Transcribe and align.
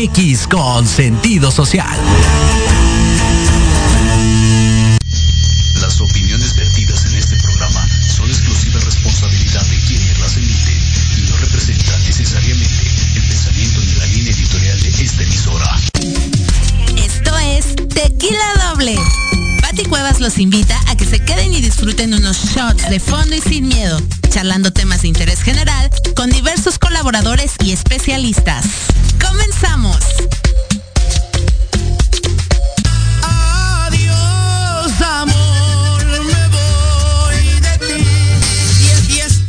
MX 0.00 0.46
con 0.46 0.86
sentido 0.86 1.50
social. 1.50 1.98
Las 5.74 6.00
opiniones 6.00 6.54
vertidas 6.56 7.04
en 7.04 7.14
este 7.16 7.36
programa 7.36 7.86
son 8.08 8.26
exclusiva 8.30 8.80
responsabilidad 8.80 9.62
de 9.66 9.76
quienes 9.86 10.18
las 10.20 10.36
emiten 10.38 10.78
y 11.18 11.30
no 11.30 11.36
representan 11.36 12.02
necesariamente 12.04 12.82
el 13.14 13.28
pensamiento 13.28 13.80
ni 13.80 13.94
la 13.96 14.06
línea 14.06 14.32
editorial 14.32 14.80
de 14.80 14.88
esta 14.88 15.22
emisora. 15.22 15.80
Esto 16.96 17.36
es 17.38 17.76
Tequila 17.88 18.70
Doble. 18.70 18.96
Pati 19.60 19.84
Cuevas 19.84 20.18
los 20.20 20.38
invita 20.38 20.80
a 20.86 20.96
que 20.96 21.04
se 21.04 21.22
queden 21.22 21.52
y 21.52 21.60
disfruten 21.60 22.14
unos 22.14 22.38
shots 22.54 22.88
de 22.88 23.00
fondo 23.00 23.36
y 23.36 23.40
sin 23.42 23.68
miedo, 23.68 24.00
charlando 24.30 24.72
temas 24.72 25.02
de 25.02 25.08
interés 25.08 25.42
general 25.42 25.90
con 26.16 26.30
diversos 26.30 26.78
colaboradores 26.78 27.52
y 27.62 27.72
especialistas. 27.72 28.89
¡Comenzamos! 29.20 29.98
Adiós, 33.62 34.92
amor, 35.00 36.04
me 36.24 36.48
voy 36.48 37.60
de 37.60 37.78
ti. 37.78 38.04
Y, 39.08 39.12
y 39.14 39.20
es- 39.20 39.40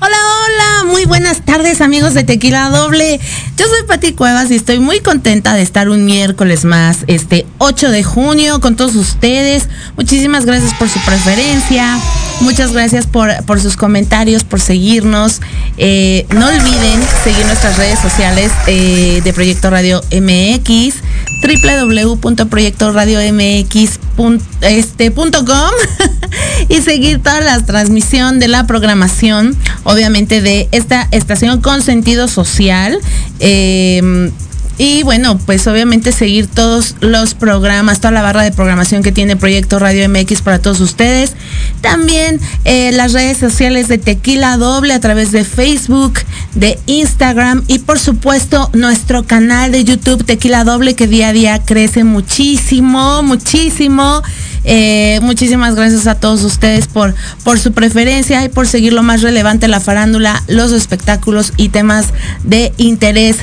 Hola, 0.00 0.16
hola, 0.16 0.84
muy 0.92 1.04
buenas 1.06 1.44
tardes 1.44 1.80
amigos 1.80 2.14
de 2.14 2.24
Tequila 2.24 2.68
Doble. 2.70 3.18
Yo 3.56 3.66
soy 3.66 3.86
Pati 3.86 4.12
Cuevas 4.12 4.50
y 4.50 4.56
estoy 4.56 4.78
muy 4.80 5.00
contenta 5.00 5.54
de 5.54 5.62
estar 5.62 5.88
un 5.88 6.04
miércoles 6.04 6.64
más, 6.64 6.98
este 7.06 7.46
8 7.58 7.90
de 7.90 8.02
junio, 8.04 8.60
con 8.60 8.76
todos 8.76 8.94
ustedes. 8.94 9.68
Muchísimas 9.96 10.44
gracias 10.44 10.74
por 10.74 10.88
su 10.90 10.98
preferencia, 11.00 11.98
muchas 12.40 12.72
gracias 12.72 13.06
por, 13.06 13.30
por 13.44 13.60
sus 13.60 13.76
comentarios, 13.76 14.44
por 14.44 14.60
seguirnos. 14.60 15.40
Eh, 15.78 16.26
no 16.34 16.46
olviden 16.46 17.00
seguir 17.24 17.44
nuestras 17.46 17.76
redes 17.76 17.98
sociales 17.98 18.52
eh, 18.66 19.20
de 19.22 19.32
Proyecto 19.32 19.70
Radio 19.70 20.00
MX 20.10 20.94
www.proyectoradiomx.com 21.42 24.38
este, 24.62 25.10
y 26.68 26.80
seguir 26.80 27.22
toda 27.22 27.40
la 27.40 27.64
transmisión 27.64 28.40
de 28.40 28.48
la 28.48 28.66
programación, 28.66 29.54
obviamente 29.84 30.40
de 30.40 30.68
esta 30.72 31.06
estación 31.10 31.60
con 31.60 31.82
sentido 31.82 32.26
social. 32.28 32.98
eh, 33.40 34.30
y 34.78 35.02
bueno, 35.04 35.38
pues 35.38 35.66
obviamente 35.66 36.12
seguir 36.12 36.48
todos 36.48 36.96
los 37.00 37.34
programas, 37.34 38.00
toda 38.00 38.10
la 38.10 38.22
barra 38.22 38.42
de 38.42 38.52
programación 38.52 39.02
que 39.02 39.10
tiene 39.10 39.36
Proyecto 39.36 39.78
Radio 39.78 40.06
MX 40.08 40.42
para 40.42 40.58
todos 40.58 40.80
ustedes. 40.80 41.34
También 41.80 42.40
eh, 42.64 42.92
las 42.92 43.14
redes 43.14 43.38
sociales 43.38 43.88
de 43.88 43.96
Tequila 43.96 44.58
Doble 44.58 44.92
a 44.92 45.00
través 45.00 45.32
de 45.32 45.44
Facebook, 45.44 46.20
de 46.54 46.78
Instagram 46.86 47.64
y 47.68 47.78
por 47.78 47.98
supuesto 47.98 48.70
nuestro 48.74 49.24
canal 49.24 49.72
de 49.72 49.84
YouTube 49.84 50.24
Tequila 50.24 50.64
Doble 50.64 50.94
que 50.94 51.06
día 51.06 51.28
a 51.28 51.32
día 51.32 51.62
crece 51.64 52.04
muchísimo, 52.04 53.22
muchísimo. 53.22 54.22
Eh, 54.68 55.20
muchísimas 55.22 55.76
gracias 55.76 56.08
a 56.08 56.16
todos 56.16 56.42
ustedes 56.42 56.88
por, 56.88 57.14
por 57.44 57.60
su 57.60 57.72
preferencia 57.72 58.44
y 58.44 58.48
por 58.48 58.66
seguir 58.66 58.92
lo 58.92 59.04
más 59.04 59.22
relevante, 59.22 59.68
la 59.68 59.78
farándula, 59.78 60.42
los 60.48 60.72
espectáculos 60.72 61.52
y 61.56 61.68
temas 61.68 62.06
de 62.42 62.72
interés 62.76 63.36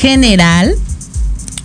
general. 0.00 0.74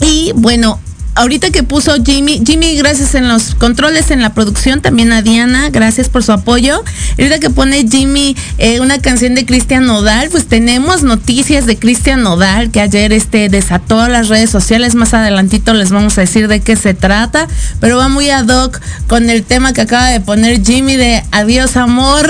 Y 0.01 0.31
bueno, 0.35 0.79
ahorita 1.15 1.51
que 1.51 1.63
puso 1.63 1.93
Jimmy, 2.03 2.41
Jimmy, 2.45 2.75
gracias 2.75 3.15
en 3.15 3.27
los 3.27 3.55
controles, 3.55 4.11
en 4.11 4.21
la 4.21 4.33
producción, 4.33 4.81
también 4.81 5.11
a 5.11 5.21
Diana, 5.21 5.69
gracias 5.69 6.09
por 6.09 6.23
su 6.23 6.31
apoyo. 6.31 6.83
Ahorita 7.17 7.39
que 7.39 7.49
pone 7.49 7.87
Jimmy 7.89 8.35
eh, 8.57 8.79
una 8.79 8.99
canción 8.99 9.35
de 9.35 9.45
Cristian 9.45 9.85
Nodal, 9.85 10.29
pues 10.29 10.47
tenemos 10.47 11.03
noticias 11.03 11.65
de 11.65 11.77
Cristian 11.77 12.23
Nodal 12.23 12.71
que 12.71 12.81
ayer 12.81 13.13
este 13.13 13.49
desató 13.49 14.07
las 14.07 14.29
redes 14.29 14.49
sociales. 14.49 14.95
Más 14.95 15.13
adelantito 15.13 15.73
les 15.73 15.91
vamos 15.91 16.17
a 16.17 16.21
decir 16.21 16.47
de 16.47 16.61
qué 16.61 16.75
se 16.75 16.93
trata, 16.93 17.47
pero 17.79 17.97
va 17.97 18.09
muy 18.09 18.29
ad 18.29 18.47
hoc 18.47 18.79
con 19.07 19.29
el 19.29 19.43
tema 19.43 19.73
que 19.73 19.81
acaba 19.81 20.07
de 20.07 20.19
poner 20.19 20.63
Jimmy 20.63 20.95
de 20.95 21.23
Adiós 21.31 21.77
amor. 21.77 22.29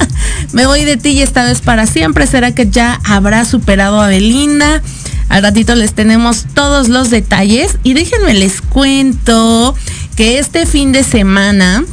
Me 0.52 0.66
voy 0.66 0.84
de 0.84 0.96
ti 0.96 1.10
y 1.10 1.22
esta 1.22 1.44
vez 1.44 1.60
para 1.60 1.86
siempre. 1.86 2.26
¿Será 2.26 2.52
que 2.52 2.68
ya 2.68 3.00
habrá 3.04 3.44
superado 3.44 4.00
a 4.00 4.08
Belinda? 4.08 4.82
Al 5.28 5.42
ratito 5.42 5.74
les 5.74 5.92
tenemos 5.92 6.46
todos 6.54 6.88
los 6.88 7.10
detalles 7.10 7.78
y 7.82 7.94
déjenme 7.94 8.34
les 8.34 8.60
cuento 8.60 9.74
que 10.16 10.38
este 10.38 10.66
fin 10.66 10.92
de 10.92 11.02
semana 11.04 11.84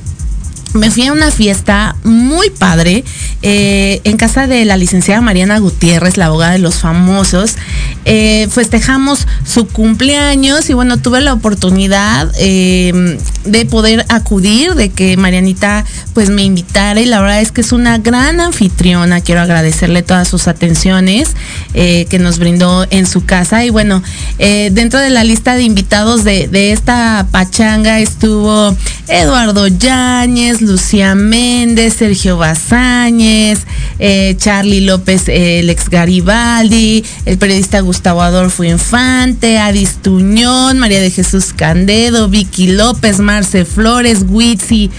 me 0.73 0.89
fui 0.89 1.05
a 1.05 1.13
una 1.13 1.31
fiesta 1.31 1.95
muy 2.03 2.49
padre 2.49 3.03
eh, 3.41 4.01
en 4.03 4.17
casa 4.17 4.47
de 4.47 4.65
la 4.65 4.77
licenciada 4.77 5.21
Mariana 5.21 5.59
Gutiérrez, 5.59 6.17
la 6.17 6.27
abogada 6.27 6.53
de 6.53 6.59
los 6.59 6.75
famosos. 6.75 7.55
Eh, 8.05 8.47
festejamos 8.51 9.27
su 9.45 9.67
cumpleaños 9.67 10.69
y 10.69 10.73
bueno, 10.73 10.97
tuve 10.97 11.21
la 11.21 11.33
oportunidad 11.33 12.31
eh, 12.39 13.17
de 13.45 13.65
poder 13.65 14.05
acudir, 14.09 14.73
de 14.75 14.89
que 14.89 15.15
Marianita 15.15 15.85
pues 16.13 16.29
me 16.29 16.43
invitara 16.43 16.99
y 16.99 17.05
la 17.05 17.21
verdad 17.21 17.41
es 17.41 17.51
que 17.51 17.61
es 17.61 17.71
una 17.71 17.99
gran 17.99 18.39
anfitriona. 18.39 19.21
Quiero 19.21 19.41
agradecerle 19.41 20.01
todas 20.01 20.27
sus 20.27 20.47
atenciones 20.47 21.29
que 21.73 22.19
nos 22.19 22.39
brindó 22.39 22.85
en 22.89 23.05
su 23.05 23.25
casa 23.25 23.65
y 23.65 23.69
bueno, 23.69 24.01
dentro 24.37 24.99
de 24.99 25.09
la 25.09 25.23
lista 25.23 25.55
de 25.55 25.63
invitados 25.63 26.23
de 26.23 26.71
esta 26.71 27.27
pachanga 27.31 27.99
estuvo 27.99 28.75
Eduardo 29.07 29.67
Yáñez, 29.67 30.61
Lucía 30.61 31.13
Méndez, 31.13 31.95
Sergio 31.95 32.37
Bazáñez, 32.37 33.59
eh, 33.99 34.35
Charlie 34.37 34.81
López, 34.81 35.27
el 35.27 35.69
ex 35.69 35.89
Garibaldi, 35.89 37.03
el 37.25 37.37
periodista 37.37 37.81
Gustavo 37.81 38.21
Adolfo 38.21 38.63
Infante, 38.63 39.57
Adis 39.59 39.97
Tuñón, 40.01 40.79
María 40.79 41.01
de 41.01 41.11
Jesús 41.11 41.53
Candedo, 41.53 42.29
Vicky 42.29 42.67
López, 42.67 43.19
Marce 43.19 43.65
Flores, 43.65 44.25
Witsi, 44.27 44.89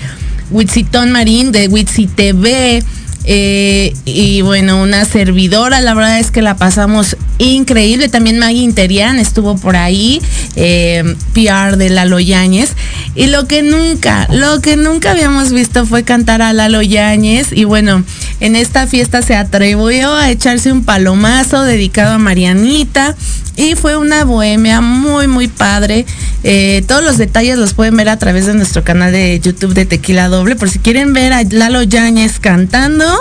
Witzitón 0.51 1.11
Marín 1.11 1.51
de 1.51 1.69
Witsi 1.69 2.07
TV. 2.07 2.83
Eh, 3.27 3.95
y 4.05 4.43
bueno, 4.43 4.83
una 4.83 5.05
servidora, 5.05 5.81
la 5.81 5.95
verdad 5.95 6.19
es 6.19 6.31
que 6.31 6.43
la 6.43 6.57
pasamos 6.57 7.17
increíble. 7.39 8.09
También 8.09 8.39
Maggie 8.39 8.63
Interian 8.63 9.19
estuvo 9.19 9.57
por 9.57 9.77
ahí, 9.77 10.21
eh, 10.57 11.17
PR 11.33 11.77
de 11.77 11.91
Lalo 11.91 12.21
Yáñez. 12.21 12.73
Y 13.15 13.27
lo 13.27 13.47
que 13.47 13.63
nunca, 13.63 14.29
lo 14.31 14.61
que 14.61 14.77
nunca 14.77 15.13
habíamos 15.13 15.53
visto 15.53 15.87
fue 15.87 16.03
cantar 16.03 16.43
a 16.43 16.53
Lalo 16.53 16.83
Yáñez. 16.83 17.53
Y 17.53 17.65
bueno, 17.65 18.05
en 18.41 18.57
esta 18.57 18.87
fiesta 18.87 19.23
se 19.23 19.37
atrevió 19.37 20.15
a 20.15 20.31
echarse 20.31 20.71
un 20.71 20.85
palomazo 20.85 21.63
dedicado 21.63 22.15
a 22.15 22.19
Marianita. 22.19 23.15
Y 23.57 23.77
fue 23.77 23.97
una 23.97 24.25
bohemia 24.25 24.81
muy, 24.81 25.29
muy 25.29 25.47
padre. 25.47 26.07
Eh, 26.43 26.85
todos 26.89 27.05
los 27.05 27.19
detalles 27.19 27.57
los 27.57 27.73
pueden 27.73 27.97
ver 27.97 28.09
a 28.09 28.19
través 28.19 28.47
de 28.47 28.55
nuestro 28.55 28.83
canal 28.83 29.13
de 29.13 29.41
YouTube 29.41 29.75
de 29.75 29.87
Tequila 29.87 30.29
Doble. 30.29 30.57
Por 30.57 30.71
si 30.71 30.81
quieren 30.81 31.13
ver 31.13 31.33
a 31.33 31.45
Lalo 31.45 31.83
Yáñez 31.83 32.41
cantando, 32.41 33.14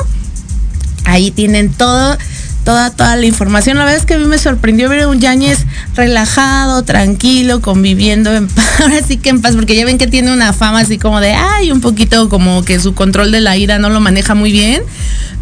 ahí 1.06 1.32
tienen 1.32 1.72
todo, 1.72 2.18
toda, 2.64 2.92
toda 2.92 3.16
la 3.16 3.26
información. 3.26 3.78
La 3.78 3.86
verdad 3.86 4.00
es 4.00 4.06
que 4.06 4.16
a 4.16 4.18
mí 4.18 4.26
me 4.26 4.38
sorprendió 4.38 4.90
ver 4.90 5.02
a 5.02 5.08
un 5.08 5.20
Yáñez 5.20 5.66
relajado, 5.96 6.84
tranquilo, 6.84 7.62
conviviendo 7.62 8.34
en 8.34 8.48
paz. 8.48 8.66
Ahora 8.82 9.02
sí 9.06 9.18
que 9.18 9.30
en 9.30 9.42
paz, 9.42 9.56
porque 9.56 9.76
ya 9.76 9.86
ven 9.86 9.98
que 9.98 10.08
tiene 10.08 10.32
una 10.32 10.54
fama 10.54 10.80
así 10.80 10.98
como 10.98 11.20
de, 11.20 11.34
ay, 11.34 11.72
un 11.72 11.82
poquito 11.82 12.30
como 12.30 12.64
que 12.64 12.80
su 12.80 12.94
control 12.94 13.32
de 13.32 13.42
la 13.42 13.58
ira 13.58 13.80
no 13.80 13.90
lo 13.90 14.00
maneja 14.00 14.36
muy 14.36 14.52
bien. 14.52 14.84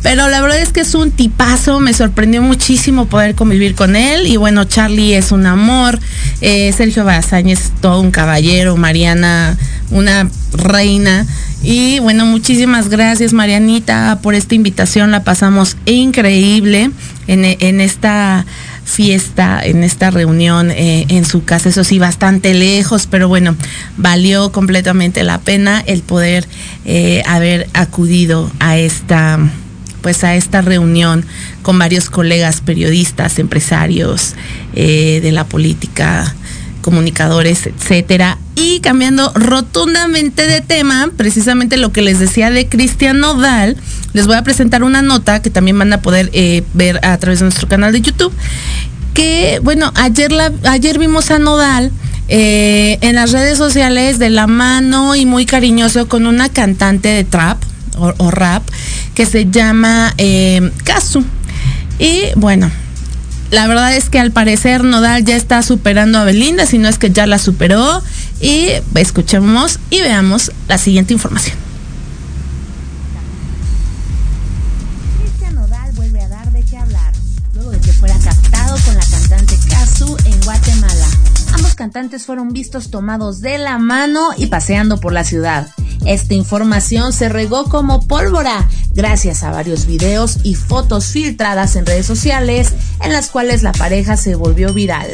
Pero 0.02 0.28
la 0.30 0.42
verdad 0.42 0.60
es 0.60 0.70
que 0.70 0.80
es 0.80 0.96
un 0.96 1.12
tipazo, 1.12 1.80
me 1.80 1.94
sorprendió 1.94 2.42
muchísimo 2.42 3.06
poder 3.06 3.36
convivir 3.36 3.76
con 3.76 3.96
él. 3.96 4.26
Y 4.26 4.36
bueno, 4.36 4.66
Charlie 4.66 5.14
es 5.14 5.32
un 5.32 5.46
amor, 5.46 6.00
eh, 6.42 6.74
Sergio 6.76 7.06
Bazáñez 7.06 7.72
todo 7.82 8.00
un 8.00 8.10
caballero, 8.10 8.78
Mariana 8.78 9.58
una 9.92 10.30
reina. 10.54 11.28
Y 11.64 12.00
bueno, 12.00 12.26
muchísimas 12.26 12.90
gracias 12.90 13.34
Marianita 13.34 14.20
por 14.24 14.34
esta 14.34 14.56
invitación, 14.56 15.12
la 15.12 15.24
pasamos 15.24 15.78
increíble 15.86 16.90
en, 17.28 17.46
en 17.46 17.82
esta 17.82 18.46
fiesta, 18.84 19.62
en 19.64 19.84
esta 19.84 20.12
reunión 20.12 20.72
eh, 20.72 21.06
en 21.10 21.24
su 21.24 21.44
casa, 21.44 21.70
eso 21.70 21.84
sí, 21.84 22.00
bastante 22.00 22.54
lejos, 22.54 23.08
pero 23.08 23.28
bueno, 23.28 23.56
valió 23.98 24.52
completamente 24.52 25.24
la 25.24 25.40
pena 25.40 25.84
el 25.86 26.02
poder 26.02 26.48
eh, 26.86 27.24
haber 27.26 27.70
acudido 27.74 28.52
a 28.60 28.78
esta 28.78 29.40
pues 30.02 30.24
a 30.24 30.36
esta 30.36 30.62
reunión 30.62 31.24
con 31.62 31.78
varios 31.78 32.10
colegas 32.10 32.62
periodistas, 32.62 33.38
empresarios 33.38 34.34
eh, 34.74 35.20
de 35.22 35.32
la 35.32 35.46
política, 35.46 36.34
comunicadores, 36.82 37.68
etcétera. 37.68 38.38
Y 38.56 38.80
cambiando 38.82 39.32
rotundamente 39.34 40.48
de 40.48 40.62
tema, 40.62 41.10
precisamente 41.16 41.78
lo 41.78 41.92
que 41.92 42.02
les 42.02 42.20
decía 42.20 42.50
de 42.50 42.68
Cristian 42.68 43.20
Nodal, 43.20 43.78
les 44.14 44.28
voy 44.28 44.36
a 44.36 44.44
presentar 44.44 44.84
una 44.84 45.02
nota 45.02 45.42
que 45.42 45.50
también 45.50 45.80
van 45.80 45.94
a 45.94 46.02
poder 46.02 46.30
eh, 46.34 46.64
ver 46.74 47.00
a 47.06 47.18
través 47.18 47.40
de 47.40 47.46
nuestro 47.46 47.68
canal 47.68 47.94
de 47.94 48.02
YouTube. 48.02 48.34
Que 49.14 49.60
bueno, 49.64 49.92
ayer 49.96 50.32
la, 50.32 50.52
ayer 50.64 51.00
vimos 51.00 51.32
a 51.32 51.40
Nodal 51.40 51.92
eh, 52.28 52.98
en 53.02 53.16
las 53.16 53.32
redes 53.32 53.58
sociales 53.58 54.20
de 54.20 54.30
la 54.30 54.48
mano 54.48 55.16
y 55.16 55.26
muy 55.26 55.46
cariñoso 55.46 56.08
con 56.08 56.28
una 56.28 56.50
cantante 56.50 57.10
de 57.10 57.24
trap 57.24 57.62
o, 57.98 58.32
rap 58.32 58.64
que 59.14 59.26
se 59.26 59.50
llama 59.52 60.14
eh. 60.18 60.72
Y 62.00 62.22
bueno, 62.36 62.72
la 63.52 63.68
verdad 63.68 63.96
es 63.96 64.10
que 64.10 64.18
al 64.18 64.32
parecer 64.32 64.84
Nodal 64.84 65.26
ya 65.26 65.36
está 65.36 65.62
superando 65.62 66.18
a 66.18 66.24
Belinda, 66.24 66.66
si 66.66 66.78
no 66.78 66.88
es 66.88 66.98
que 66.98 67.12
ya 67.12 67.28
la 67.28 67.38
superó. 67.38 68.02
Y 68.40 68.70
escuchemos 68.96 69.80
y 69.90 70.00
veamos 70.00 70.52
la 70.68 70.78
siguiente 70.78 71.14
información. 71.14 71.58
Cristian 75.20 75.56
Nodal 75.56 75.92
vuelve 75.94 76.22
a 76.22 76.30
dar 76.30 76.52
de 76.52 76.64
qué 76.64 76.78
hablar, 76.78 77.14
luego 77.54 77.72
de 77.72 77.80
que 77.80 77.92
fuera 77.94 78.18
captado 78.20 78.78
con 78.86 78.96
la 78.96 79.06
cantante 79.06 79.41
cantantes 81.82 82.28
fueron 82.28 82.54
vistos 82.54 82.92
tomados 82.92 83.42
de 83.42 83.58
la 83.58 83.80
mano 83.80 84.30
y 84.38 84.46
paseando 84.46 85.00
por 85.00 85.14
la 85.14 85.24
ciudad. 85.24 85.68
Esta 86.06 86.36
información 86.36 87.12
se 87.12 87.28
regó 87.28 87.64
como 87.70 88.06
pólvora 88.06 88.70
gracias 88.94 89.42
a 89.42 89.50
varios 89.50 89.88
videos 89.88 90.38
y 90.44 90.54
fotos 90.54 91.08
filtradas 91.08 91.76
en 91.76 91.88
redes 91.88 92.06
sociales 92.06 92.74
en 93.00 93.12
las 93.12 93.30
cuales 93.32 93.64
la 93.64 93.72
pareja 93.72 94.16
se 94.16 94.36
volvió 94.36 94.76
viral. 94.76 95.10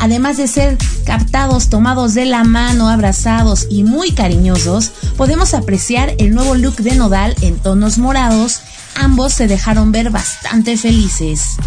Además 0.00 0.38
de 0.38 0.48
ser 0.48 0.78
captados, 1.04 1.68
tomados 1.68 2.14
de 2.14 2.24
la 2.24 2.42
mano, 2.42 2.88
abrazados 2.88 3.66
y 3.68 3.84
muy 3.84 4.12
cariñosos, 4.12 4.92
podemos 5.18 5.52
apreciar 5.52 6.14
el 6.16 6.34
nuevo 6.34 6.54
look 6.54 6.76
de 6.76 6.94
Nodal 6.94 7.36
en 7.42 7.58
tonos 7.58 7.98
morados. 7.98 8.62
Ambos 8.94 9.34
se 9.34 9.46
dejaron 9.46 9.92
ver 9.92 10.08
bastante 10.08 10.78
felices. 10.78 11.58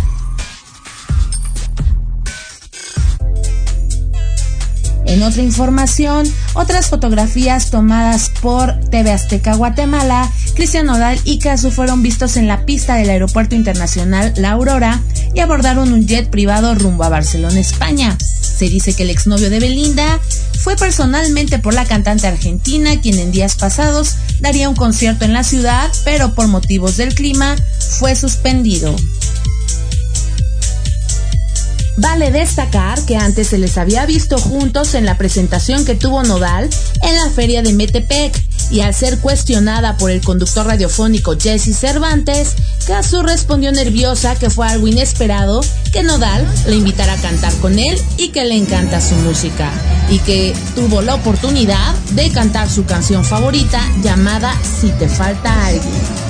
En 5.06 5.24
otra 5.24 5.44
información, 5.44 6.32
otras 6.54 6.88
fotografías 6.88 7.70
tomadas 7.70 8.32
por 8.42 8.80
TV 8.90 9.12
Azteca 9.12 9.56
Guatemala, 9.56 10.32
Cristian 10.56 10.88
Nodal 10.88 11.20
y 11.24 11.40
Casu 11.40 11.72
fueron 11.72 12.02
vistos 12.02 12.38
en 12.38 12.48
la 12.48 12.66
pista 12.66 12.96
del 12.96 13.10
Aeropuerto 13.10 13.56
Internacional 13.56 14.34
La 14.38 14.52
Aurora 14.52 15.02
y 15.34 15.40
abordaron 15.42 15.94
un 15.94 16.08
jet 16.08 16.30
privado 16.30 16.74
rumbo 16.76 17.04
a 17.04 17.10
Barcelona, 17.10 17.60
España. 17.60 18.18
Se 18.20 18.70
dice 18.70 18.94
que 18.94 19.04
el 19.04 19.10
exnovio 19.10 19.50
de 19.50 19.60
Belinda 19.60 20.20
fue 20.60 20.76
personalmente 20.76 21.60
por 21.60 21.74
la 21.74 21.86
cantante 21.86 22.26
argentina, 22.26 23.00
quien 23.00 23.20
en 23.20 23.32
días 23.32 23.56
pasados 23.56 24.16
daría 24.40 24.70
un 24.70 24.76
concierto 24.76 25.26
en 25.26 25.34
la 25.34 25.44
ciudad, 25.44 25.92
pero 26.04 26.34
por 26.34 26.48
motivos 26.48 26.98
del 26.98 27.14
clima 27.14 27.56
fue 28.00 28.16
suspendido. 28.16 28.96
Vale 31.98 32.30
destacar 32.32 33.02
que 33.06 33.16
antes 33.16 33.48
se 33.48 33.58
les 33.58 33.78
había 33.78 34.06
visto 34.06 34.38
juntos 34.38 34.96
en 34.96 35.06
la 35.06 35.18
presentación 35.18 35.86
que 35.86 35.96
tuvo 35.96 36.24
Nodal 36.24 36.70
en 37.02 37.16
la 37.16 37.30
feria 37.30 37.62
de 37.62 37.74
Metepec 37.74 38.36
y 38.70 38.82
al 38.82 38.94
ser 38.94 39.20
cuestionada 39.20 39.96
por 39.96 40.12
el 40.12 40.22
conductor 40.22 40.66
radiofónico 40.66 41.38
Jesse 41.40 41.76
Cervantes, 41.76 42.56
Casu 42.86 43.22
respondió 43.22 43.72
nerviosa 43.72 44.36
que 44.36 44.50
fue 44.50 44.68
algo 44.68 44.88
inesperado 44.88 45.62
que 45.94 46.04
Nodal 46.04 46.46
le 46.68 46.76
invitara 46.76 47.14
a 47.14 47.22
cantar 47.22 47.54
con 47.56 47.80
él 47.80 47.98
y 48.18 48.30
que 48.30 48.44
le 48.44 48.56
encanta 48.56 49.00
su 49.00 49.16
música 49.16 49.72
y 50.10 50.20
que 50.20 50.54
tuvo 50.76 51.02
la 51.02 51.16
oportunidad 51.16 51.96
de 52.12 52.30
cantar 52.32 52.70
su 52.70 52.86
canción 52.86 53.24
favorita 53.24 53.82
llamada 54.04 54.54
Si 54.82 54.90
te 54.90 55.08
falta 55.08 55.68
alguien. 55.68 56.25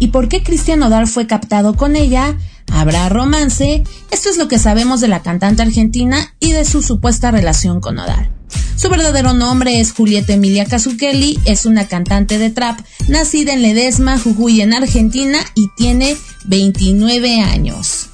Y 0.00 0.08
por 0.08 0.28
qué 0.28 0.42
Cristian 0.42 0.80
Nodal 0.80 1.06
fue 1.06 1.26
captado 1.26 1.76
con 1.76 1.96
ella? 1.96 2.36
¿Habrá 2.70 3.08
romance? 3.08 3.84
Esto 4.10 4.28
es 4.28 4.36
lo 4.36 4.48
que 4.48 4.58
sabemos 4.58 5.00
de 5.00 5.08
la 5.08 5.22
cantante 5.22 5.62
argentina 5.62 6.34
y 6.40 6.52
de 6.52 6.66
su 6.66 6.82
supuesta 6.82 7.30
relación 7.30 7.80
con 7.80 7.94
Nodal. 7.94 8.30
Su 8.76 8.90
verdadero 8.90 9.32
nombre 9.32 9.80
es 9.80 9.92
Julieta 9.92 10.34
Emilia 10.34 10.66
Kelly, 10.66 11.40
es 11.46 11.64
una 11.64 11.88
cantante 11.88 12.36
de 12.36 12.50
trap, 12.50 12.80
nacida 13.08 13.54
en 13.54 13.62
Ledesma, 13.62 14.18
Jujuy, 14.18 14.60
en 14.60 14.74
Argentina 14.74 15.38
y 15.54 15.70
tiene 15.74 16.18
29 16.44 17.40
años. 17.40 18.10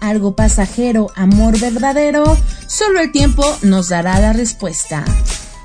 Algo 0.00 0.34
pasajero, 0.34 1.08
amor 1.16 1.60
verdadero, 1.60 2.38
solo 2.66 3.00
el 3.00 3.12
tiempo 3.12 3.44
nos 3.60 3.90
dará 3.90 4.18
la 4.20 4.32
respuesta. 4.32 5.04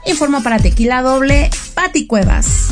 Informa 0.06 0.44
para 0.44 0.60
Tequila 0.60 1.02
Doble, 1.02 1.50
Pati 1.76 2.08
Cuevas. 2.08 2.68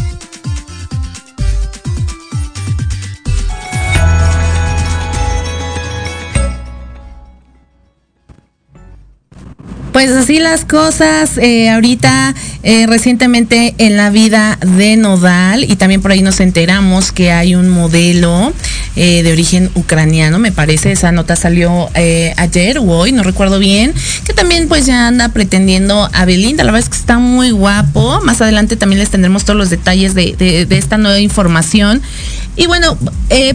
Pues 9.97 10.11
así 10.11 10.37
las 10.37 10.63
cosas, 10.63 11.39
eh, 11.39 11.71
ahorita 11.71 12.35
eh, 12.61 12.85
recientemente 12.85 13.73
en 13.79 13.97
la 13.97 14.11
vida 14.11 14.59
de 14.61 14.95
Nodal 14.95 15.63
y 15.63 15.75
también 15.75 16.03
por 16.03 16.11
ahí 16.11 16.21
nos 16.21 16.39
enteramos 16.39 17.11
que 17.11 17.31
hay 17.31 17.55
un 17.55 17.67
modelo 17.67 18.53
eh, 18.95 19.23
de 19.23 19.31
origen 19.31 19.71
ucraniano, 19.73 20.37
me 20.37 20.51
parece, 20.51 20.91
esa 20.91 21.11
nota 21.11 21.35
salió 21.35 21.89
ayer 21.95 22.77
o 22.77 22.83
hoy, 22.83 23.11
no 23.11 23.23
recuerdo 23.23 23.57
bien, 23.57 23.91
que 24.23 24.33
también 24.33 24.67
pues 24.67 24.85
ya 24.85 25.07
anda 25.07 25.29
pretendiendo 25.29 26.07
a 26.13 26.25
Belinda, 26.25 26.63
la 26.63 26.73
verdad 26.73 26.87
es 26.87 26.89
que 26.89 26.99
está 26.99 27.17
muy 27.17 27.49
guapo, 27.49 28.21
más 28.21 28.39
adelante 28.39 28.75
también 28.75 28.99
les 28.99 29.09
tendremos 29.09 29.45
todos 29.45 29.57
los 29.57 29.71
detalles 29.71 30.13
de, 30.13 30.35
de 30.37 30.77
esta 30.77 30.99
nueva 30.99 31.19
información. 31.19 32.03
Y 32.57 32.65
bueno, 32.65 32.97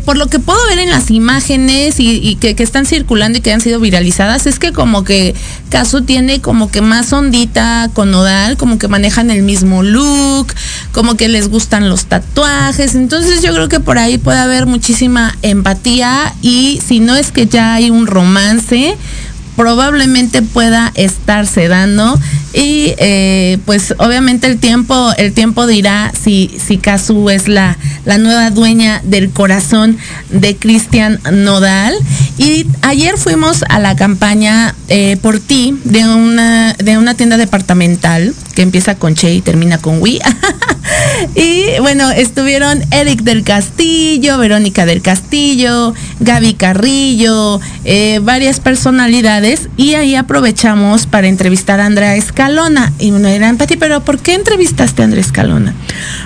por 0.05 0.17
lo 0.17 0.29
que 0.29 0.39
puedo 0.39 0.65
ver 0.69 0.79
en 0.79 0.91
las 0.91 1.11
imágenes 1.11 1.97
y, 1.99 2.37
que, 2.37 2.55
están 2.59 2.87
circulando 2.87 3.39
y 3.39 3.41
que 3.41 3.53
han 3.53 3.61
sido 3.61 3.81
viralizadas, 3.81 4.47
es 4.47 4.61
que 4.61 4.73
como 4.73 5.03
que 5.03 5.35
Caso 5.71 6.03
tiene 6.03 6.43
como 6.43 6.71
que 6.71 6.83
más 6.83 7.13
ondita 7.15 7.91
con 7.95 8.11
Nodal, 8.11 8.59
como 8.59 8.79
que 8.79 8.89
manejan 8.89 9.31
el 9.31 9.43
mismo 9.43 9.83
look, 9.83 10.49
como 10.93 11.17
que 11.17 11.29
les 11.29 11.49
gustan 11.49 11.89
los 11.89 12.05
tatuajes. 12.05 12.95
Entonces 12.95 13.43
yo 13.43 13.55
creo 13.55 13.69
que 13.69 13.81
por 13.81 13.99
ahí 13.99 14.19
puede 14.19 14.39
haber 14.39 14.67
muchísima 14.67 15.35
empatía 15.41 16.35
y 16.43 16.81
si 16.87 17.01
no 17.01 17.17
es 17.17 17.33
que 17.33 17.47
ya 17.47 17.73
hay 17.73 17.89
un 17.89 18.07
romance, 18.07 18.97
probablemente 19.57 20.43
pueda 20.43 20.93
estarse 20.95 21.69
dando 21.69 22.21
y 22.53 22.95
eh, 22.99 23.59
pues 23.65 23.95
obviamente 23.99 24.47
el 24.47 24.59
tiempo 24.59 25.13
el 25.17 25.33
tiempo 25.33 25.67
dirá 25.67 26.13
si 26.21 26.51
si 26.65 26.79
Kazu 26.79 27.31
es 27.31 27.49
la 27.49 27.79
la 28.05 28.19
nueva 28.19 28.51
dueña 28.51 29.01
del 29.05 29.31
corazón 29.31 29.97
de 30.31 30.57
Cristian 30.57 31.21
Nodal. 31.33 31.95
Y 32.39 32.67
ayer 32.83 33.17
fuimos 33.17 33.65
a 33.69 33.79
la 33.79 33.97
campaña 33.97 34.75
eh, 34.89 35.17
por 35.23 35.39
ti 35.39 35.79
de 35.85 36.05
una 36.05 36.75
de 36.75 36.99
una 36.99 37.15
tienda 37.15 37.37
departamental 37.37 38.35
que 38.55 38.63
empieza 38.63 38.97
con 38.97 39.15
Che 39.15 39.33
y 39.33 39.41
termina 39.41 39.79
con 39.79 40.01
Wii. 40.03 40.21
Y 41.37 41.79
bueno 41.81 42.11
estuvieron 42.11 42.83
Eric 42.91 43.23
del 43.23 43.45
Castillo 43.45 44.39
Verónica 44.39 44.85
del 44.87 45.03
Castillo 45.03 45.95
Gaby 46.21 46.55
Carrillo 46.55 47.61
eh, 47.85 48.21
varias 48.23 48.61
personalidades. 48.61 49.69
Y 49.77 49.95
ahí 49.95 50.15
aprovechamos 50.15 51.07
para 51.07 51.29
entrevistar 51.29 51.81
a 51.81 51.87
Andrea 51.87 52.17
Escalona. 52.43 52.93
Y 52.99 53.13
me 53.13 53.33
dirán, 53.33 53.57
Pati, 53.57 53.77
pero 53.77 54.01
¿por 54.01 54.19
qué 54.19 54.35
entrevistaste 54.35 55.03
a 55.03 55.05
Andrea 55.05 55.21
Escalona? 55.21 55.75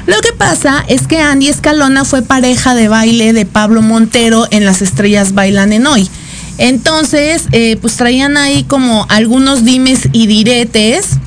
Lo 0.06 0.18
que 0.23 0.32
pasa 0.32 0.82
es 0.88 1.06
que 1.06 1.20
Andy 1.20 1.49
Escalona 1.49 2.06
fue 2.06 2.23
pareja 2.23 2.75
de 2.75 2.88
baile 2.88 3.35
de 3.35 3.44
Pablo 3.44 3.82
Montero 3.82 4.49
en 4.50 4.64
Las 4.64 4.80
Estrellas 4.80 5.35
Bailan 5.35 5.75
en 5.75 5.87
Hoy. 5.87 6.08
Entonces, 6.56 7.49
eh, 7.52 7.76
pues 7.82 7.96
traían 7.96 8.38
ahí 8.38 8.64
como 8.64 9.04
algunos 9.11 9.62
dimes 9.66 10.08
y 10.12 10.26
diretes 10.26 11.18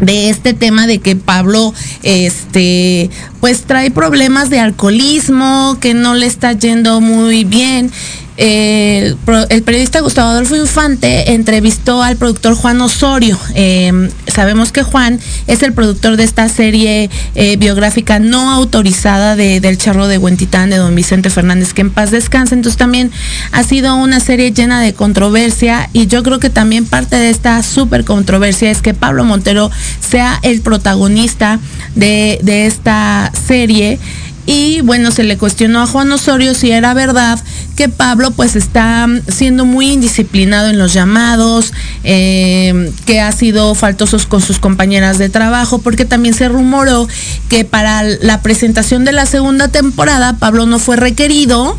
de 0.00 0.30
este 0.30 0.54
tema 0.54 0.86
de 0.86 0.98
que 0.98 1.14
Pablo 1.14 1.74
este 2.02 3.10
pues 3.40 3.64
trae 3.64 3.90
problemas 3.90 4.48
de 4.48 4.60
alcoholismo, 4.60 5.76
que 5.78 5.92
no 5.92 6.14
le 6.14 6.24
está 6.24 6.54
yendo 6.54 7.02
muy 7.02 7.44
bien 7.44 7.90
el, 8.36 9.16
periodista 9.64 10.00
Gustavo 10.00 10.30
Adolfo 10.30 10.56
Infante 10.56 11.32
entrevistó 11.32 12.02
al 12.02 12.16
productor 12.16 12.54
Juan 12.54 12.80
Osorio. 12.80 13.38
Em, 13.54 14.10
sabemos 14.26 14.72
que 14.72 14.82
Juan 14.82 15.18
es 15.46 15.62
el 15.62 15.72
productor 15.72 16.16
de 16.16 16.24
esta 16.24 16.48
serie 16.48 17.08
eh, 17.34 17.56
biográfica 17.56 18.18
no 18.18 18.50
autorizada 18.50 19.36
de, 19.36 19.60
del 19.60 19.78
charro 19.78 20.06
de 20.06 20.18
Huentitán 20.18 20.70
de 20.70 20.76
don 20.76 20.94
Vicente 20.94 21.30
Fernández, 21.30 21.72
que 21.72 21.82
en 21.82 21.90
paz 21.90 22.10
descanse. 22.10 22.54
Entonces 22.54 22.76
también 22.76 23.10
ha 23.52 23.62
sido 23.62 23.96
una 23.96 24.20
serie 24.20 24.52
llena 24.52 24.80
de 24.80 24.92
controversia 24.92 25.88
y 25.92 26.06
yo 26.06 26.22
creo 26.22 26.38
que 26.38 26.50
también 26.50 26.84
parte 26.84 27.16
de 27.16 27.30
esta 27.30 27.62
súper 27.62 28.04
controversia 28.04 28.70
es 28.70 28.82
que 28.82 28.94
Pablo 28.94 29.24
Montero 29.24 29.70
sea 30.00 30.38
el 30.42 30.60
protagonista 30.60 31.58
de, 31.94 32.38
de 32.42 32.66
esta 32.66 33.32
serie 33.46 33.98
y 34.46 34.80
bueno, 34.82 35.10
se 35.10 35.24
le 35.24 35.36
cuestionó 35.36 35.82
a 35.82 35.86
Juan 35.86 36.10
Osorio 36.12 36.54
si 36.54 36.70
era 36.70 36.94
verdad 36.94 37.38
que 37.74 37.88
Pablo 37.88 38.30
pues 38.30 38.56
está 38.56 39.06
siendo 39.28 39.64
muy 39.64 39.92
indisciplinado 39.92 40.68
en 40.68 40.78
los 40.78 40.92
llamados, 40.92 41.72
eh, 42.04 42.92
que 43.04 43.20
ha 43.20 43.32
sido 43.32 43.74
faltosos 43.74 44.26
con 44.26 44.40
sus 44.40 44.58
compañeras 44.58 45.18
de 45.18 45.28
trabajo, 45.28 45.78
porque 45.80 46.04
también 46.04 46.34
se 46.34 46.48
rumoró 46.48 47.08
que 47.48 47.64
para 47.64 48.02
la 48.02 48.40
presentación 48.40 49.04
de 49.04 49.12
la 49.12 49.26
segunda 49.26 49.68
temporada 49.68 50.36
Pablo 50.38 50.64
no 50.66 50.78
fue 50.78 50.96
requerido 50.96 51.76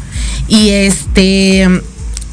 y 0.48 0.70
este 0.70 1.68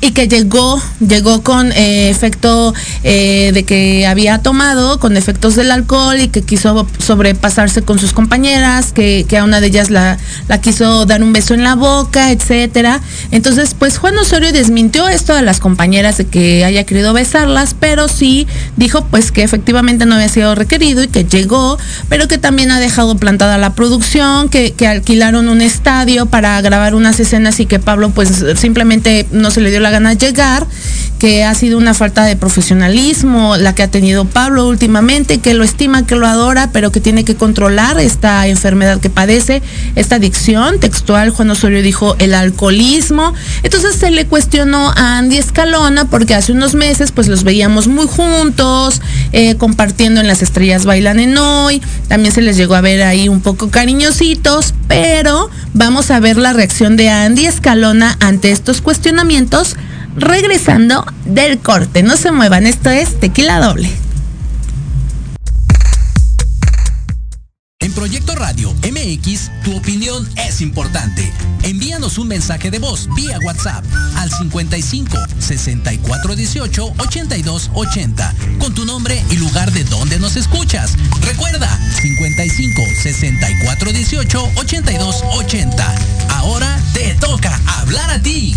y 0.05 0.11
que 0.11 0.29
llegó, 0.29 0.83
llegó 1.01 1.43
con 1.43 1.73
eh, 1.73 2.11
efecto 2.11 2.75
eh, 3.05 3.53
de 3.55 3.65
que 3.65 4.07
había 4.07 4.37
tomado, 4.39 5.01
con 5.01 5.17
efectos 5.17 5.57
del 5.57 5.71
alcohol 5.71 6.21
y 6.21 6.29
que 6.29 6.43
quiso 6.43 6.87
sobrepasarse 6.99 7.81
con 7.81 7.99
sus 7.99 8.13
compañeras, 8.13 8.93
que, 8.93 9.27
a 9.39 9.45
una 9.45 9.63
de 9.63 9.69
ellas 9.69 9.89
la, 9.89 10.19
la, 10.47 10.61
quiso 10.61 11.07
dar 11.07 11.23
un 11.23 11.33
beso 11.33 11.55
en 11.55 11.65
la 11.65 11.75
boca, 11.75 12.33
etcétera. 12.33 13.01
Entonces, 13.31 13.75
pues 13.79 13.97
Juan 13.97 14.19
Osorio 14.19 14.53
desmintió 14.53 15.09
esto 15.09 15.35
de 15.35 15.41
las 15.41 15.59
compañeras 15.59 16.19
de 16.19 16.27
que 16.27 16.67
haya 16.67 16.85
querido 16.85 17.15
besarlas, 17.15 17.75
pero 17.79 18.07
sí 18.09 18.47
dijo 18.77 19.07
pues 19.07 19.33
que 19.33 19.43
efectivamente 19.43 20.05
no 20.05 20.17
había 20.17 20.29
sido 20.29 20.55
requerido 20.55 21.03
y 21.03 21.09
que 21.09 21.25
llegó, 21.25 21.79
pero 22.11 22.29
que 22.29 22.37
también 22.37 22.71
ha 22.73 22.79
dejado 22.79 23.17
plantada 23.17 23.57
la 23.57 23.75
producción, 23.75 24.51
que, 24.51 24.73
que 24.73 24.87
alquilaron 24.87 25.49
un 25.49 25.63
estadio 25.63 26.27
para 26.27 26.61
grabar 26.61 26.95
unas 26.95 27.19
escenas 27.21 27.59
y 27.59 27.65
que 27.65 27.79
Pablo 27.79 28.11
pues 28.11 28.45
simplemente 28.57 29.27
no 29.33 29.51
se 29.51 29.63
le 29.63 29.71
dio 29.71 29.81
la 29.81 29.94
gana 29.95 30.15
llegar, 30.15 30.67
que 31.21 31.45
ha 31.45 31.55
sido 31.55 31.79
una 31.79 31.95
falta 31.95 32.25
de 32.25 32.35
profesionalismo 32.35 33.57
la 33.57 33.77
que 33.77 33.85
ha 33.85 33.89
tenido 33.89 34.25
Pablo 34.25 34.67
últimamente, 34.67 35.39
que 35.39 35.55
lo 35.55 35.63
estima, 35.63 36.05
que 36.05 36.17
lo 36.17 36.27
adora, 36.27 36.71
pero 36.73 36.91
que 36.91 37.01
tiene 37.01 37.25
que 37.25 37.37
controlar 37.37 38.01
esta 38.01 38.49
enfermedad 38.49 39.01
que 39.01 39.09
padece, 39.09 39.63
esta 39.95 40.17
adicción 40.17 40.81
textual. 40.81 41.31
Juan 41.31 41.49
Osorio 41.51 41.81
dijo 41.81 42.17
el 42.19 42.35
alcoholismo. 42.35 43.35
Entonces 43.63 43.95
se 43.95 44.11
le 44.11 44.27
cuestionó 44.27 44.91
a 44.97 45.19
Andy 45.19 45.39
Escalona 45.39 46.07
porque 46.07 46.35
hace 46.35 46.51
unos 46.51 46.75
meses 46.75 47.13
pues 47.13 47.29
los 47.29 47.45
veíamos 47.45 47.87
muy 47.87 48.09
juntos, 48.09 49.01
eh, 49.37 49.57
compartiendo 49.57 50.21
en 50.21 50.29
las 50.29 50.43
estrellas 50.43 50.85
bailan 50.85 51.19
en 51.19 51.37
hoy. 51.37 51.83
También 52.07 52.33
se 52.33 52.41
les 52.41 52.57
llegó 52.57 52.77
a 52.77 52.81
ver 52.81 53.03
ahí 53.03 53.29
un 53.29 53.41
poco 53.41 53.69
cariñositos, 53.69 54.75
pero 54.87 55.51
vamos 55.73 56.13
a 56.13 56.21
ver 56.21 56.37
la 56.37 56.53
reacción 56.53 56.97
de 56.97 57.11
Andy 57.11 57.47
Escalona 57.47 58.17
ante 58.21 58.53
estos 58.53 58.81
cuestionamientos 58.81 59.75
regresando 60.17 61.05
del 61.25 61.59
corte. 61.59 62.05
No 62.05 62.17
se 62.17 62.31
muevan, 62.31 62.65
esto 62.65 62.91
es 62.91 63.19
tequila 63.19 63.59
doble. 63.59 63.91
En 67.81 67.93
Proyecto 67.93 68.37
Radio 68.37 68.73
MX, 69.05 69.51
tu 69.63 69.77
opinión 69.77 70.27
es 70.37 70.63
importante. 70.63 71.31
Envíanos 71.63 72.17
un 72.17 72.29
mensaje 72.29 72.71
de 72.71 72.79
voz 72.79 73.07
vía 73.15 73.39
WhatsApp 73.45 73.85
al 74.17 74.31
55 74.31 75.19
64 75.39 76.35
18 76.35 76.95
82 76.99 77.71
80 77.75 78.35
con 78.59 78.75
tu 78.75 78.87
nombre 78.87 79.23
y 79.31 79.37
lugar 79.37 79.73
de 79.73 79.85
donde 79.85 80.19
nos 80.19 80.37
escuchas. 80.37 80.97
Recuerda 81.21 81.69
55 82.01 82.83
64 83.03 83.93
18 83.93 84.51
82 84.57 85.23
80. 85.33 85.95
Ahora 86.31 86.81
te 86.95 87.15
toca 87.15 87.61
hablar 87.67 88.11
a 88.11 88.23
ti. 88.23 88.57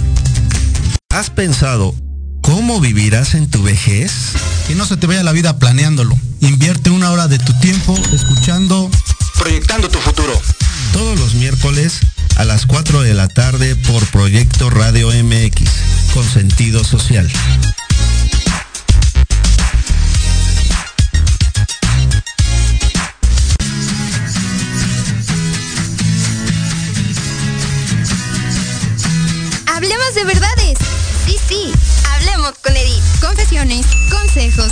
¿Has 1.10 1.30
pensado 1.30 1.94
cómo 2.42 2.80
vivirás 2.80 3.36
en 3.36 3.50
tu 3.50 3.63
vejez? 3.63 4.34
Que 4.68 4.75
no 4.75 4.86
se 4.86 4.96
te 4.96 5.08
vaya 5.08 5.24
la 5.24 5.34
vida 5.34 5.60
planeándolo. 5.60 6.18
Invierte 6.39 6.89
una 6.89 7.12
hora 7.12 7.27
de 7.27 7.39
tu 7.39 7.54
tiempo 7.60 7.98
escuchando 8.13 8.89
Proyectando 9.38 9.89
tu 9.89 10.00
futuro. 10.00 10.39
Todos 10.94 11.20
los 11.20 11.34
miércoles 11.36 12.00
a 12.38 12.46
las 12.46 12.65
4 12.65 13.01
de 13.01 13.13
la 13.13 13.27
tarde 13.27 13.75
por 13.75 14.06
Proyecto 14.08 14.70
Radio 14.70 15.10
MX, 15.10 15.70
con 16.13 16.24
sentido 16.24 16.84
social. 16.84 17.32
Hablemos 29.67 30.15
de 30.15 30.24
verdades 30.24 30.77
sí, 31.48 31.72
hablemos 32.13 32.53
con 32.63 32.75
Edith. 32.75 33.03
Confesiones, 33.22 33.86
consejos, 34.10 34.72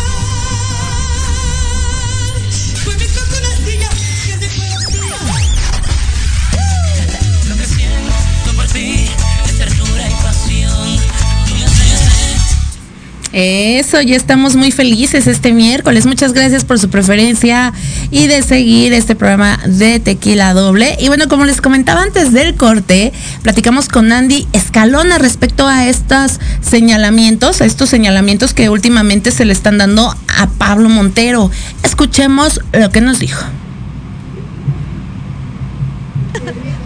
Eso, 13.33 14.01
ya 14.01 14.17
estamos 14.17 14.57
muy 14.57 14.71
felices 14.71 15.25
este 15.27 15.53
miércoles. 15.53 16.05
Muchas 16.05 16.33
gracias 16.33 16.65
por 16.65 16.79
su 16.79 16.89
preferencia 16.89 17.71
y 18.09 18.27
de 18.27 18.43
seguir 18.43 18.91
este 18.91 19.15
programa 19.15 19.57
de 19.65 19.99
Tequila 20.01 20.53
Doble. 20.53 20.97
Y 20.99 21.07
bueno, 21.07 21.29
como 21.29 21.45
les 21.45 21.61
comentaba 21.61 22.01
antes 22.01 22.33
del 22.33 22.55
corte, 22.55 23.13
platicamos 23.41 23.87
con 23.87 24.11
Andy 24.11 24.47
Escalona 24.51 25.17
respecto 25.17 25.65
a 25.65 25.87
estos 25.87 26.39
señalamientos, 26.59 27.61
a 27.61 27.65
estos 27.65 27.89
señalamientos 27.89 28.53
que 28.53 28.69
últimamente 28.69 29.31
se 29.31 29.45
le 29.45 29.53
están 29.53 29.77
dando 29.77 30.13
a 30.37 30.47
Pablo 30.57 30.89
Montero. 30.89 31.49
Escuchemos 31.83 32.59
lo 32.73 32.89
que 32.91 32.99
nos 32.99 33.19
dijo. 33.19 33.45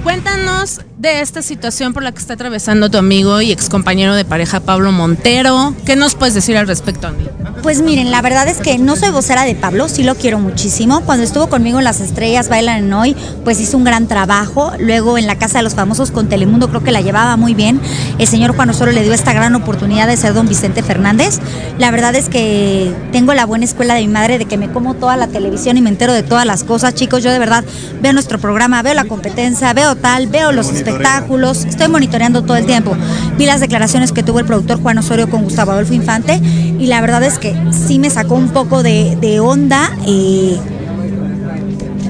Cuéntanos 0.03 0.81
de 1.11 1.21
esta 1.21 1.41
situación 1.41 1.93
por 1.93 2.03
la 2.03 2.11
que 2.11 2.19
está 2.19 2.33
atravesando 2.33 2.89
tu 2.89 2.97
amigo 2.97 3.39
y 3.39 3.51
ex 3.51 3.69
compañero 3.69 4.15
de 4.15 4.25
pareja 4.25 4.59
Pablo 4.59 4.91
Montero. 4.91 5.75
¿Qué 5.85 5.95
nos 5.95 6.15
puedes 6.15 6.33
decir 6.33 6.57
al 6.57 6.67
respecto, 6.67 7.07
Andy? 7.07 7.25
Pues 7.61 7.81
miren, 7.81 8.11
la 8.11 8.21
verdad 8.21 8.47
es 8.47 8.57
que 8.57 8.77
no 8.77 8.95
soy 8.95 9.09
vocera 9.09 9.43
de 9.43 9.55
Pablo, 9.55 9.87
sí 9.87 10.03
lo 10.03 10.15
quiero 10.15 10.39
muchísimo. 10.39 11.01
Cuando 11.01 11.23
estuvo 11.23 11.47
conmigo 11.47 11.77
en 11.79 11.83
Las 11.83 11.99
Estrellas 11.99 12.49
Bailan 12.49 12.85
en 12.85 12.93
Hoy, 12.93 13.15
pues 13.43 13.59
hizo 13.59 13.77
un 13.77 13.83
gran 13.83 14.07
trabajo. 14.07 14.71
Luego 14.79 15.17
en 15.17 15.27
la 15.27 15.37
Casa 15.37 15.59
de 15.59 15.63
los 15.63 15.75
Famosos 15.75 16.11
con 16.11 16.27
Telemundo 16.27 16.69
creo 16.69 16.83
que 16.83 16.91
la 16.91 17.01
llevaba 17.01 17.37
muy 17.37 17.53
bien. 17.53 17.79
El 18.17 18.27
señor 18.27 18.55
Juan 18.55 18.69
Osorio 18.69 18.93
le 18.93 19.03
dio 19.03 19.13
esta 19.13 19.33
gran 19.33 19.53
oportunidad 19.55 20.07
de 20.07 20.17
ser 20.17 20.33
don 20.33 20.47
Vicente 20.47 20.83
Fernández. 20.83 21.39
La 21.77 21.91
verdad 21.91 22.15
es 22.15 22.29
que 22.29 22.93
tengo 23.11 23.33
la 23.33 23.45
buena 23.45 23.65
escuela 23.65 23.93
de 23.93 24.01
mi 24.01 24.07
madre 24.07 24.37
de 24.37 24.45
que 24.45 24.57
me 24.57 24.71
como 24.71 24.95
toda 24.95 25.17
la 25.17 25.27
televisión 25.27 25.77
y 25.77 25.81
me 25.81 25.89
entero 25.89 26.13
de 26.13 26.23
todas 26.23 26.45
las 26.45 26.63
cosas. 26.63 26.93
Chicos, 26.95 27.23
yo 27.23 27.31
de 27.31 27.39
verdad 27.39 27.63
veo 28.01 28.13
nuestro 28.13 28.39
programa, 28.39 28.81
veo 28.81 28.93
la 28.93 29.05
competencia, 29.05 29.73
veo 29.73 29.95
tal, 29.95 30.27
veo 30.27 30.51
los 30.51 30.67
espectáculos, 30.67 30.94
estoy 31.65 31.87
monitoreando 31.87 32.43
todo 32.43 32.57
el 32.57 32.65
tiempo. 32.65 32.95
Vi 33.37 33.45
las 33.45 33.59
declaraciones 33.59 34.11
que 34.11 34.23
tuvo 34.23 34.39
el 34.39 34.45
productor 34.45 34.81
Juan 34.81 34.97
Osorio 34.97 35.29
con 35.29 35.43
Gustavo 35.43 35.71
Adolfo 35.71 35.93
Infante 35.93 36.41
y 36.79 36.87
la 36.87 37.01
verdad 37.01 37.23
es 37.23 37.39
que 37.39 37.55
sí 37.71 37.99
me 37.99 38.09
sacó 38.09 38.35
un 38.35 38.49
poco 38.49 38.83
de, 38.83 39.39
onda. 39.39 39.91
Eh, 40.07 40.57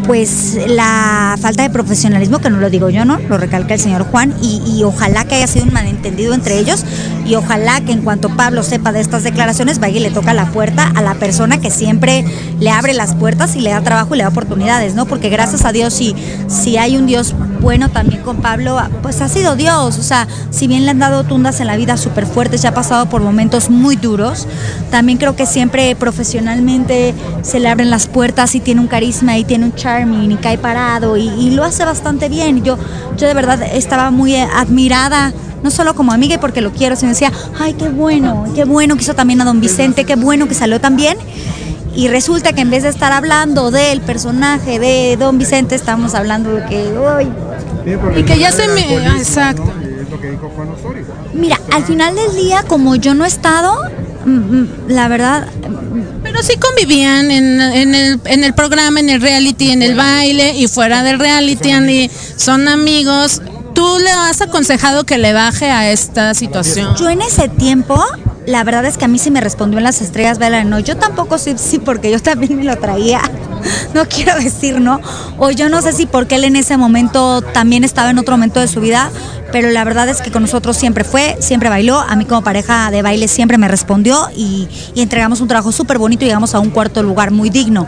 pues 0.06 0.58
la 0.68 1.36
falta 1.42 1.64
de 1.64 1.70
profesionalismo, 1.72 2.40
que 2.40 2.50
no 2.50 2.60
lo 2.60 2.70
digo 2.70 2.90
yo, 2.90 3.06
¿no? 3.06 3.18
Lo 3.28 3.38
recalca 3.38 3.74
el 3.74 3.80
señor 3.80 4.04
Juan, 4.04 4.34
y, 4.42 4.62
y, 4.66 4.84
ojalá 4.84 5.26
que 5.26 5.36
haya 5.36 5.48
sido 5.48 5.66
un 5.66 5.74
malentendido 5.74 6.34
entre 6.34 6.60
ellos, 6.60 6.86
y 7.26 7.36
ojalá 7.36 7.82
que 7.82 7.92
en 7.92 8.02
cuanto 8.02 8.30
Pablo 8.30 8.62
sepa 8.62 8.92
de 8.92 9.02
estas 9.02 9.24
declaraciones, 9.24 9.80
vaya 9.80 9.98
y 9.98 10.02
le 10.02 10.12
toca 10.12 10.34
la 10.34 10.46
puerta 10.52 10.92
a 10.96 11.02
la 11.02 11.16
persona 11.16 11.60
que 11.60 11.72
siempre 11.72 12.24
le 12.60 12.70
abre 12.70 12.94
las 12.94 13.16
puertas 13.16 13.56
y 13.56 13.62
le 13.62 13.72
da 13.72 13.82
trabajo 13.82 14.14
y 14.14 14.20
le 14.20 14.24
da 14.24 14.30
oportunidades, 14.30 14.94
¿no? 14.94 15.06
Porque 15.06 15.30
gracias 15.30 15.66
a 15.66 15.72
Dios, 15.72 15.94
si, 15.94 16.16
si 16.48 16.78
hay 16.78 16.98
un 16.98 17.08
Dios 17.08 17.34
bueno 17.66 17.90
también 17.90 18.22
con 18.22 18.38
Pablo, 18.38 18.78
pues 19.02 19.22
ha 19.22 19.28
sido 19.28 19.56
Dios, 19.56 19.98
o 19.98 20.04
sea, 20.04 20.28
si 20.52 20.68
bien 20.68 20.86
le 20.86 20.92
han 20.92 21.00
dado 21.00 21.24
tundas 21.24 21.60
en 21.62 21.66
la 21.66 21.76
vida 21.76 21.98
súper 21.98 22.28
fuertes, 22.28 22.62
ya 22.62 22.70
ha 22.70 22.74
pasado 22.76 23.08
por 23.08 23.24
momentos 23.24 23.72
muy 23.72 23.96
duros, 23.96 24.48
también 24.92 25.18
creo 25.18 25.36
que 25.36 25.48
siempre 25.48 25.96
profesionalmente 25.96 27.16
se 27.42 27.60
le 27.60 27.68
abren 27.68 27.90
las 27.90 28.06
puertas 28.06 28.54
y 28.54 28.60
tiene 28.60 28.82
un 28.82 28.88
carisma 28.88 29.40
y 29.40 29.46
tiene 29.46 29.66
un 29.66 29.74
charme 29.74 30.32
y 30.32 30.36
cae 30.36 30.60
parado 30.60 31.18
y, 31.18 31.28
y, 31.28 31.56
lo 31.56 31.64
hace 31.64 31.84
bastante 31.86 32.30
bien. 32.30 32.64
Yo, 32.64 32.78
yo 33.18 33.26
de 33.26 33.34
verdad 33.34 33.60
estaba 33.64 34.12
muy 34.12 34.36
admirada, 34.36 35.34
no 35.64 35.72
solo 35.72 35.96
como 35.96 36.12
amiga 36.12 36.36
y 36.36 36.38
porque 36.38 36.62
lo 36.62 36.72
quiero, 36.72 36.96
sino 36.96 37.14
decía, 37.14 37.32
ay, 37.60 37.74
qué 37.74 37.90
bueno, 37.90 38.46
qué 38.54 38.66
bueno 38.66 38.96
que 38.96 39.02
hizo 39.02 39.16
también 39.16 39.42
a 39.42 39.44
don 39.44 39.60
Vicente, 39.60 40.06
qué 40.06 40.16
bueno 40.16 40.48
que 40.48 40.54
salió 40.54 40.80
también. 40.80 41.18
Y 41.96 42.10
resulta 42.10 42.52
que 42.52 42.60
en 42.60 42.70
vez 42.70 42.84
de 42.84 42.90
estar 42.90 43.14
hablando 43.14 43.72
del 43.72 44.02
personaje 44.02 44.80
de 44.80 45.16
don 45.18 45.38
Vicente, 45.38 45.76
estamos 45.76 46.14
hablando 46.14 46.52
de 46.52 46.66
que, 46.66 46.94
uy, 46.94 47.32
y 48.18 48.24
que 48.24 48.40
ya 48.40 48.52
se 48.52 48.68
me... 48.70 48.96
Exacto. 49.18 49.72
Mira, 51.34 51.60
al 51.72 51.84
final 51.84 52.16
del 52.16 52.36
día, 52.36 52.64
como 52.68 52.96
yo 52.96 53.14
no 53.14 53.26
he 53.26 53.28
estado, 53.28 53.78
la 54.88 55.08
verdad, 55.08 55.48
pero 56.24 56.42
sí 56.42 56.58
convivían 56.58 57.30
en, 57.30 57.62
en, 57.62 57.96
el, 57.96 58.20
en 58.26 58.44
el 58.44 58.54
programa, 58.54 59.00
en 59.00 59.10
el 59.10 59.22
reality, 59.22 59.72
en 59.72 59.82
el 59.82 59.96
baile 59.96 60.56
y 60.56 60.68
fuera 60.68 61.04
del 61.04 61.20
reality, 61.20 61.72
Andy. 61.72 62.10
Son 62.36 62.68
amigos. 62.68 63.42
¿Tú 63.74 64.00
le 64.00 64.10
has 64.10 64.42
aconsejado 64.42 65.04
que 65.04 65.18
le 65.18 65.34
baje 65.34 65.70
a 65.70 65.92
esta 65.92 66.34
situación? 66.34 66.96
Yo 66.96 67.10
en 67.10 67.22
ese 67.22 67.50
tiempo, 67.50 68.02
la 68.48 68.64
verdad 68.64 68.86
es 68.86 68.98
que 68.98 69.06
a 69.06 69.08
mí 69.10 69.20
sí 69.20 69.32
me 69.32 69.42
respondió 69.42 69.80
en 69.80 69.84
las 69.84 70.02
estrellas, 70.02 70.40
Vela, 70.40 70.64
no, 70.64 70.80
yo 70.80 70.96
tampoco 70.96 71.38
sí, 71.38 71.56
sí, 71.58 71.80
porque 71.80 72.10
yo 72.10 72.20
también 72.22 72.56
me 72.56 72.64
lo 72.64 72.78
traía. 72.78 73.22
No 73.94 74.06
quiero 74.08 74.36
decir 74.36 74.80
no. 74.80 75.00
O 75.38 75.52
yo 75.52 75.70
no 75.70 75.82
sé 75.82 75.94
si 75.94 76.06
porque 76.06 76.36
él 76.36 76.44
en 76.44 76.56
ese 76.56 76.78
momento 76.78 77.42
también 77.42 77.84
estaba 77.84 78.10
en 78.10 78.18
otro 78.18 78.34
momento 78.34 78.60
de 78.60 78.68
su 78.68 78.82
vida, 78.82 79.12
pero 79.52 79.70
la 79.70 79.84
verdad 79.84 80.10
es 80.10 80.22
que 80.22 80.32
con 80.32 80.42
nosotros 80.42 80.76
siempre 80.76 81.04
fue, 81.04 81.38
siempre 81.40 81.70
bailó, 81.70 82.00
a 82.00 82.16
mí 82.16 82.26
como 82.26 82.44
pareja 82.44 82.92
de 82.92 83.02
baile 83.02 83.28
siempre 83.28 83.58
me 83.58 83.68
respondió 83.68 84.28
y, 84.36 84.68
entregamos 84.96 85.40
un 85.40 85.48
trabajo 85.48 85.72
súper 85.72 85.98
bonito 85.98 86.26
y 86.26 86.28
llegamos 86.28 86.56
a 86.56 86.60
un 86.60 86.72
cuarto 86.72 87.04
lugar 87.04 87.32
muy 87.32 87.50
digno. 87.50 87.88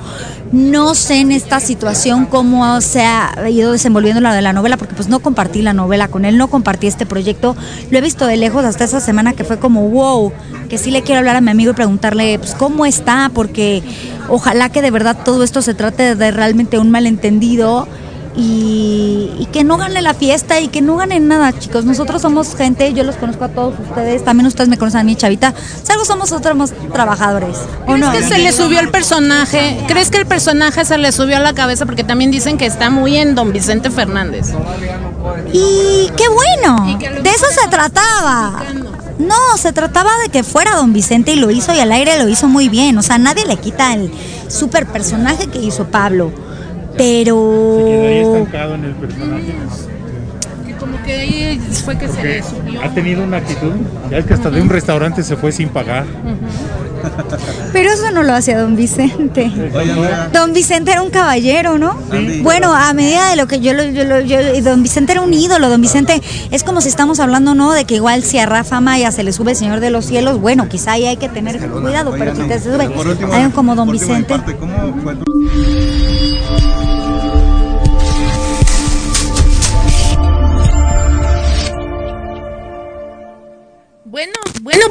No 0.52 0.96
sé 0.96 1.16
en 1.16 1.32
esta 1.32 1.60
situación 1.60 2.26
cómo 2.26 2.80
se 2.80 3.02
ha 3.02 3.50
ido 3.50 3.74
desenvolviendo 3.74 4.22
la 4.22 4.34
de 4.34 4.42
la 4.42 4.54
novela, 4.54 4.78
porque 4.78 4.96
pues 4.96 5.10
no 5.10 5.20
compartí 5.20 5.62
la 5.62 5.74
novela 5.74 6.08
con 6.08 6.24
él, 6.24 6.38
no 6.38 6.48
compartí 6.48 6.88
este 6.88 7.06
proyecto, 7.06 7.56
lo 7.92 7.98
he 7.98 8.02
visto 8.02 8.26
de 8.28 8.38
lejos 8.38 8.64
hasta 8.64 8.86
esa 8.86 9.02
semana 9.02 9.34
que 9.34 9.44
fue 9.44 9.60
como 9.60 9.90
wow, 9.90 10.32
que 10.70 10.78
sí 10.78 10.92
le 10.92 11.02
quiero 11.02 11.20
hablar 11.20 11.36
a 11.36 11.42
mi 11.42 11.52
amigo 11.52 11.72
y 11.72 11.76
preguntarle 11.76 12.40
pues 12.40 12.54
cómo 12.54 12.86
está, 12.86 13.30
porque 13.34 13.84
ojalá 14.30 14.70
que 14.70 14.82
de 14.82 14.92
verdad 14.92 15.18
todo 15.24 15.44
esto 15.44 15.62
se 15.68 15.74
trate 15.74 16.16
de 16.16 16.32
realmente 16.32 16.80
un 16.80 16.92
malentendido 16.92 17.90
y, 18.38 19.34
y, 19.38 19.48
que 19.48 19.66
no 19.66 19.76
gane 19.76 20.02
la 20.02 20.14
fiesta 20.14 20.62
y 20.62 20.70
que 20.70 20.82
no 20.82 20.96
ganen 20.96 21.28
nada, 21.28 21.52
chicos. 21.52 21.84
Nosotros 21.84 22.22
somos 22.22 22.56
gente, 22.56 22.94
yo 22.94 23.04
los 23.04 23.16
conozco 23.16 23.44
a 23.44 23.50
todos 23.50 23.74
ustedes, 23.78 24.24
también 24.24 24.48
ustedes 24.48 24.70
me 24.70 24.78
conocen 24.78 25.02
a 25.02 25.04
mí, 25.04 25.18
chavita. 25.18 25.54
Salvo 25.84 26.06
somos 26.06 26.32
otros 26.32 26.72
trabajadores. 26.94 27.58
¿O 27.82 27.94
¿Crees 27.94 28.00
no? 28.00 28.12
que 28.14 28.24
se 28.24 28.38
le 28.38 28.54
subió 28.54 28.80
el 28.80 28.92
personaje? 28.92 29.84
¿Crees 29.88 30.10
que 30.10 30.20
el 30.20 30.26
personaje 30.26 30.86
se 30.86 30.98
le 30.98 31.12
subió 31.12 31.36
a 31.36 31.42
la 31.42 31.54
cabeza? 31.54 31.86
Porque 31.86 32.06
también 32.06 32.32
dicen 32.32 32.58
que 32.58 32.66
está 32.66 32.90
muy 32.90 33.18
en 33.18 33.36
Don 33.36 33.52
Vicente 33.52 33.92
Fernández. 33.92 34.54
Y 35.52 36.10
qué 36.16 36.30
bueno, 36.30 36.98
de 37.22 37.30
eso 37.30 37.46
se 37.62 37.68
trataba. 37.68 38.64
No, 39.20 39.58
se 39.58 39.74
trataba 39.74 40.12
de 40.24 40.30
que 40.30 40.44
fuera 40.44 40.76
don 40.76 40.94
Vicente 40.94 41.34
y 41.34 41.36
lo 41.38 41.50
hizo 41.50 41.74
y 41.74 41.80
al 41.80 41.92
aire 41.92 42.22
lo 42.22 42.30
hizo 42.30 42.48
muy 42.48 42.70
bien. 42.70 42.98
O 42.98 43.02
sea, 43.02 43.18
nadie 43.18 43.46
le 43.46 43.58
quita 43.58 43.94
el 43.94 44.12
super 44.48 44.86
personaje 44.86 45.48
que 45.48 45.60
hizo 45.60 45.86
Pablo. 45.86 46.32
Pero. 46.98 47.78
Se 47.78 47.86
quedó 47.86 48.08
ahí 48.08 48.18
estancado 48.18 48.76
en 48.76 48.86
el 48.86 48.96
personaje. 48.96 49.54
Como 50.80 51.02
que 51.04 51.14
ahí 51.14 51.62
fue 51.84 51.98
que 51.98 52.08
se 52.08 52.24
le 52.24 52.44
subió. 52.44 52.82
Ha 52.84 52.90
tenido 52.94 53.24
una 53.24 53.38
actitud. 53.38 53.74
Ya 54.10 54.18
es 54.18 54.26
que 54.26 54.34
hasta 54.34 54.50
de 54.50 54.62
un 54.62 54.70
restaurante 54.70 55.24
se 55.24 55.36
fue 55.36 55.52
sin 55.52 55.70
pagar. 55.70 56.06
Pero 57.74 57.90
eso 57.92 58.12
no 58.12 58.24
lo 58.24 58.34
hacía 58.34 58.60
don 58.60 58.76
Vicente. 58.76 59.52
Don 60.34 60.54
Vicente 60.54 60.92
era 60.92 61.02
un 61.02 61.10
caballero, 61.10 61.78
¿no? 61.78 61.98
Sí. 62.12 62.42
Bueno, 62.42 62.74
a 62.74 62.94
medida 62.94 63.30
de 63.30 63.36
lo 63.36 63.48
que 63.48 63.60
yo, 63.60 63.74
yo, 63.74 64.04
yo, 64.04 64.22
yo, 64.22 64.62
don 64.62 64.84
Vicente 64.84 65.14
era 65.14 65.22
un 65.22 65.34
ídolo, 65.34 65.70
don 65.70 65.82
Vicente 65.82 66.22
es 66.52 66.64
como 66.64 66.82
si 66.82 66.90
estamos 66.90 67.20
hablando, 67.20 67.56
¿no? 67.56 67.72
De 67.72 67.86
que 67.86 67.96
igual 67.96 68.24
si 68.24 68.40
a 68.40 68.46
Rafa 68.46 68.82
Maya 68.82 69.12
se 69.12 69.24
le 69.24 69.32
sube 69.32 69.52
el 69.52 69.58
Señor 69.58 69.80
de 69.80 69.90
los 69.90 70.06
Cielos, 70.06 70.40
bueno, 70.40 70.68
quizá 70.70 70.94
ahí 70.94 71.06
hay 71.06 71.18
que 71.18 71.30
tener 71.30 71.60
cuidado, 71.70 72.14
pero 72.18 72.36
si 72.36 72.44
te 72.44 72.60
sube, 72.60 72.90
hay 73.32 73.50
como 73.52 73.76
don 73.76 73.92
Vicente. 73.92 74.36
Bueno, 75.04 75.24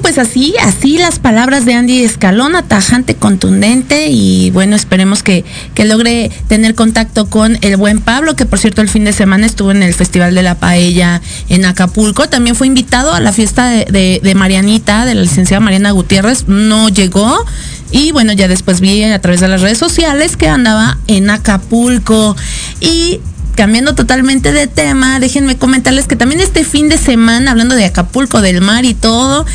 pues 0.00 0.18
así, 0.18 0.54
así 0.61 0.98
las 0.98 1.18
palabras 1.18 1.64
de 1.64 1.74
Andy 1.74 2.02
Escalón, 2.02 2.52
tajante, 2.66 3.14
contundente 3.14 4.09
y 4.09 4.50
bueno, 4.50 4.76
esperemos 4.76 5.22
que, 5.22 5.44
que, 5.74 5.85
logre 5.85 6.30
tener 6.48 6.74
contacto 6.74 7.28
con 7.28 7.59
el 7.61 7.76
buen 7.76 8.00
Pablo, 8.00 8.37
que 8.37 8.46
por 8.46 8.59
cierto 8.59 8.82
el 8.82 8.88
fin 8.88 9.04
de 9.04 9.12
semana 9.12 9.46
estuvo 9.46 9.70
en 9.70 9.82
el 9.82 9.94
Festival 9.94 10.35
de 10.35 10.42
la 10.42 10.56
Paella 10.56 11.20
en 11.48 11.64
Acapulco, 11.64 12.28
también 12.28 12.56
fue 12.56 12.66
invitado 12.66 13.12
a 13.12 13.20
la 13.20 13.32
fiesta 13.32 13.68
de, 13.68 14.20
de 14.22 14.35
Marianita, 14.35 15.04
de 15.04 15.14
la 15.14 15.22
licenciada 15.22 15.61
Mariana 15.61 15.90
Gutiérrez, 15.90 16.48
no 16.48 16.88
llegó. 16.88 17.44
Y 17.92 18.11
bueno, 18.12 18.32
ya 18.32 18.48
después 18.48 18.80
vi 18.80 19.04
a 19.04 19.20
través 19.20 19.40
de 19.40 19.48
las 19.48 19.61
redes 19.61 19.78
sociales 19.78 20.37
que 20.37 20.48
andaba 20.48 20.98
en 21.06 21.30
Acapulco. 21.30 22.37
Y 22.80 23.20
cambiando 23.56 23.94
totalmente 23.94 24.52
de 24.52 24.66
tema, 24.66 25.18
déjenme 25.18 25.56
comentarles 25.56 26.06
que 26.06 26.14
también 26.14 26.40
este 26.40 26.62
fin 26.62 26.88
de 26.88 26.98
semana, 26.98 27.50
hablando 27.50 27.74
de 27.74 27.87
Acapulco, 27.87 28.42
del 28.42 28.61
mar 28.61 28.85
y 28.85 28.94
todo, 28.94 29.46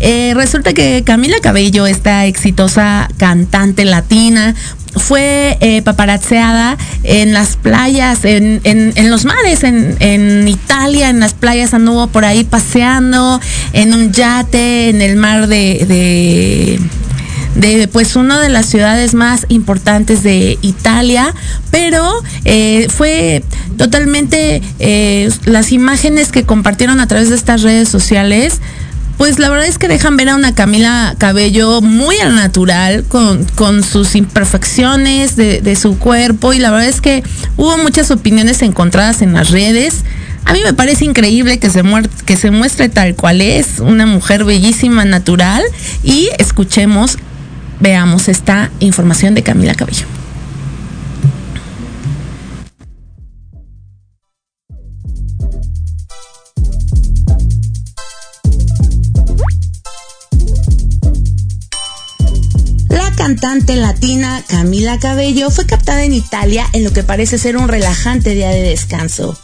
eh, 0.00 0.32
resulta 0.34 0.72
que 0.72 1.02
Camila 1.04 1.36
Cabello, 1.42 1.86
esta 1.86 2.26
exitosa 2.26 3.08
cantante 3.18 3.84
latina, 3.84 4.54
fue 4.96 5.56
eh, 5.60 5.82
paparazzeada 5.82 6.76
en 7.04 7.32
las 7.32 7.56
playas, 7.56 8.24
en, 8.24 8.60
en, 8.64 9.10
los 9.10 9.24
mares, 9.24 9.62
en, 9.62 9.96
en, 10.00 10.48
Italia, 10.48 11.10
en 11.10 11.20
las 11.20 11.34
playas 11.34 11.74
anduvo 11.74 12.08
por 12.08 12.24
ahí 12.24 12.44
paseando, 12.44 13.40
en 13.72 13.94
un 13.94 14.12
yate, 14.12 14.88
en 14.88 15.00
el 15.00 15.16
mar 15.16 15.46
de, 15.46 15.84
de 15.86 16.80
de 17.54 17.88
pues 17.88 18.16
una 18.16 18.40
de 18.40 18.48
las 18.48 18.66
ciudades 18.66 19.14
más 19.14 19.46
importantes 19.48 20.22
de 20.22 20.58
Italia, 20.62 21.34
pero 21.70 22.08
eh, 22.44 22.86
fue 22.88 23.42
totalmente 23.76 24.62
eh, 24.78 25.30
las 25.44 25.72
imágenes 25.72 26.30
que 26.30 26.44
compartieron 26.44 27.00
a 27.00 27.06
través 27.06 27.28
de 27.28 27.34
estas 27.36 27.62
redes 27.62 27.88
sociales. 27.88 28.60
Pues 29.20 29.38
la 29.38 29.50
verdad 29.50 29.66
es 29.66 29.76
que 29.76 29.86
dejan 29.86 30.16
ver 30.16 30.30
a 30.30 30.34
una 30.34 30.54
Camila 30.54 31.14
Cabello 31.18 31.82
muy 31.82 32.16
al 32.20 32.34
natural, 32.34 33.04
con, 33.06 33.44
con 33.54 33.82
sus 33.82 34.14
imperfecciones 34.14 35.36
de, 35.36 35.60
de, 35.60 35.76
su 35.76 35.98
cuerpo, 35.98 36.54
y 36.54 36.58
la 36.58 36.70
verdad 36.70 36.88
es 36.88 37.02
que 37.02 37.22
hubo 37.58 37.76
muchas 37.76 38.10
opiniones 38.10 38.62
encontradas 38.62 39.20
en 39.20 39.34
las 39.34 39.50
redes. 39.50 40.04
A 40.46 40.54
mí 40.54 40.60
me 40.64 40.72
parece 40.72 41.04
increíble 41.04 41.58
que 41.58 41.68
se, 41.68 41.82
que 42.24 42.38
se 42.38 42.50
muestre 42.50 42.88
tal 42.88 43.14
cual 43.14 43.42
es, 43.42 43.80
una 43.80 44.06
mujer 44.06 44.44
bellísima, 44.44 45.04
natural, 45.04 45.64
y 46.02 46.30
escuchemos 46.38 47.18
veamos 47.78 48.26
esta 48.26 48.70
información 48.80 49.34
de 49.34 49.42
Camila 49.42 49.74
Cabello. 49.74 50.19
Cantante 63.30 63.76
latina 63.76 64.42
Camila 64.48 64.98
Cabello 64.98 65.50
fue 65.50 65.64
captada 65.64 66.02
en 66.02 66.12
Italia 66.12 66.66
en 66.72 66.82
lo 66.82 66.92
que 66.92 67.04
parece 67.04 67.38
ser 67.38 67.56
un 67.56 67.68
relajante 67.68 68.30
día 68.30 68.48
de 68.48 68.60
descanso, 68.60 69.38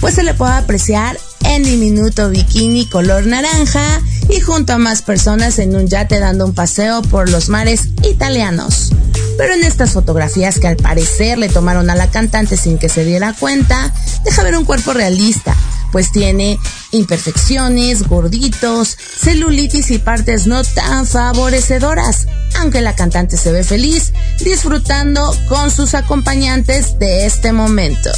pues 0.00 0.16
se 0.16 0.24
le 0.24 0.34
puede 0.34 0.54
apreciar 0.54 1.16
en 1.44 1.62
diminuto 1.62 2.30
bikini 2.30 2.86
color 2.86 3.26
naranja 3.26 4.02
y 4.28 4.40
junto 4.40 4.72
a 4.72 4.78
más 4.78 5.02
personas 5.02 5.60
en 5.60 5.76
un 5.76 5.86
yate 5.86 6.18
dando 6.18 6.46
un 6.46 6.52
paseo 6.52 7.00
por 7.02 7.30
los 7.30 7.48
mares 7.48 7.90
italianos. 8.02 8.90
Pero 9.36 9.54
en 9.54 9.62
estas 9.62 9.92
fotografías 9.92 10.58
que 10.58 10.66
al 10.66 10.76
parecer 10.76 11.38
le 11.38 11.48
tomaron 11.48 11.90
a 11.90 11.94
la 11.94 12.10
cantante 12.10 12.56
sin 12.56 12.76
que 12.76 12.88
se 12.88 13.04
diera 13.04 13.34
cuenta, 13.38 13.94
deja 14.24 14.42
ver 14.42 14.58
un 14.58 14.64
cuerpo 14.64 14.94
realista, 14.94 15.56
pues 15.92 16.10
tiene 16.10 16.58
imperfecciones, 16.90 18.08
gorditos, 18.08 18.98
celulitis 18.98 19.92
y 19.92 19.98
partes 19.98 20.48
no 20.48 20.64
tan 20.64 21.06
favorecedoras, 21.06 22.26
aunque 22.56 22.80
la 22.80 22.94
cantante 22.94 23.36
se 23.36 23.52
ve 23.52 23.64
feliz 23.64 24.12
disfrutando 24.40 25.34
con 25.48 25.70
sus 25.70 25.94
acompañantes 25.94 26.98
de 26.98 27.26
este 27.26 27.52
momento. 27.52 28.10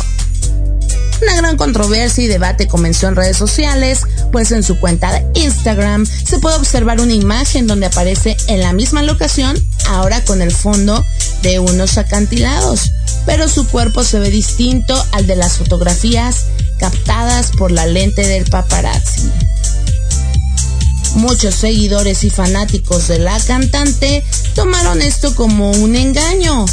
Una 1.23 1.37
gran 1.37 1.57
controversia 1.59 2.25
y 2.25 2.29
debate 2.29 2.67
comenzó 2.67 3.09
en 3.09 3.17
redes 3.17 3.37
sociales, 3.37 4.03
pues 4.33 4.53
en 4.53 4.63
su 4.63 4.79
cuenta 4.81 5.13
de 5.13 5.27
Instagram 5.35 6.07
se 6.07 6.39
puede 6.39 6.57
observar 6.57 7.01
una 7.01 7.13
imagen 7.13 7.67
donde 7.67 7.87
aparece 7.87 8.39
en 8.49 8.61
la 8.61 8.73
misma 8.73 9.03
locación, 9.03 9.57
ahora 9.89 10.25
con 10.25 10.41
el 10.41 10.51
fondo 10.51 11.05
de 11.43 11.59
unos 11.59 11.99
acantilados, 11.99 12.93
pero 13.27 13.49
su 13.49 13.67
cuerpo 13.67 14.03
se 14.03 14.19
ve 14.19 14.31
distinto 14.31 14.95
al 15.13 15.27
de 15.27 15.37
las 15.37 15.59
fotografías 15.59 16.47
captadas 16.79 17.51
por 17.51 17.71
la 17.71 17.87
lente 17.87 18.27
del 18.27 18.47
paparazzi. 18.47 19.31
Muchos 21.15 21.55
seguidores 21.55 22.25
y 22.25 22.31
fanáticos 22.31 23.09
de 23.09 23.19
la 23.19 23.39
cantante 23.41 24.25
tomaron 24.55 25.03
esto 25.03 25.35
como 25.35 25.71
un 25.73 25.97
engaño, 25.97 26.67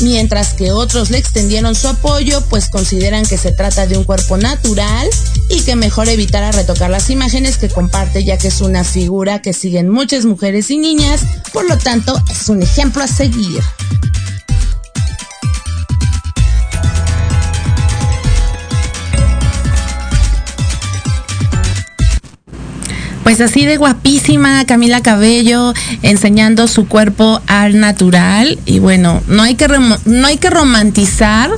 mientras 0.00 0.54
que 0.54 0.72
otros 0.72 1.10
le 1.10 1.18
extendieron 1.18 1.74
su 1.74 1.88
apoyo, 1.88 2.42
pues 2.48 2.68
consideran 2.68 3.24
que 3.24 3.38
se 3.38 3.52
trata 3.52 3.86
de 3.86 3.96
un 3.96 4.04
cuerpo 4.04 4.36
natural 4.36 5.08
y 5.48 5.60
que 5.60 5.76
mejor 5.76 6.08
evitara 6.08 6.52
retocar 6.52 6.90
las 6.90 7.10
imágenes 7.10 7.58
que 7.58 7.68
comparte, 7.68 8.24
ya 8.24 8.38
que 8.38 8.48
es 8.48 8.60
una 8.60 8.84
figura 8.84 9.42
que 9.42 9.52
siguen 9.52 9.88
muchas 9.88 10.24
mujeres 10.24 10.70
y 10.70 10.78
niñas, 10.78 11.20
por 11.52 11.68
lo 11.68 11.78
tanto 11.78 12.20
es 12.30 12.48
un 12.48 12.62
ejemplo 12.62 13.02
a 13.02 13.08
seguir. 13.08 13.62
Pues 23.22 23.40
así 23.40 23.64
de 23.64 23.76
guapísima 23.76 24.64
Camila 24.64 25.00
Cabello 25.00 25.74
enseñando 26.02 26.66
su 26.66 26.88
cuerpo 26.88 27.40
al 27.46 27.78
natural. 27.78 28.58
Y 28.66 28.80
bueno, 28.80 29.22
no 29.28 29.42
hay 29.42 29.54
que 29.54 29.68
no 29.68 30.26
hay 30.26 30.36
que 30.38 30.50
romantizar 30.50 31.50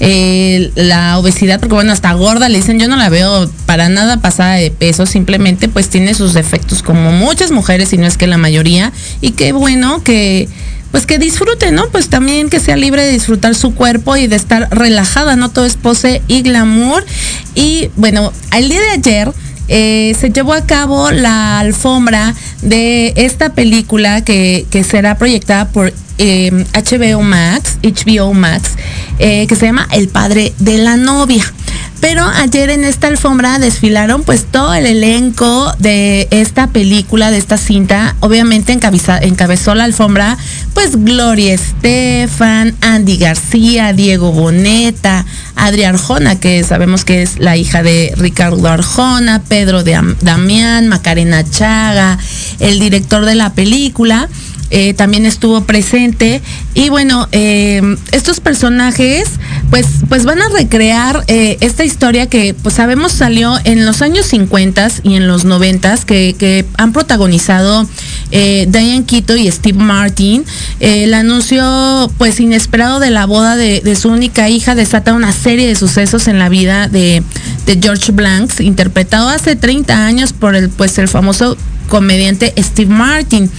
eh, 0.00 0.72
la 0.74 1.18
obesidad 1.18 1.60
porque 1.60 1.74
bueno, 1.74 1.92
hasta 1.92 2.12
gorda 2.12 2.48
le 2.48 2.58
dicen, 2.58 2.80
yo 2.80 2.88
no 2.88 2.96
la 2.96 3.08
veo 3.08 3.48
para 3.66 3.88
nada 3.88 4.20
pasada 4.20 4.54
de 4.54 4.72
peso, 4.72 5.06
simplemente 5.06 5.68
pues 5.68 5.88
tiene 5.88 6.14
sus 6.14 6.34
defectos 6.34 6.82
como 6.82 7.12
muchas 7.12 7.52
mujeres 7.52 7.92
y 7.92 7.98
no 7.98 8.06
es 8.06 8.16
que 8.16 8.26
la 8.26 8.38
mayoría. 8.38 8.92
Y 9.20 9.30
qué 9.30 9.52
bueno 9.52 10.02
que 10.02 10.48
pues 10.90 11.06
que 11.06 11.18
disfrute, 11.18 11.72
¿no? 11.72 11.88
Pues 11.88 12.08
también 12.08 12.50
que 12.50 12.60
sea 12.60 12.76
libre 12.76 13.02
de 13.02 13.12
disfrutar 13.12 13.54
su 13.54 13.74
cuerpo 13.74 14.16
y 14.16 14.26
de 14.26 14.36
estar 14.36 14.68
relajada, 14.70 15.36
no 15.36 15.50
todo 15.50 15.64
es 15.64 15.76
pose 15.76 16.20
y 16.28 16.42
glamour. 16.42 17.04
Y 17.54 17.90
bueno, 17.96 18.30
el 18.54 18.68
día 18.68 18.80
de 18.80 18.90
ayer 18.90 19.32
eh, 19.74 20.14
se 20.20 20.30
llevó 20.30 20.52
a 20.52 20.66
cabo 20.66 21.10
la 21.10 21.58
alfombra 21.58 22.34
de 22.60 23.14
esta 23.16 23.54
película 23.54 24.22
que, 24.22 24.66
será 24.86 25.16
proyectada 25.16 25.68
por 25.68 25.90
HBO 26.18 27.20
em, 27.20 27.26
Max, 27.26 27.78
HBO 27.82 28.34
Max, 28.34 28.72
eh, 29.18 29.46
que 29.46 29.56
se 29.56 29.64
llama 29.64 29.88
El 29.92 30.08
padre 30.08 30.52
de 30.58 30.76
la 30.76 30.98
novia. 30.98 31.42
Pero 32.02 32.26
ayer 32.26 32.68
en 32.70 32.82
esta 32.82 33.06
alfombra 33.06 33.60
desfilaron 33.60 34.24
pues 34.24 34.44
todo 34.44 34.74
el 34.74 34.86
elenco 34.86 35.72
de 35.78 36.26
esta 36.32 36.66
película, 36.66 37.30
de 37.30 37.38
esta 37.38 37.56
cinta. 37.56 38.16
Obviamente 38.18 38.72
encabezó 38.72 39.76
la 39.76 39.84
alfombra 39.84 40.36
pues 40.74 41.04
Gloria 41.04 41.54
Estefan, 41.54 42.74
Andy 42.80 43.18
García, 43.18 43.92
Diego 43.92 44.32
Boneta, 44.32 45.24
Adri 45.54 45.84
Arjona, 45.84 46.40
que 46.40 46.64
sabemos 46.64 47.04
que 47.04 47.22
es 47.22 47.38
la 47.38 47.56
hija 47.56 47.84
de 47.84 48.12
Ricardo 48.16 48.66
Arjona, 48.66 49.40
Pedro 49.44 49.84
de 49.84 49.96
Damián, 50.22 50.88
Macarena 50.88 51.48
Chaga, 51.48 52.18
el 52.58 52.80
director 52.80 53.24
de 53.24 53.36
la 53.36 53.52
película. 53.52 54.28
Eh, 54.74 54.94
también 54.94 55.26
estuvo 55.26 55.64
presente. 55.64 56.40
Y 56.72 56.88
bueno, 56.88 57.28
eh, 57.30 57.82
estos 58.10 58.40
personajes 58.40 59.28
pues, 59.68 59.86
pues 60.08 60.24
van 60.24 60.40
a 60.40 60.48
recrear 60.48 61.24
eh, 61.26 61.58
esta 61.60 61.84
historia 61.84 62.26
que 62.26 62.54
pues 62.54 62.76
sabemos 62.76 63.12
salió 63.12 63.54
en 63.64 63.84
los 63.84 64.00
años 64.00 64.24
50 64.26 64.88
y 65.02 65.16
en 65.16 65.28
los 65.28 65.44
90 65.44 65.98
que, 66.06 66.64
han 66.78 66.92
protagonizado 66.92 67.86
Diane 68.30 69.04
Quito 69.04 69.36
y 69.36 69.50
Steve 69.50 69.78
Martin. 69.78 70.44
el 70.80 71.12
anuncio 71.12 72.10
pues 72.16 72.40
inesperado 72.40 72.98
de 72.98 73.10
la 73.10 73.26
boda 73.26 73.56
de, 73.56 73.94
su 73.94 74.08
única 74.08 74.48
hija 74.48 74.74
desata 74.74 75.12
una 75.12 75.32
serie 75.32 75.68
de 75.68 75.74
sucesos 75.74 76.28
en 76.28 76.38
la 76.38 76.48
vida 76.48 76.88
de, 76.88 77.22
de 77.66 77.78
George 77.82 78.12
Blanks, 78.12 78.60
interpretado 78.60 79.28
hace 79.28 79.54
30 79.54 80.06
años 80.06 80.32
por 80.32 80.54
el, 80.54 80.70
pues, 80.70 80.96
el 80.96 81.08
famoso 81.08 81.58
comediante 81.88 82.54
Steve 82.58 82.90
Martin. 82.90 83.50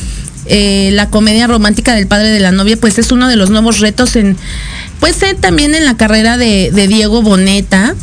Eh, 0.46 0.90
la 0.94 1.10
comedia 1.10 1.48
romántica 1.48 1.94
del 1.96 2.08
padre 2.08 2.30
de 2.30 2.40
la 2.40 2.52
novia, 2.52 2.78
pues 2.78 2.98
es 3.00 3.12
uno 3.12 3.28
de 3.28 3.36
los 3.36 3.50
nuevos 3.50 3.80
retos 3.80 4.16
en, 4.16 4.38
pues 5.00 5.18
también 5.40 5.76
en 5.76 5.86
la 5.86 5.96
carrera 5.96 6.38
de, 6.38 6.72
Diego 6.88 7.22
Boneta. 7.22 7.96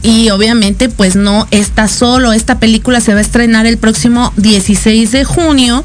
Y 0.00 0.30
obviamente 0.30 0.88
pues 0.88 1.16
no 1.16 1.48
está 1.50 1.88
solo. 1.88 2.32
Esta 2.32 2.60
película 2.60 3.00
se 3.00 3.12
va 3.12 3.18
a 3.18 3.22
estrenar 3.22 3.66
el 3.66 3.78
próximo 3.78 4.32
16 4.36 5.10
de 5.10 5.24
junio 5.24 5.84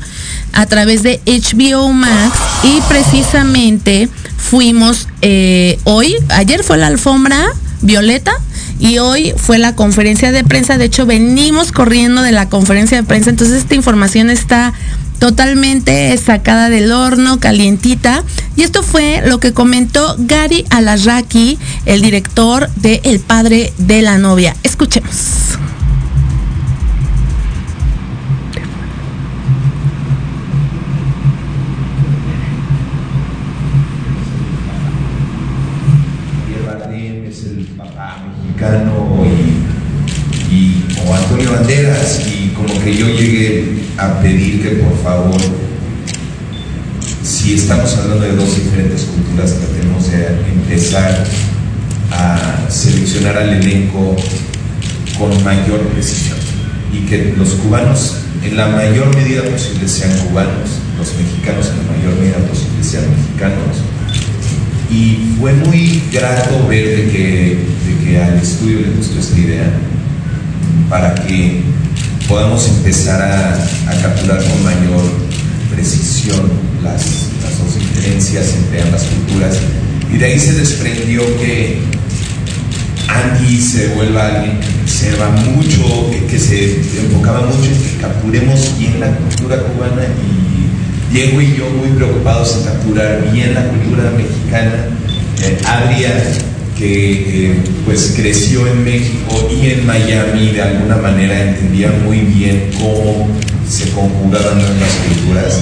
a 0.53 0.67
través 0.67 1.01
de 1.01 1.19
HBO 1.25 1.91
Max. 1.91 2.37
Y 2.63 2.79
precisamente 2.87 4.09
fuimos 4.37 5.07
eh, 5.23 5.79
hoy, 5.83 6.15
ayer 6.29 6.63
fue 6.63 6.77
la 6.77 6.87
alfombra 6.87 7.47
violeta 7.81 8.33
y 8.79 8.97
hoy 8.97 9.33
fue 9.35 9.57
la 9.57 9.75
conferencia 9.75 10.31
de 10.31 10.43
prensa. 10.43 10.77
De 10.77 10.85
hecho, 10.85 11.05
venimos 11.05 11.71
corriendo 11.71 12.21
de 12.21 12.31
la 12.31 12.49
conferencia 12.49 12.97
de 12.97 13.03
prensa. 13.03 13.29
Entonces 13.29 13.57
esta 13.57 13.75
información 13.75 14.29
está 14.29 14.73
totalmente 15.23 16.17
sacada 16.17 16.69
del 16.69 16.91
horno, 16.91 17.39
calientita. 17.39 18.25
Y 18.57 18.63
esto 18.63 18.83
fue 18.83 19.23
lo 19.25 19.39
que 19.39 19.53
comentó 19.53 20.17
Gary 20.19 20.65
Alarraqui, 20.69 21.57
el 21.85 22.01
director 22.01 22.69
de 22.75 22.99
El 23.05 23.21
padre 23.21 23.71
de 23.77 24.01
la 24.01 24.17
novia. 24.17 24.53
Escuchemos. 24.63 25.57
es 37.29 37.45
el 37.45 37.65
papá 37.77 38.25
mexicano 38.27 39.25
y, 40.51 40.83
o 41.07 41.15
Antonio 41.15 41.53
Banderas 41.53 42.27
y 42.27 42.49
como 42.49 42.77
que 42.83 42.95
yo 42.95 43.07
llegué 43.07 43.82
a 43.97 44.19
pedir 44.21 44.61
que 44.61 44.69
por 44.83 44.97
favor, 45.03 45.39
si 47.23 47.53
estamos 47.55 47.95
hablando 47.97 48.25
de 48.25 48.35
dos 48.35 48.55
diferentes 48.55 49.03
culturas, 49.03 49.53
tratemos 49.53 50.11
de 50.11 50.27
empezar 50.51 51.25
a 52.11 52.69
seleccionar 52.69 53.37
al 53.37 53.49
elenco 53.49 54.15
con 55.17 55.43
mayor 55.43 55.79
precisión 55.89 56.37
y 56.91 57.05
que 57.05 57.33
los 57.37 57.49
cubanos 57.49 58.17
en 58.43 58.57
la 58.57 58.67
mayor 58.67 59.15
medida 59.15 59.41
posible 59.43 59.87
sean 59.87 60.11
cubanos, 60.27 60.69
los 60.97 61.13
mexicanos 61.15 61.69
en 61.69 61.77
la 61.77 61.93
mayor 61.93 62.19
medida 62.19 62.37
posible 62.47 62.83
sean 62.83 63.05
mexicanos. 63.09 63.77
Y 64.91 65.35
fue 65.39 65.53
muy 65.53 66.03
grato 66.11 66.67
ver 66.67 66.97
de 66.97 67.11
que, 67.11 67.57
de 67.87 68.05
que 68.05 68.21
al 68.21 68.37
estudio 68.37 68.81
le 68.81 68.89
gustó 68.89 69.19
esta 69.19 69.39
idea 69.39 69.71
para 70.89 71.15
que 71.15 71.63
podamos 72.27 72.67
empezar 72.67 73.21
a, 73.21 74.01
capturar 74.01 74.43
con 74.43 74.63
mayor 74.63 75.03
precisión 75.73 76.51
las, 76.83 77.29
dos 77.57 77.79
diferencias 77.79 78.55
entre 78.55 78.81
ambas 78.81 79.03
culturas. 79.03 79.57
Y 80.13 80.17
de 80.17 80.25
ahí 80.25 80.39
se 80.39 80.53
desprendió 80.53 81.21
que 81.37 81.79
Andy 83.07 83.61
se 83.61 83.87
vuelva 83.89 84.27
alguien 84.27 84.59
que 84.59 84.67
observa 84.83 85.29
mucho, 85.29 86.11
que, 86.29 86.39
se 86.39 86.77
enfocaba 86.99 87.45
mucho 87.45 87.69
en 87.69 87.81
que 87.81 87.97
capturemos 88.01 88.77
bien 88.77 88.99
la 88.99 89.15
cultura 89.15 89.57
cubana 89.63 90.03
y 90.03 91.13
Diego 91.13 91.41
y 91.41 91.55
yo 91.55 91.69
muy 91.69 91.89
preocupados 91.89 92.57
en 92.57 92.63
capturar 92.63 93.31
bien 93.31 93.53
la 93.53 93.67
cultura 93.67 94.11
mexicana. 94.11 94.87
Eh, 95.41 95.59
que 96.77 97.51
eh, 97.51 97.63
pues 97.85 98.13
creció 98.15 98.67
en 98.67 98.83
México 98.83 99.49
y 99.51 99.67
en 99.71 99.85
Miami 99.85 100.51
de 100.51 100.61
alguna 100.61 100.97
manera 100.97 101.49
entendía 101.49 101.91
muy 102.03 102.19
bien 102.19 102.69
cómo 102.79 103.27
se 103.67 103.89
conjugaban 103.91 104.57
las 104.57 104.91
culturas 105.07 105.61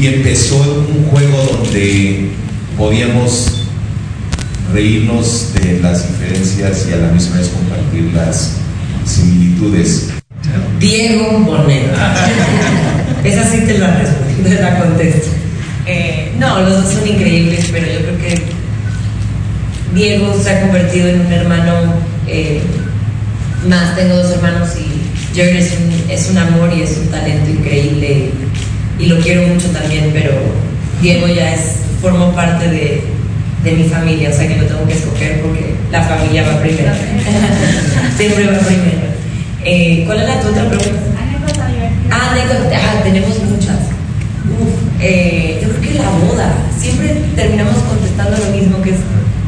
y 0.00 0.06
empezó 0.06 0.56
un 0.56 1.04
juego 1.06 1.58
donde 1.62 2.30
podíamos 2.76 3.66
reírnos 4.72 5.52
de 5.54 5.80
las 5.80 6.08
diferencias 6.08 6.86
y 6.88 6.94
a 6.94 6.96
la 6.96 7.08
misma 7.08 7.36
vez 7.36 7.48
compartir 7.48 8.10
las 8.14 8.56
similitudes. 9.06 10.08
Diego 10.78 11.40
Boneta. 11.40 12.16
Esa 13.24 13.44
sí 13.44 13.60
te 13.66 13.78
la 13.78 14.02
te 14.42 14.54
la 14.60 14.78
contesto. 14.80 15.28
Eh, 15.86 16.32
no, 16.38 16.60
los 16.60 16.82
dos 16.82 16.92
son 16.92 17.06
increíbles, 17.06 17.68
pero 17.70 17.86
yo 17.86 18.00
creo 18.00 18.18
que 18.18 18.51
Diego 19.94 20.34
se 20.42 20.50
ha 20.50 20.60
convertido 20.62 21.08
en 21.08 21.20
un 21.20 21.32
hermano 21.32 21.94
eh, 22.26 22.60
más. 23.68 23.94
Tengo 23.94 24.16
dos 24.16 24.32
hermanos 24.32 24.70
y 24.76 25.34
Jerry 25.34 25.58
es 25.58 25.72
un, 25.72 26.10
es 26.10 26.30
un 26.30 26.38
amor 26.38 26.72
y 26.76 26.82
es 26.82 26.96
un 26.96 27.08
talento 27.08 27.50
increíble 27.50 28.30
y, 28.98 29.06
lo 29.06 29.18
quiero 29.18 29.42
mucho 29.48 29.68
también, 29.68 30.10
pero 30.12 30.30
Diego 31.00 31.26
ya 31.26 31.54
es, 31.54 31.78
formó 32.00 32.32
parte 32.34 32.68
de, 32.68 33.02
de 33.64 33.72
mi 33.72 33.84
familia, 33.84 34.30
o 34.30 34.32
sea 34.32 34.46
que 34.46 34.56
lo 34.56 34.66
tengo 34.66 34.86
que 34.86 34.94
escoger 34.94 35.42
porque 35.42 35.74
la 35.90 36.02
familia 36.02 36.44
va 36.46 36.60
primero. 36.60 36.92
Siempre 38.16 38.46
va 38.46 38.58
primero. 38.58 39.12
Eh, 39.64 40.04
¿Cuál 40.06 40.22
era 40.22 40.40
tu 40.40 40.48
otra 40.48 40.68
pregunta? 40.68 41.00
Ah. 42.10 42.34
Ah, 42.74 43.00
tenemos 43.02 43.38
muchas. 43.44 43.76
Uf, 44.60 45.00
eh, 45.00 45.60
yo 45.62 45.68
creo 45.68 45.80
que 45.80 45.98
la 45.98 46.10
boda. 46.10 46.52
Siempre 46.78 47.14
terminamos 47.36 47.76
contestando 47.76 48.36
lo 48.38 48.56
mismo, 48.56 48.82
que 48.82 48.90
es 48.90 48.96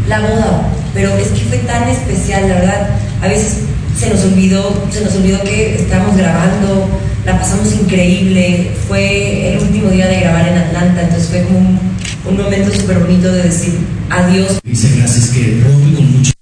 la 0.09 0.21
boda. 0.21 0.69
Pero 0.93 1.17
es 1.17 1.29
que 1.29 1.41
fue 1.41 1.59
tan 1.59 1.89
especial, 1.89 2.49
la 2.49 2.55
verdad. 2.55 2.89
A 3.23 3.29
veces 3.29 3.61
se 3.99 4.11
nos 4.11 4.23
olvidó, 4.25 4.87
se 4.91 5.03
nos 5.03 5.15
olvidó 5.17 5.43
que 5.43 5.77
estábamos 5.77 6.17
grabando, 6.17 6.89
la 7.25 7.39
pasamos 7.39 7.73
increíble. 7.73 8.73
Fue 8.89 9.53
el 9.53 9.59
último 9.61 9.91
día 9.91 10.07
de 10.07 10.21
grabar 10.21 10.49
en 10.49 10.59
Atlanta, 10.59 11.03
entonces 11.03 11.29
fue 11.29 11.43
como 11.45 11.59
un, 11.59 11.79
un 12.29 12.37
momento 12.37 12.73
súper 12.75 12.99
bonito 12.99 13.33
de 13.33 13.43
decir 13.45 13.79
adiós. 14.11 14.59
Dice 14.65 14.97
gracias 14.97 15.31
que 15.31 15.63
rompe 15.65 15.97
con 15.97 16.13
mucho. 16.19 16.33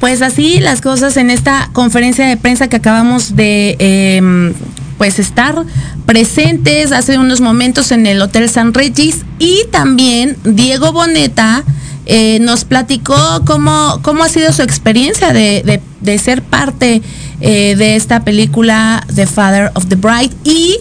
Pues 0.00 0.22
así 0.22 0.60
las 0.60 0.82
cosas 0.82 1.16
en 1.16 1.30
esta 1.30 1.70
conferencia 1.72 2.26
de 2.26 2.36
prensa 2.36 2.68
que 2.68 2.76
acabamos 2.76 3.34
de 3.34 3.76
eh, 3.78 4.52
pues 4.98 5.18
estar 5.18 5.64
presentes 6.06 6.92
hace 6.92 7.18
unos 7.18 7.40
momentos 7.40 7.92
en 7.92 8.06
el 8.06 8.20
Hotel 8.22 8.48
San 8.48 8.74
Regis 8.74 9.24
y 9.38 9.62
también 9.70 10.36
Diego 10.44 10.92
Boneta 10.92 11.64
eh, 12.06 12.38
nos 12.40 12.64
platicó 12.64 13.16
cómo, 13.44 13.98
cómo 14.02 14.22
ha 14.22 14.28
sido 14.28 14.52
su 14.52 14.62
experiencia 14.62 15.32
de, 15.32 15.80
de, 16.00 16.18
ser 16.18 16.40
parte 16.40 17.02
eh, 17.40 17.74
de 17.76 17.96
esta 17.96 18.22
película 18.22 19.04
The 19.12 19.26
Father 19.26 19.72
of 19.74 19.86
the 19.86 19.96
Bride 19.96 20.30
y 20.44 20.76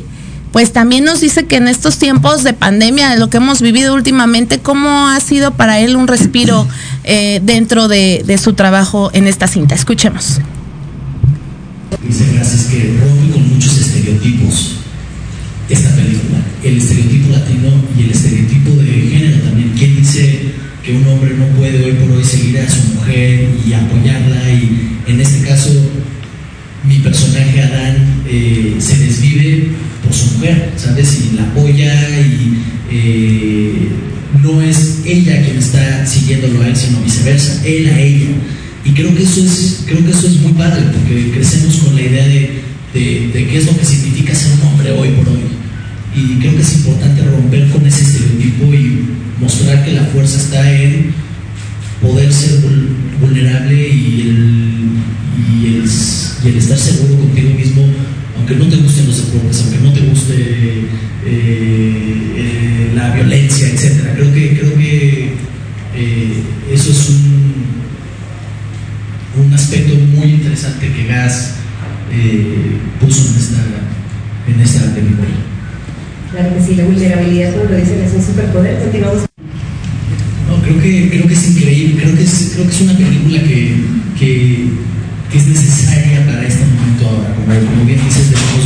pues 0.52 0.72
también 0.72 1.04
nos 1.04 1.20
dice 1.22 1.48
que 1.48 1.58
en 1.58 1.68
estos 1.68 1.98
tiempos 1.98 2.44
de 2.44 2.54
pandemia, 2.54 3.10
de 3.10 3.18
lo 3.18 3.30
que 3.30 3.38
hemos 3.38 3.62
vivido 3.62 3.94
últimamente, 3.94 4.60
cómo 4.60 5.10
ha 5.10 5.20
sido 5.20 5.52
para 5.52 5.80
él 5.80 5.98
un 5.98 6.08
respiro 6.08 6.66
eh, 7.04 7.42
dentro 7.44 7.90
de, 7.90 8.24
de, 8.26 8.38
su 8.38 8.54
trabajo 8.54 9.10
en 9.12 9.28
esta 9.28 9.48
cinta. 9.48 9.76
Escuchemos. 9.76 10.40
Dice 12.04 12.26
gracias 12.34 12.66
que 12.66 12.98
rompe 13.00 13.32
con 13.32 13.50
muchos 13.50 13.80
estereotipos 13.80 14.76
esta 15.70 15.96
película, 15.96 16.40
el 16.64 16.78
estereotipo 16.78 17.32
latino 17.32 17.70
y 17.98 18.04
el 18.04 18.12
estereotipo 18.12 18.72
de 18.72 19.10
género 19.10 19.44
también. 19.44 19.74
¿Quién 19.78 19.96
dice 19.96 20.40
que 20.84 20.94
un 20.94 21.08
hombre 21.08 21.36
no 21.38 21.48
puede 21.58 21.84
hoy 21.84 21.94
por 21.94 22.12
hoy 22.12 22.24
seguir 22.24 22.60
a 22.60 22.70
su 22.70 22.96
mujer 22.96 23.50
y 23.66 23.74
apoyarla? 23.74 24.52
Y 24.52 25.00
en 25.08 25.20
este 25.20 25.48
caso, 25.48 25.72
mi 26.84 27.00
personaje 27.00 27.62
Adán 27.62 28.24
eh, 28.28 28.76
se 28.80 28.98
desvive 29.00 29.70
por 30.04 30.14
su 30.14 30.36
mujer, 30.36 30.72
¿sabes? 30.78 31.20
Y 31.20 31.36
la 31.36 31.44
apoya 31.44 32.20
y 32.20 32.60
eh, 32.92 33.90
no 34.44 34.62
es 34.62 35.00
ella 35.06 35.42
quien 35.44 35.58
está 35.58 36.06
siguiéndolo 36.06 36.62
a 36.62 36.68
él, 36.68 36.76
sino 36.76 37.02
viceversa, 37.02 37.66
él 37.66 37.90
a 37.90 38.00
ella. 38.00 38.28
Y 38.86 38.92
creo 38.92 39.16
que 39.16 39.24
eso 39.24 39.44
es, 39.44 39.84
creo 39.86 40.06
que 40.06 40.12
eso 40.12 40.28
es 40.28 40.42
muy 40.42 40.54
padre, 40.54 40.84
porque 40.94 41.32
crecemos 41.32 41.76
con 41.78 41.96
la 41.96 42.02
idea 42.02 42.28
de, 42.28 42.62
de, 42.94 43.48
qué 43.48 43.58
es 43.58 43.66
lo 43.66 43.78
que 43.78 43.84
significa 43.84 44.34
ser 44.36 44.54
un 44.54 44.68
hombre 44.68 44.92
hoy 44.92 45.10
por 45.10 45.28
hoy. 45.28 45.42
Y 46.16 46.40
creo 46.40 46.56
que 46.56 46.62
es 46.62 46.76
importante 46.78 47.24
romper 47.24 47.68
con 47.70 47.86
ese 47.86 48.04
estereotipo 48.04 48.74
y 48.74 49.06
mostrar 49.42 49.84
que 49.84 49.94
la 49.94 50.06
fuerza 50.06 50.38
está 50.38 50.72
en 50.72 51.14
poder 52.02 52.32
ser 52.32 52.60
vulnerable 53.20 53.90
y 53.90 54.22
el, 54.22 54.90
y 55.50 56.48
el, 56.48 56.58
estar 56.58 56.78
seguro 56.78 57.16
contigo 57.16 57.50
mismo 57.56 57.84
aunque 58.38 58.56
no 58.56 58.66
te 58.68 58.76
gusten 58.76 59.08
los 59.08 59.26
deportes, 59.26 59.62
aunque 59.62 59.80
no 59.80 59.94
te 59.94 60.02
guste 60.02 60.36
eh, 61.26 62.34
eh, 62.36 62.92
la 62.96 63.16
violencia, 63.16 63.68
etc. 63.70 64.14
Creo 64.16 64.34
que, 64.34 64.58
creo 64.60 64.78
que 64.78 65.34
eh, 65.96 66.44
eso 66.72 66.92
es 66.92 67.10
un, 67.10 67.25
aspecto 69.66 69.96
muy 69.96 70.34
interesante 70.34 70.92
que 70.94 71.08
Gas 71.08 71.56
puso 73.00 73.30
en 73.30 73.36
esta, 73.36 73.62
en 74.48 74.62
esta 74.62 74.94
película. 74.94 75.28
Claro 76.32 76.56
que 76.56 76.62
sí, 76.62 76.76
la 76.76 76.86
vulnerabilidad, 76.86 77.54
como 77.54 77.66
lo 77.66 77.78
dicen, 77.78 78.02
es 78.02 78.14
un 78.14 78.22
superpoder. 78.22 78.80
Continuamos. 78.80 79.26
No, 80.48 80.62
creo 80.62 80.80
que, 80.80 81.10
creo 81.10 81.28
que 81.28 81.34
es 81.34 81.48
increíble, 81.50 82.02
creo 82.02 82.16
que 82.16 82.24
es, 82.24 82.52
creo 82.54 82.68
que 82.68 82.76
es 82.76 82.82
una 82.82 82.94
película 82.94 83.42
que, 83.42 83.76
que, 84.20 84.68
que 85.32 85.38
es 85.38 85.48
necesaria 85.48 86.26
para 86.26 86.46
este 86.46 86.64
momento 86.66 87.10
ahora. 87.10 87.34
Como, 87.34 87.48
como 87.48 87.86
bien 87.86 88.00
dices, 88.06 88.30
de 88.30 88.36
unos 88.36 88.65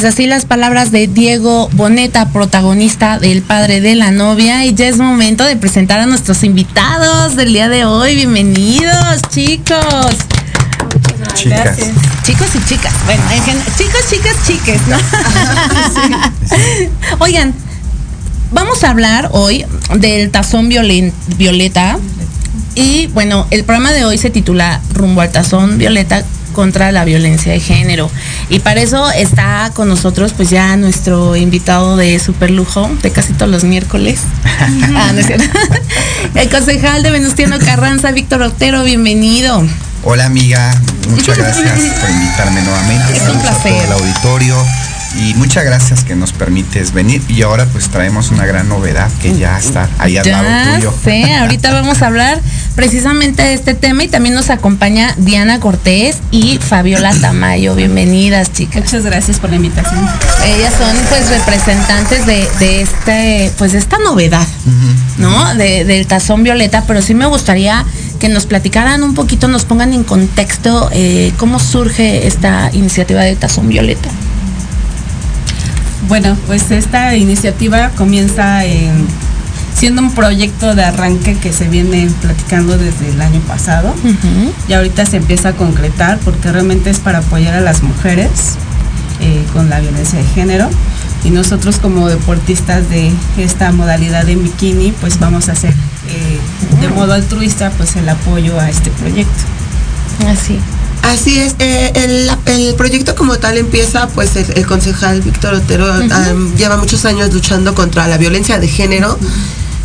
Pues 0.00 0.14
así 0.14 0.24
las 0.24 0.46
palabras 0.46 0.92
de 0.92 1.08
Diego 1.08 1.68
Boneta, 1.74 2.30
protagonista 2.30 3.18
del 3.18 3.42
padre 3.42 3.82
de 3.82 3.94
la 3.94 4.10
novia. 4.10 4.64
Y 4.64 4.72
ya 4.72 4.88
es 4.88 4.96
momento 4.96 5.44
de 5.44 5.56
presentar 5.56 6.00
a 6.00 6.06
nuestros 6.06 6.42
invitados 6.42 7.36
del 7.36 7.52
día 7.52 7.68
de 7.68 7.84
hoy. 7.84 8.14
Bienvenidos, 8.14 9.20
chicos. 9.28 10.16
Chicas. 11.34 11.64
Gracias. 11.64 11.88
Chicos 12.22 12.48
y 12.54 12.64
chicas. 12.66 12.94
Bueno, 13.04 13.22
chicos, 13.76 14.00
chicas, 14.08 14.36
chiques, 14.46 14.80
¿no? 14.88 14.96
sí. 16.48 16.88
Oigan, 17.18 17.52
vamos 18.52 18.82
a 18.84 18.88
hablar 18.88 19.28
hoy 19.32 19.66
del 19.96 20.30
tazón 20.30 20.70
violen... 20.70 21.12
violeta. 21.36 21.98
Y 22.74 23.08
bueno, 23.08 23.46
el 23.50 23.64
programa 23.64 23.92
de 23.92 24.06
hoy 24.06 24.16
se 24.16 24.30
titula 24.30 24.80
Rumbo 24.94 25.20
al 25.20 25.30
tazón 25.30 25.76
violeta 25.76 26.24
contra 26.52 26.92
la 26.92 27.04
violencia 27.04 27.52
de 27.52 27.60
género. 27.60 28.10
Y 28.48 28.60
para 28.60 28.80
eso 28.80 29.10
está 29.10 29.70
con 29.74 29.88
nosotros 29.88 30.32
pues 30.32 30.50
ya 30.50 30.76
nuestro 30.76 31.36
invitado 31.36 31.96
de 31.96 32.18
super 32.18 32.50
lujo 32.50 32.90
de 33.02 33.10
casi 33.10 33.32
todos 33.32 33.50
los 33.50 33.64
miércoles. 33.64 34.20
ah, 34.96 35.10
no 35.12 35.20
es 35.20 35.26
cierto. 35.26 35.58
el 36.34 36.48
concejal 36.48 37.02
de 37.02 37.10
Venustiano 37.10 37.58
Carranza, 37.58 38.12
Víctor 38.12 38.42
Otero, 38.42 38.82
bienvenido. 38.84 39.62
Hola 40.02 40.26
amiga, 40.26 40.74
muchas 41.10 41.36
gracias 41.36 41.78
por 42.00 42.10
invitarme 42.10 42.62
nuevamente. 42.62 43.16
Es 43.16 43.28
un 43.28 43.40
placer. 43.40 43.84
el 43.84 43.92
auditorio 43.92 44.56
y 45.16 45.34
muchas 45.34 45.64
gracias 45.64 46.04
que 46.04 46.14
nos 46.14 46.32
permites 46.32 46.92
venir 46.92 47.22
y 47.28 47.42
ahora 47.42 47.66
pues 47.66 47.88
traemos 47.88 48.30
una 48.30 48.46
gran 48.46 48.68
novedad 48.68 49.10
que 49.20 49.36
ya 49.36 49.58
está 49.58 49.88
ahí 49.98 50.16
al 50.16 50.24
ya 50.24 50.42
lado 50.42 50.76
tuyo. 50.76 50.94
Sé, 51.02 51.34
ahorita 51.34 51.72
vamos 51.72 52.02
a 52.02 52.06
hablar 52.06 52.40
precisamente 52.76 53.42
de 53.42 53.54
este 53.54 53.74
tema 53.74 54.04
y 54.04 54.08
también 54.08 54.34
nos 54.34 54.50
acompaña 54.50 55.14
Diana 55.18 55.60
Cortés 55.60 56.18
y 56.30 56.58
Fabiola 56.58 57.12
Tamayo. 57.14 57.74
Bienvenidas, 57.74 58.52
chicas. 58.52 58.84
Muchas 58.84 59.04
gracias 59.04 59.38
por 59.38 59.50
la 59.50 59.56
invitación. 59.56 60.06
Ellas 60.46 60.74
son 60.78 60.96
pues 61.08 61.28
representantes 61.28 62.26
de, 62.26 62.48
de 62.58 62.82
este, 62.82 63.52
pues 63.58 63.72
de 63.72 63.78
esta 63.78 63.98
novedad, 63.98 64.46
uh 64.66 64.70
-huh. 64.70 65.18
¿no? 65.18 65.54
De, 65.56 65.84
del 65.84 66.06
tazón 66.06 66.42
violeta, 66.44 66.84
pero 66.86 67.02
sí 67.02 67.14
me 67.14 67.26
gustaría 67.26 67.84
que 68.20 68.28
nos 68.28 68.46
platicaran 68.46 69.02
un 69.02 69.14
poquito, 69.14 69.48
nos 69.48 69.64
pongan 69.64 69.92
en 69.92 70.04
contexto 70.04 70.88
eh, 70.92 71.32
cómo 71.38 71.58
surge 71.58 72.26
esta 72.26 72.70
iniciativa 72.72 73.22
de 73.22 73.34
Tazón 73.34 73.68
Violeta. 73.68 74.10
Bueno, 76.08 76.36
pues 76.46 76.70
esta 76.70 77.14
iniciativa 77.16 77.90
comienza 77.90 78.64
en 78.64 79.06
siendo 79.80 80.02
un 80.02 80.12
proyecto 80.12 80.74
de 80.74 80.84
arranque 80.84 81.38
que 81.38 81.54
se 81.54 81.66
viene 81.66 82.06
platicando 82.20 82.76
desde 82.76 83.08
el 83.08 83.20
año 83.22 83.40
pasado. 83.40 83.94
Y 84.68 84.72
ahorita 84.74 85.06
se 85.06 85.16
empieza 85.16 85.50
a 85.50 85.52
concretar 85.54 86.18
porque 86.18 86.52
realmente 86.52 86.90
es 86.90 86.98
para 86.98 87.18
apoyar 87.20 87.54
a 87.54 87.62
las 87.62 87.82
mujeres 87.82 88.56
eh, 89.20 89.42
con 89.54 89.70
la 89.70 89.80
violencia 89.80 90.18
de 90.18 90.24
género. 90.26 90.68
Y 91.24 91.30
nosotros 91.30 91.78
como 91.78 92.08
deportistas 92.08 92.90
de 92.90 93.10
esta 93.38 93.72
modalidad 93.72 94.26
de 94.26 94.36
bikini, 94.36 94.92
pues 95.00 95.18
vamos 95.18 95.48
a 95.48 95.52
hacer 95.52 95.72
eh, 96.08 96.38
de 96.80 96.88
modo 96.88 97.14
altruista 97.14 97.70
pues 97.70 97.96
el 97.96 98.08
apoyo 98.08 98.60
a 98.60 98.68
este 98.68 98.90
proyecto. 98.90 99.42
Así. 100.28 100.58
Así 101.02 101.38
es, 101.38 101.54
eh, 101.58 101.92
el, 101.94 102.30
el 102.46 102.74
proyecto 102.74 103.14
como 103.14 103.38
tal 103.38 103.56
empieza, 103.56 104.08
pues 104.08 104.36
el, 104.36 104.46
el 104.54 104.66
concejal 104.66 105.22
Víctor 105.22 105.54
Otero 105.54 105.86
um, 105.92 106.54
lleva 106.56 106.76
muchos 106.76 107.04
años 107.04 107.32
luchando 107.32 107.74
contra 107.74 108.06
la 108.06 108.18
violencia 108.18 108.58
de 108.58 108.68
género. 108.68 109.18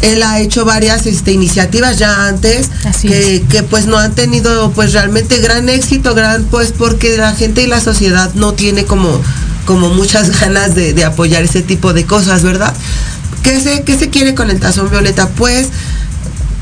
Él 0.01 0.21
ha 0.23 0.39
hecho 0.39 0.65
varias 0.65 1.05
este, 1.05 1.31
iniciativas 1.31 1.97
ya 1.97 2.27
antes 2.27 2.69
que, 3.01 3.43
que, 3.49 3.63
pues 3.63 3.87
no 3.87 3.97
han 3.97 4.13
tenido 4.13 4.71
pues 4.71 4.93
realmente 4.93 5.39
gran 5.39 5.69
éxito, 5.69 6.13
gran 6.13 6.43
pues 6.43 6.73
porque 6.73 7.17
la 7.17 7.33
gente 7.33 7.63
y 7.63 7.67
la 7.67 7.79
sociedad 7.79 8.31
no 8.35 8.53
tiene 8.53 8.85
como, 8.85 9.21
como 9.65 9.89
muchas 9.89 10.39
ganas 10.39 10.75
de, 10.75 10.93
de 10.93 11.05
apoyar 11.05 11.43
ese 11.43 11.61
tipo 11.61 11.93
de 11.93 12.05
cosas, 12.05 12.43
¿verdad? 12.43 12.73
¿Qué 13.41 13.59
se, 13.59 13.83
¿Qué 13.83 13.97
se 13.97 14.09
quiere 14.09 14.35
con 14.35 14.49
el 14.51 14.59
tazón 14.59 14.89
violeta? 14.89 15.29
Pues 15.29 15.69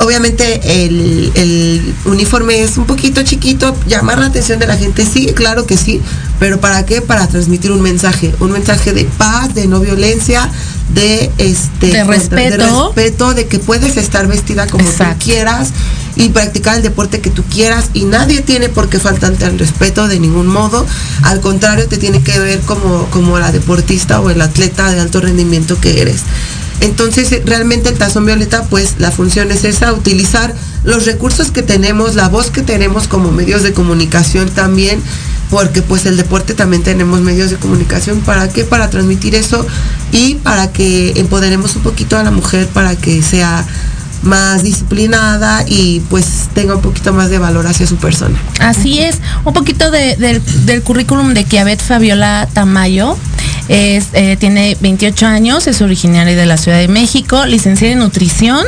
obviamente 0.03 0.85
el, 0.85 1.31
el, 1.35 1.95
uniforme 2.05 2.61
es 2.61 2.77
un 2.77 2.85
poquito 2.85 3.23
chiquito, 3.23 3.75
llamar 3.87 4.19
la 4.19 4.27
atención 4.27 4.59
de 4.59 4.67
la 4.67 4.77
gente, 4.77 5.05
sí, 5.05 5.27
claro 5.33 5.65
que 5.65 5.77
sí, 5.77 6.01
pero 6.39 6.59
¿para 6.59 6.85
qué? 6.85 7.01
Para 7.01 7.27
transmitir 7.27 7.71
un 7.71 7.81
mensaje, 7.81 8.33
un 8.39 8.51
mensaje 8.51 8.93
de 8.93 9.05
paz, 9.05 9.53
de 9.53 9.67
no 9.67 9.79
violencia, 9.79 10.49
de 10.93 11.31
este 11.37 11.87
de 11.87 12.03
respeto, 12.03 12.57
de, 12.57 12.57
respeto, 12.57 13.33
de 13.33 13.47
que 13.47 13.59
puedes 13.59 13.97
estar 13.97 14.27
vestida 14.27 14.67
como 14.67 14.87
Exacto. 14.87 15.15
tú 15.19 15.25
quieras 15.25 15.69
y 16.15 16.29
practicar 16.29 16.77
el 16.77 16.83
deporte 16.83 17.19
que 17.21 17.29
tú 17.29 17.43
quieras 17.43 17.89
y 17.93 18.05
nadie 18.05 18.41
tiene 18.41 18.69
por 18.69 18.89
qué 18.89 18.99
faltarte 18.99 19.45
al 19.45 19.57
respeto 19.57 20.07
de 20.07 20.19
ningún 20.19 20.47
modo, 20.47 20.85
al 21.23 21.41
contrario 21.41 21.87
te 21.87 21.97
tiene 21.97 22.21
que 22.21 22.37
ver 22.37 22.59
como, 22.61 23.05
como 23.07 23.39
la 23.39 23.51
deportista 23.51 24.19
o 24.19 24.29
el 24.29 24.41
atleta 24.41 24.91
de 24.91 24.99
alto 24.99 25.21
rendimiento 25.21 25.79
que 25.79 26.01
eres. 26.01 26.21
Entonces, 26.79 27.31
realmente 27.45 27.89
el 27.89 27.97
tazón 27.97 28.25
violeta, 28.25 28.65
pues 28.65 28.95
la 28.97 29.11
función 29.11 29.51
es 29.51 29.63
esa, 29.63 29.93
utilizar 29.93 30.53
los 30.83 31.05
recursos 31.05 31.49
que 31.51 31.63
tenemos, 31.63 32.15
la 32.15 32.27
voz 32.27 32.49
que 32.51 32.61
tenemos 32.61 33.07
como 33.07 33.31
medios 33.31 33.63
de 33.63 33.73
comunicación 33.73 34.49
también, 34.49 35.01
porque 35.53 35.83
pues 35.83 36.07
el 36.07 36.17
deporte 36.17 36.55
también 36.55 36.81
tenemos 36.81 37.21
medios 37.21 37.51
de 37.51 37.57
comunicación, 37.57 38.21
¿para 38.21 38.49
qué? 38.49 38.63
Para 38.63 38.89
transmitir 38.89 39.35
eso 39.35 39.63
y 40.11 40.33
para 40.33 40.71
que 40.71 41.13
empoderemos 41.15 41.75
un 41.75 41.83
poquito 41.83 42.17
a 42.17 42.23
la 42.23 42.31
mujer 42.31 42.65
para 42.69 42.95
que 42.95 43.21
sea 43.21 43.63
más 44.23 44.63
disciplinada 44.63 45.63
y 45.67 45.99
pues 46.09 46.49
tenga 46.55 46.75
un 46.75 46.81
poquito 46.81 47.13
más 47.13 47.29
de 47.29 47.37
valor 47.37 47.67
hacia 47.67 47.85
su 47.85 47.97
persona. 47.97 48.35
Así 48.61 48.97
es, 48.97 49.19
un 49.45 49.53
poquito 49.53 49.91
de, 49.91 50.15
de, 50.15 50.41
del 50.65 50.81
currículum 50.81 51.35
de 51.35 51.43
Kiabet 51.43 51.83
Fabiola 51.83 52.49
Tamayo. 52.51 53.15
Es, 53.67 54.07
eh, 54.13 54.37
tiene 54.39 54.75
28 54.81 55.27
años, 55.27 55.67
es 55.67 55.83
originaria 55.83 56.35
de 56.35 56.47
la 56.47 56.57
Ciudad 56.57 56.79
de 56.79 56.87
México, 56.87 57.45
licenciada 57.45 57.93
en 57.93 57.99
nutrición. 57.99 58.65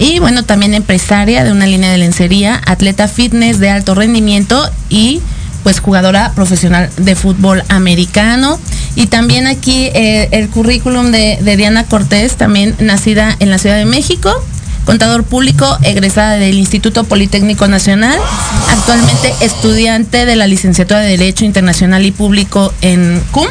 Y 0.00 0.18
bueno, 0.18 0.44
también 0.44 0.74
empresaria 0.74 1.44
de 1.44 1.52
una 1.52 1.68
línea 1.68 1.92
de 1.92 1.98
lencería, 1.98 2.60
atleta 2.66 3.06
fitness 3.06 3.60
de 3.60 3.70
alto 3.70 3.94
rendimiento 3.94 4.60
y 4.88 5.20
pues 5.64 5.80
jugadora 5.80 6.30
profesional 6.36 6.88
de 6.96 7.16
fútbol 7.16 7.64
americano. 7.68 8.60
Y 8.94 9.06
también 9.06 9.48
aquí 9.48 9.90
eh, 9.94 10.28
el 10.30 10.48
currículum 10.48 11.10
de, 11.10 11.38
Diana 11.56 11.84
Cortés, 11.84 12.36
también 12.36 12.76
nacida 12.78 13.34
en 13.40 13.50
la 13.50 13.58
Ciudad 13.58 13.76
de 13.76 13.86
México, 13.86 14.30
contador 14.84 15.24
público, 15.24 15.66
egresada 15.82 16.34
del 16.34 16.56
Instituto 16.56 17.02
Politécnico 17.04 17.66
Nacional, 17.66 18.20
actualmente 18.70 19.34
estudiante 19.40 20.26
de 20.26 20.36
la 20.36 20.46
licenciatura 20.46 21.00
de 21.00 21.16
Derecho 21.16 21.44
Internacional 21.44 22.04
y 22.04 22.12
Público 22.12 22.72
en 22.82 23.20
CUM. 23.32 23.48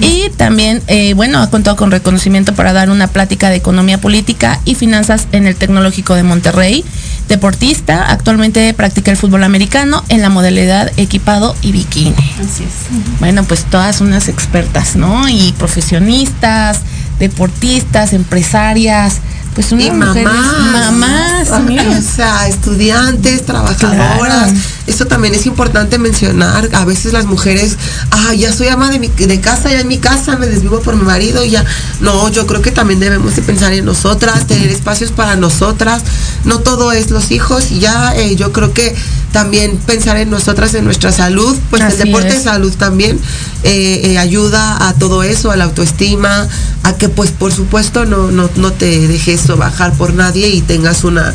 Y 0.00 0.30
también, 0.36 0.82
eh, 0.86 1.14
bueno, 1.14 1.40
ha 1.40 1.50
contado 1.50 1.76
con 1.76 1.90
reconocimiento 1.90 2.54
para 2.54 2.72
dar 2.72 2.90
una 2.90 3.08
plática 3.08 3.50
de 3.50 3.56
economía 3.56 3.98
política 3.98 4.60
y 4.64 4.74
finanzas 4.74 5.28
en 5.32 5.46
el 5.46 5.56
Tecnológico 5.56 6.14
de 6.14 6.22
Monterrey. 6.22 6.84
Deportista, 7.28 8.10
actualmente 8.10 8.72
practica 8.74 9.10
el 9.10 9.16
fútbol 9.16 9.44
americano 9.44 10.04
en 10.08 10.20
la 10.20 10.28
modalidad 10.28 10.92
equipado 10.98 11.56
y 11.62 11.72
bikini. 11.72 12.14
Así 12.38 12.64
es. 12.64 13.18
Bueno, 13.18 13.44
pues 13.44 13.64
todas 13.64 14.00
unas 14.00 14.28
expertas, 14.28 14.94
¿no? 14.94 15.28
Y 15.28 15.52
profesionistas, 15.58 16.80
deportistas, 17.18 18.12
empresarias, 18.12 19.20
pues 19.54 19.72
unas 19.72 19.86
y 19.86 19.90
mujeres, 19.90 20.24
mamás, 20.24 20.92
mamás, 20.92 21.43
o 21.50 22.02
sea, 22.02 22.48
estudiantes, 22.48 23.44
trabajadoras. 23.44 24.18
Claro. 24.18 24.58
Eso 24.86 25.06
también 25.06 25.34
es 25.34 25.46
importante 25.46 25.98
mencionar. 25.98 26.68
A 26.74 26.84
veces 26.84 27.12
las 27.12 27.24
mujeres, 27.26 27.76
ah, 28.10 28.34
ya 28.34 28.52
soy 28.52 28.68
ama 28.68 28.90
de, 28.90 28.98
mi, 28.98 29.08
de 29.08 29.40
casa, 29.40 29.70
ya 29.70 29.80
en 29.80 29.88
mi 29.88 29.98
casa, 29.98 30.36
me 30.36 30.46
desvivo 30.46 30.80
por 30.80 30.96
mi 30.96 31.04
marido, 31.04 31.44
ya. 31.44 31.64
No, 32.00 32.28
yo 32.30 32.46
creo 32.46 32.60
que 32.62 32.70
también 32.70 33.00
debemos 33.00 33.36
de 33.36 33.42
pensar 33.42 33.72
en 33.72 33.84
nosotras, 33.84 34.46
tener 34.46 34.68
espacios 34.68 35.10
para 35.10 35.36
nosotras. 35.36 36.02
No 36.44 36.60
todo 36.60 36.92
es 36.92 37.10
los 37.10 37.30
hijos, 37.30 37.70
y 37.70 37.80
ya 37.80 38.14
eh, 38.16 38.36
yo 38.36 38.52
creo 38.52 38.72
que 38.72 38.94
también 39.34 39.78
pensar 39.78 40.16
en 40.16 40.30
nosotras, 40.30 40.74
en 40.74 40.84
nuestra 40.84 41.10
salud, 41.10 41.58
pues 41.68 41.82
Así 41.82 42.02
el 42.02 42.04
deporte 42.04 42.28
es. 42.28 42.34
de 42.34 42.40
salud 42.40 42.72
también 42.76 43.18
eh, 43.64 44.02
eh, 44.04 44.18
ayuda 44.18 44.86
a 44.86 44.94
todo 44.94 45.24
eso, 45.24 45.50
a 45.50 45.56
la 45.56 45.64
autoestima, 45.64 46.46
a 46.84 46.92
que 46.92 47.08
pues 47.08 47.32
por 47.32 47.52
supuesto 47.52 48.04
no, 48.04 48.30
no, 48.30 48.48
no 48.54 48.72
te 48.72 49.08
dejes 49.08 49.48
bajar 49.56 49.92
por 49.94 50.14
nadie 50.14 50.50
y 50.50 50.60
tengas 50.60 51.02
una, 51.02 51.33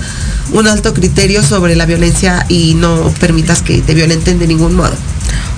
un 0.52 0.68
alto 0.68 0.94
criterio 0.94 1.44
sobre 1.44 1.76
la 1.76 1.86
violencia 1.86 2.46
y 2.50 2.74
no 2.76 3.12
permitas 3.20 3.62
que 3.62 3.82
te 3.82 3.94
violenten 3.94 4.40
de 4.40 4.48
ningún 4.48 4.76
modo. 4.76 4.96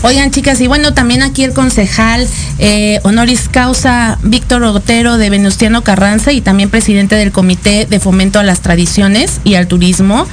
Oigan, 0.04 0.32
chicas, 0.32 0.60
y 0.62 0.68
bueno, 0.68 0.96
también 0.96 1.22
aquí 1.22 1.44
el 1.44 1.54
concejal 1.54 2.28
eh, 2.58 3.00
honoris 3.04 3.48
causa 3.50 4.18
Víctor 4.24 4.64
Otero 4.64 5.18
de 5.18 5.30
Venustiano 5.30 5.84
Carranza 5.84 6.32
y 6.32 6.42
también 6.42 6.72
presidente 6.72 7.16
del 7.16 7.32
Comité 7.32 7.86
de 7.86 8.00
Fomento 8.00 8.39
a 8.39 8.44
las 8.44 8.62
Tradiciones 8.62 9.42
y 9.44 9.54
al 9.54 9.68
Turismo 9.68 10.26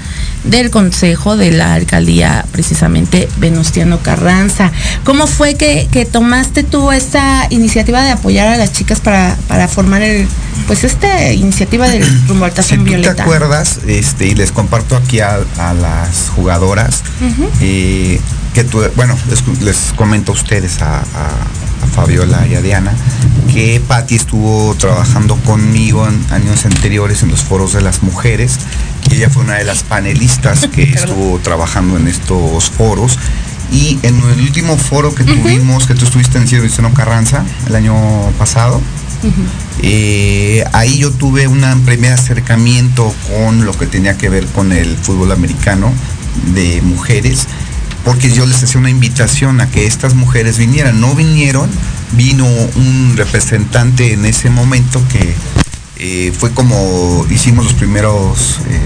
del 0.45 0.70
Consejo 0.70 1.36
de 1.36 1.51
la 1.51 1.74
Alcaldía, 1.74 2.45
precisamente 2.53 3.28
Venustiano 3.39 3.99
Carranza. 4.01 4.72
¿Cómo 5.05 5.26
fue 5.26 5.55
que, 5.55 5.89
que 5.91 6.05
tomaste 6.05 6.62
tú 6.62 6.93
esta 6.93 7.47
iniciativa 7.51 8.03
de 8.03 8.11
apoyar 8.11 8.49
a 8.49 8.57
las 8.57 8.72
chicas 8.72 9.01
para, 9.01 9.36
para 9.49 9.68
formar 9.68 10.03
el, 10.03 10.26
pues 10.66 10.84
esta 10.84 11.32
iniciativa 11.32 11.89
del 11.89 12.05
rumbo 12.28 12.45
al 12.45 12.53
si 12.62 12.76
violeta? 12.76 13.14
te 13.14 13.22
acuerdas, 13.22 13.80
este, 13.86 14.26
y 14.26 14.34
les 14.34 14.53
comparto 14.53 14.97
aquí 14.97 15.20
a, 15.20 15.39
a 15.59 15.74
las 15.74 16.30
jugadoras, 16.34 17.03
uh 17.20 17.24
-huh. 17.24 17.49
eh, 17.61 18.20
que 18.55 18.64
tú, 18.64 18.82
bueno, 18.97 19.16
les, 19.28 19.62
les, 19.62 19.76
comento 19.97 20.32
a 20.32 20.34
ustedes, 20.34 20.80
a, 20.82 20.99
a, 21.01 21.05
a, 21.82 21.86
Fabiola 21.86 22.46
y 22.46 22.54
a 22.54 22.62
Diana, 22.62 22.92
que 23.52 23.80
Patti 23.86 24.16
estuvo 24.16 24.74
trabajando 24.76 25.36
conmigo 25.36 26.06
en 26.06 26.24
años 26.32 26.64
anteriores 26.64 27.22
en 27.22 27.30
los 27.30 27.42
foros 27.42 27.72
de 27.72 27.80
las 27.80 28.02
mujeres, 28.02 28.58
y 29.10 29.16
ella 29.16 29.30
fue 29.30 29.42
una 29.42 29.54
de 29.54 29.64
las 29.64 29.82
panelistas 29.82 30.66
que 30.68 30.82
estuvo 30.94 31.38
trabajando 31.38 31.96
en 31.96 32.08
estos 32.08 32.70
foros. 32.70 33.18
Y 33.70 33.98
en 34.02 34.16
el 34.16 34.40
último 34.40 34.78
foro 34.78 35.14
que 35.14 35.24
uh 35.24 35.26
-huh. 35.26 35.42
tuvimos, 35.42 35.86
que 35.86 35.94
tú 35.94 36.06
estuviste 36.06 36.38
en 36.38 36.48
Ciudad 36.48 36.62
Vicente 36.62 36.90
Carranza 36.94 37.44
el 37.66 37.76
año 37.76 37.94
pasado, 38.38 38.78
uh 38.78 39.26
-huh. 39.26 39.32
eh, 39.82 40.64
ahí 40.72 40.98
yo 40.98 41.10
tuve 41.10 41.46
un 41.48 41.60
primer 41.84 42.14
acercamiento 42.14 43.14
con 43.28 43.66
lo 43.66 43.72
que 43.72 43.86
tenía 43.86 44.16
que 44.16 44.30
ver 44.30 44.46
con 44.46 44.72
el 44.72 44.96
fútbol 44.96 45.32
americano 45.32 45.92
de 46.54 46.80
mujeres 46.82 47.46
porque 48.09 48.30
yo 48.30 48.46
les 48.46 48.62
hacía 48.62 48.80
una 48.80 48.88
invitación 48.88 49.61
a 49.61 49.70
que 49.70 49.86
estas 49.86 50.14
mujeres 50.14 50.56
vinieran. 50.56 50.98
No 50.98 51.14
vinieron, 51.14 51.68
vino 52.12 52.46
un 52.46 53.12
representante 53.18 54.14
en 54.14 54.24
ese 54.24 54.48
momento 54.48 55.02
que 55.12 55.34
eh, 55.98 56.32
fue 56.32 56.50
como 56.52 57.26
hicimos 57.28 57.66
los 57.66 57.74
primeros. 57.74 58.61
Eh, 58.66 58.80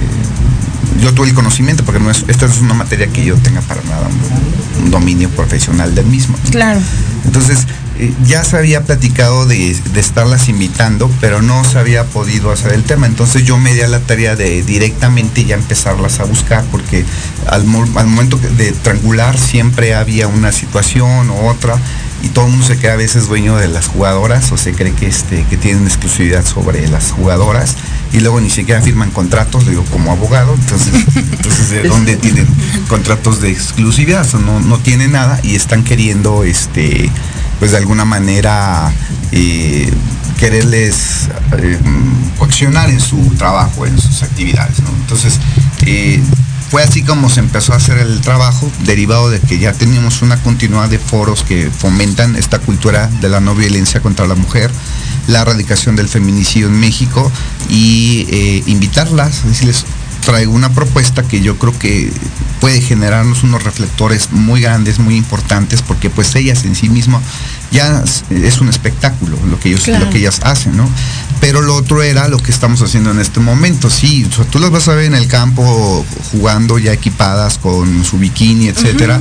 yo 1.01 1.15
tuve 1.15 1.29
el 1.29 1.35
conocimiento, 1.35 1.85
porque 1.85 2.01
no 2.01 2.11
es, 2.11 2.25
esta 2.27 2.47
es 2.47 2.59
una 2.59 2.75
materia 2.75 3.07
que 3.07 3.25
yo 3.25 3.37
tenga 3.37 3.61
para 3.61 3.81
nada 3.83 4.09
un, 4.09 4.87
un 4.87 4.91
dominio 4.91 5.31
profesional 5.31 5.95
del 5.95 6.07
mismo. 6.07 6.37
Claro. 6.51 6.81
Entonces, 7.25 7.69
ya 8.25 8.45
se 8.45 8.57
había 8.57 8.85
platicado 8.85 9.47
de, 9.47 9.77
estarlas 9.97 10.49
invitando, 10.49 11.11
pero 11.21 11.43
no 11.43 11.65
se 11.65 11.79
había 11.79 12.05
podido 12.05 12.51
hacer 12.51 12.73
el 12.73 12.83
tema. 12.83 13.07
Entonces 13.07 13.45
yo 13.45 13.59
me 13.59 13.75
di 13.75 13.81
a 13.81 13.89
la 13.89 14.01
tarea 14.01 14.37
de 14.37 14.63
directamente 14.63 15.45
ya 15.45 15.55
empezarlas 15.55 16.21
a 16.21 16.25
buscar, 16.25 16.65
porque 16.71 17.05
al, 17.47 17.65
momento 17.65 18.39
de 18.57 18.73
triangular 18.73 19.39
siempre 19.39 19.95
había 19.95 20.29
una 20.29 20.53
situación 20.53 21.31
u 21.31 21.49
otra 21.49 21.79
y 22.23 22.29
todo 22.29 22.47
el 22.47 22.53
mundo 22.53 22.67
se 22.67 22.79
queda 22.79 22.93
a 22.93 22.97
veces 22.97 23.27
dueño 23.27 23.57
de 23.57 23.69
las 23.69 23.89
jugadoras 23.89 24.53
o 24.53 24.57
se 24.57 24.73
cree 24.73 24.93
que, 24.93 25.07
este, 25.07 25.45
que 25.45 25.57
tienen 25.57 25.85
exclusividad 25.87 26.45
sobre 26.47 26.87
las 26.89 27.11
jugadoras 27.11 27.77
y 28.13 28.21
luego 28.21 28.41
ni 28.41 28.51
siquiera 28.51 28.81
firman 28.81 29.11
contratos, 29.11 29.67
digo, 29.67 29.85
como 29.91 30.13
abogado, 30.13 30.55
entonces, 30.55 31.71
¿de 31.71 31.89
dónde 31.89 32.17
tienen 32.17 32.47
contratos 32.89 33.41
de 33.41 33.51
exclusividad? 33.51 34.27
O 34.35 34.39
no, 34.39 34.61
no 34.61 34.79
tienen 34.79 35.13
nada 35.13 35.41
y 35.43 35.57
están 35.57 35.83
queriendo, 35.83 36.45
este, 36.45 37.11
pues 37.63 37.71
de 37.71 37.79
alguna 37.79 38.05
manera, 38.05 38.93
eh, 39.31 39.89
quererles 40.37 41.29
eh, 41.59 41.79
coaccionar 42.37 42.91
en 42.91 42.99
su 42.99 43.17
trabajo, 43.39 43.87
en 43.87 44.01
sus 44.01 44.25
actividades. 44.25 44.79
Entonces, 44.81 45.39
eh, 45.87 46.21
fue 46.73 46.83
así 46.83 47.05
como 47.05 47.31
se 47.31 47.39
empezó 47.39 47.73
a 47.73 47.77
hacer 47.77 47.99
el 47.99 48.21
trabajo, 48.21 48.69
derivado 48.85 49.31
de 49.31 49.39
que 49.39 49.61
ya 49.61 49.73
teníamos 49.73 50.23
una 50.23 50.43
continuidad 50.43 50.89
de 50.89 50.99
foros 50.99 51.45
que 51.45 51.71
fomentan 51.71 52.35
esta 52.35 52.59
cultura 52.59 53.07
de 53.21 53.29
la 53.29 53.39
no 53.39 53.55
violencia 53.55 54.01
contra 54.01 54.27
la 54.27 54.35
mujer, 54.35 54.69
la 55.29 55.43
erradicación 55.43 55.95
del 55.95 56.09
feminicidio 56.09 56.67
en 56.67 56.81
México 56.81 57.31
y 57.69 58.27
eh, 58.29 58.65
invitarlas, 58.67 59.45
decirles, 59.45 59.85
traigo 60.23 60.53
una 60.53 60.71
propuesta 60.71 61.23
que 61.23 61.43
yo 61.43 61.59
creo 61.59 61.79
que 61.79 62.11
puede 62.61 62.81
generarnos 62.81 63.43
unos 63.43 63.65
reflectores 63.65 64.31
muy 64.31 64.61
grandes, 64.61 64.99
muy 64.99 65.17
importantes, 65.17 65.83
porque 65.83 66.11
pues 66.11 66.35
ellas 66.37 66.65
en 66.65 66.75
sí 66.75 66.89
mismas 66.89 67.23
ya 67.71 68.05
es 68.31 68.61
un 68.61 68.69
espectáculo 68.69 69.37
lo 69.51 69.59
que 69.59 69.71
ellos, 69.71 69.87
lo 69.89 70.11
que 70.11 70.19
ellas 70.19 70.41
hacen, 70.45 70.77
¿no? 70.77 70.89
Pero 71.41 71.61
lo 71.61 71.75
otro 71.75 72.03
era 72.03 72.29
lo 72.29 72.39
que 72.39 72.53
estamos 72.53 72.81
haciendo 72.83 73.11
en 73.11 73.19
este 73.19 73.41
momento, 73.41 73.91
sí, 73.91 74.25
o 74.25 74.33
sea, 74.33 74.45
tú 74.45 74.61
las 74.61 74.71
vas 74.71 74.87
a 74.89 74.95
ver 74.95 75.07
en 75.07 75.15
el 75.15 75.27
campo 75.27 76.07
jugando 76.31 76.79
ya 76.79 76.93
equipadas 76.93 77.59
con 77.59 78.05
su 78.05 78.19
bikini, 78.19 78.69
etcétera, 78.69 79.21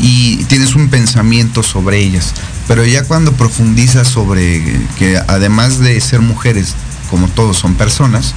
y 0.00 0.44
tienes 0.44 0.74
un 0.74 0.88
pensamiento 0.88 1.62
sobre 1.62 1.98
ellas. 1.98 2.34
Pero 2.68 2.84
ya 2.84 3.04
cuando 3.04 3.32
profundizas 3.32 4.08
sobre 4.08 4.62
que 4.98 5.18
además 5.28 5.78
de 5.78 5.98
ser 6.00 6.20
mujeres, 6.20 6.74
como 7.10 7.28
todos 7.28 7.56
son 7.56 7.74
personas, 7.74 8.34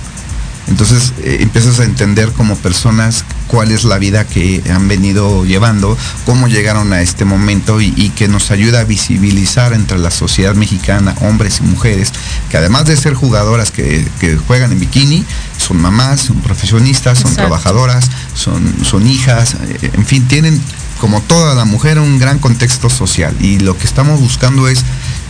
entonces 0.68 1.14
eh, 1.24 1.38
empiezas 1.42 1.80
a 1.80 1.84
entender 1.84 2.32
como 2.32 2.56
personas 2.58 3.24
cuál 3.48 3.72
es 3.72 3.84
la 3.84 3.98
vida 3.98 4.26
que 4.26 4.64
han 4.72 4.88
venido 4.88 5.46
llevando, 5.46 5.98
cómo 6.26 6.48
llegaron 6.48 6.92
a 6.94 7.02
este 7.02 7.26
momento 7.26 7.82
y, 7.82 7.94
y, 7.96 8.10
que 8.10 8.28
nos 8.28 8.52
ayuda 8.52 8.82
a 8.82 8.84
visibilizar 8.84 9.74
entre 9.74 10.00
la 10.00 10.12
sociedad 10.12 10.56
mexicana, 10.56 11.16
hombres 11.22 11.60
y 11.60 11.64
mujeres, 11.64 12.12
que 12.50 12.58
además 12.58 12.86
de 12.86 12.98
ser 12.98 13.14
jugadoras 13.14 13.72
que, 13.72 14.08
que 14.20 14.38
juegan 14.38 14.72
en 14.72 14.80
bikini, 14.80 15.24
son 15.58 15.82
mamás, 15.82 16.22
son 16.22 16.38
profesionistas, 16.42 17.20
son 17.20 17.32
Exacto. 17.32 17.50
trabajadoras, 17.50 18.10
son, 18.34 18.84
son 18.84 19.08
hijas, 19.08 19.56
eh, 19.82 19.92
en 19.94 20.06
fin, 20.06 20.28
tienen 20.28 20.60
como 21.00 21.22
toda 21.22 21.56
la 21.56 21.66
mujer 21.66 22.00
un 22.00 22.20
gran 22.20 22.40
contexto 22.40 22.90
social 22.90 23.36
y 23.40 23.60
lo 23.60 23.78
que 23.78 23.86
estamos 23.86 24.20
buscando 24.20 24.68
es 24.68 24.84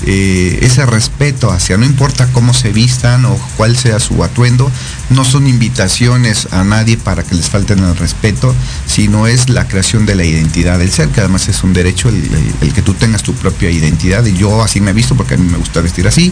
eh, 0.05 0.59
ese 0.61 0.85
respeto 0.85 1.51
hacia, 1.51 1.77
no 1.77 1.85
importa 1.85 2.27
cómo 2.31 2.53
se 2.53 2.71
vistan 2.71 3.25
o 3.25 3.37
cuál 3.57 3.75
sea 3.75 3.99
su 3.99 4.23
atuendo, 4.23 4.71
no 5.09 5.23
son 5.25 5.47
invitaciones 5.47 6.47
a 6.51 6.63
nadie 6.63 6.97
para 6.97 7.23
que 7.23 7.35
les 7.35 7.49
falten 7.49 7.79
el 7.79 7.95
respeto, 7.97 8.53
sino 8.87 9.27
es 9.27 9.49
la 9.49 9.67
creación 9.67 10.05
de 10.05 10.15
la 10.15 10.23
identidad 10.23 10.79
del 10.79 10.91
ser, 10.91 11.09
que 11.09 11.21
además 11.21 11.47
es 11.47 11.63
un 11.63 11.73
derecho 11.73 12.09
el, 12.09 12.15
el- 12.15 12.53
el 12.61 12.73
que 12.73 12.81
tú 12.81 12.93
tengas 12.93 13.23
tu 13.23 13.33
propia 13.33 13.69
identidad. 13.71 14.25
Y 14.25 14.33
yo 14.37 14.63
así 14.63 14.79
me 14.81 14.91
he 14.91 14.93
visto 14.93 15.15
porque 15.15 15.33
a 15.35 15.37
mí 15.37 15.47
me 15.49 15.57
gusta 15.57 15.81
vestir 15.81 16.07
así 16.07 16.31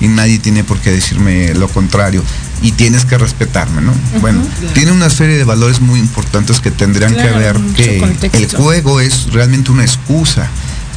y 0.00 0.08
nadie 0.08 0.38
tiene 0.38 0.64
por 0.64 0.78
qué 0.80 0.90
decirme 0.90 1.54
lo 1.54 1.68
contrario. 1.68 2.22
Y 2.62 2.72
tienes 2.72 3.04
que 3.04 3.18
respetarme, 3.18 3.82
¿no? 3.82 3.92
Bueno, 4.20 4.40
tiene 4.72 4.92
una 4.92 5.10
serie 5.10 5.36
de 5.36 5.44
valores 5.44 5.80
muy 5.80 5.98
importantes 6.00 6.60
que 6.60 6.70
tendrían 6.70 7.12
Claro, 7.12 7.32
que 7.32 7.38
ver 7.38 7.56
que 7.76 7.98
el 8.38 8.44
juego 8.56 9.00
es 9.00 9.32
realmente 9.32 9.70
una 9.70 9.82
excusa 9.84 10.48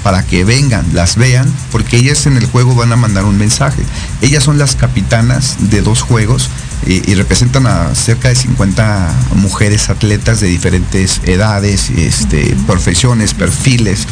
para 0.08 0.24
que 0.24 0.46
vengan, 0.46 0.86
las 0.94 1.18
vean, 1.18 1.54
porque 1.70 1.98
ellas 1.98 2.28
en 2.28 2.38
el 2.38 2.46
juego 2.46 2.74
van 2.76 2.94
a 2.94 2.96
mandar 2.96 3.26
un 3.26 3.38
mensaje. 3.38 3.84
Ellas 4.22 4.42
son 4.42 4.58
las 4.58 4.78
capitanas 4.78 5.58
de 5.70 5.82
dos 5.82 6.02
juegos 6.02 6.50
eh, 6.86 7.02
y 7.06 7.14
representan 7.16 7.68
a 7.68 7.94
cerca 7.94 8.30
de 8.30 8.36
50 8.36 9.14
mujeres 9.36 9.90
atletas 9.90 10.40
de 10.40 10.48
diferentes 10.48 11.20
edades, 11.26 11.90
este, 11.90 12.56
profesiones, 12.66 13.34
perfiles, 13.34 14.08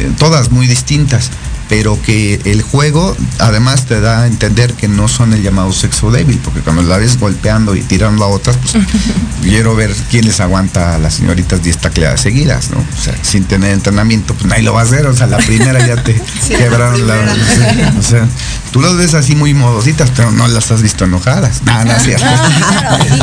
eh, 0.00 0.10
todas 0.18 0.50
muy 0.50 0.66
distintas, 0.66 1.30
pero 1.70 1.96
que 2.02 2.40
el 2.44 2.60
juego 2.62 3.16
además 3.38 3.86
te 3.86 4.00
da 4.00 4.22
a 4.22 4.26
entender 4.26 4.74
que 4.74 4.88
no 4.88 5.06
son 5.08 5.32
el 5.32 5.42
llamado 5.42 5.72
sexo 5.72 6.10
débil, 6.10 6.38
porque 6.44 6.60
cuando 6.60 6.82
la 6.82 6.98
ves 6.98 7.18
golpeando 7.18 7.74
y 7.76 7.80
tirando 7.80 8.24
a 8.24 8.28
otras, 8.28 8.56
pues 8.58 8.74
quiero 9.42 9.74
ver 9.76 9.94
quién 10.10 10.26
les 10.26 10.40
aguanta 10.40 10.96
a 10.96 10.98
las 10.98 11.14
señoritas 11.14 11.62
10 11.62 11.78
tacleadas 11.78 12.20
seguidas, 12.20 12.70
¿no? 12.70 12.78
O 12.78 13.02
sea, 13.02 13.14
sin 13.22 13.44
tener 13.44 13.70
entrenamiento, 13.72 14.34
pues 14.34 14.46
nadie 14.46 14.64
lo 14.64 14.74
va 14.74 14.80
a 14.80 14.84
hacer, 14.84 15.06
o 15.06 15.14
sea, 15.16 15.28
la 15.28 15.36
primera 15.46 15.86
ya 15.86 16.02
te 16.02 16.14
Sí, 16.42 16.54
quebraron 16.56 17.06
la. 17.06 17.14
O 17.98 18.02
sea, 18.02 18.26
tú 18.72 18.80
las 18.80 18.96
ves 18.96 19.14
así 19.14 19.34
muy 19.36 19.54
modositas, 19.54 20.10
pero 20.16 20.30
no 20.32 20.48
las 20.48 20.70
has 20.72 20.82
visto 20.82 21.04
enojadas. 21.04 21.62
No, 21.64 21.84
no 21.84 21.92
es 21.92 22.02
cierto. 22.02 22.24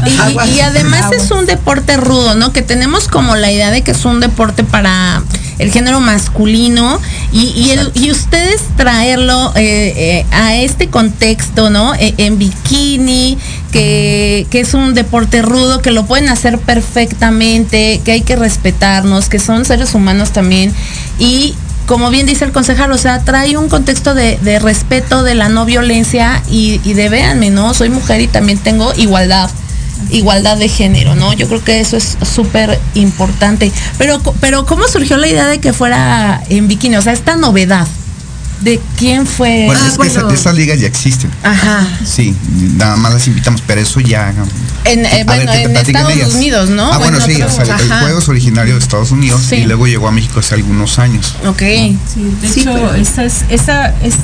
Y, 0.05 0.09
y- 0.51 0.55
y 0.57 0.61
además 0.61 1.11
es 1.11 1.31
un 1.31 1.45
deporte 1.45 1.97
rudo, 1.97 2.35
¿no? 2.35 2.53
Que 2.53 2.61
tenemos 2.61 3.07
como 3.09 3.35
la 3.35 3.51
idea 3.51 3.71
de 3.71 3.81
que 3.83 3.91
es 3.91 4.05
un 4.05 4.19
deporte 4.21 4.63
para 4.63 5.21
el 5.59 5.71
género 5.71 5.99
masculino 5.99 6.99
y, 7.31 7.47
y, 7.55 7.71
el- 7.71 7.91
y 7.95 8.11
ustedes 8.11 8.61
traerlo 8.75 9.51
eh, 9.55 9.93
eh, 9.95 10.25
a 10.31 10.55
este 10.55 10.87
contexto, 10.89 11.69
¿no? 11.69 11.93
Eh, 11.95 12.13
en 12.17 12.37
bikini, 12.37 13.37
que, 13.71 14.45
que 14.49 14.59
es 14.59 14.73
un 14.73 14.93
deporte 14.93 15.41
rudo, 15.41 15.81
que 15.81 15.91
lo 15.91 16.05
pueden 16.05 16.29
hacer 16.29 16.59
perfectamente, 16.59 18.01
que 18.03 18.11
hay 18.11 18.21
que 18.21 18.35
respetarnos, 18.35 19.29
que 19.29 19.39
son 19.39 19.65
seres 19.65 19.93
humanos 19.93 20.31
también 20.31 20.73
y 21.19 21.55
como 21.85 22.09
bien 22.09 22.25
dice 22.25 22.43
el 22.43 22.51
concejal, 22.51 22.91
o 22.91 22.97
sea, 22.97 23.23
trae 23.23 23.55
un 23.55 23.69
contexto 23.69 24.13
de, 24.13 24.37
de 24.41 24.59
respeto, 24.59 25.23
de 25.23 25.35
la 25.35 25.47
no 25.47 25.63
violencia 25.63 26.43
y, 26.51 26.81
y 26.83 26.93
de 26.93 27.07
véanme, 27.07 27.49
¿no? 27.49 27.73
Soy 27.73 27.87
mujer 27.89 28.19
y 28.19 28.27
también 28.27 28.57
tengo 28.57 28.93
igualdad, 28.97 29.49
igualdad 30.11 30.57
de 30.57 30.69
género, 30.69 31.15
¿no? 31.15 31.33
Yo 31.33 31.47
creo 31.47 31.63
que 31.63 31.79
eso 31.79 31.97
es 31.97 32.17
súper 32.35 32.79
importante. 32.95 33.71
Pero, 33.97 34.19
pero 34.39 34.65
¿cómo 34.65 34.87
surgió 34.87 35.17
la 35.17 35.27
idea 35.27 35.47
de 35.47 35.59
que 35.59 35.73
fuera 35.73 36.41
en 36.49 36.67
bikini? 36.67 36.95
O 36.97 37.01
sea, 37.01 37.13
esta 37.13 37.35
novedad. 37.35 37.87
¿De 38.61 38.81
quién 38.97 39.27
fue? 39.27 39.65
Bueno, 39.67 39.79
Ah, 39.83 39.87
es 39.91 39.97
que 39.99 40.07
esa- 40.07 40.21
bueno. 40.23 40.35
esas 40.35 40.55
ligas 40.55 40.79
ya 40.79 40.87
existen. 40.87 41.29
Ajá. 41.43 41.87
Sí, 42.03 42.35
nada 42.75 42.95
más 42.95 43.13
las 43.13 43.27
invitamos, 43.27 43.61
pero 43.67 43.81
eso 43.81 43.99
ya. 43.99 44.33
En, 44.83 45.05
eh, 45.05 45.23
ver, 45.27 45.45
que 45.47 45.61
en 45.61 45.77
Estados 45.77 46.11
ellas. 46.13 46.33
Unidos, 46.33 46.69
¿no? 46.71 46.91
Ah, 46.91 46.97
bueno, 46.97 47.19
en 47.19 47.23
sí, 47.35 47.39
o 47.39 47.49
sea, 47.51 47.75
el 47.77 47.87
juego 47.87 48.17
es 48.17 48.27
originario 48.27 48.73
de 48.73 48.79
Estados 48.79 49.11
Unidos 49.11 49.43
Sí. 49.47 49.57
y 49.57 49.65
luego 49.65 49.85
llegó 49.85 50.07
a 50.07 50.11
México 50.11 50.39
hace 50.39 50.55
algunos 50.55 50.97
años. 50.97 51.35
Ok. 51.45 51.59
Sí, 51.59 51.97
de 52.41 52.49
Sí, 52.49 52.61
hecho, 52.61 52.73
pero- 52.73 52.95
esa 52.95 53.25
es, 53.25 53.43
esa 53.49 53.89
es 54.01 54.15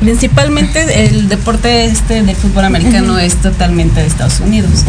principalmente 0.00 1.06
el 1.06 1.28
deporte 1.28 1.84
este 1.84 2.22
del 2.22 2.36
fútbol 2.36 2.64
americano 2.64 3.18
es 3.18 3.36
totalmente 3.36 4.00
de 4.00 4.06
Estados 4.06 4.40
Unidos. 4.40 4.84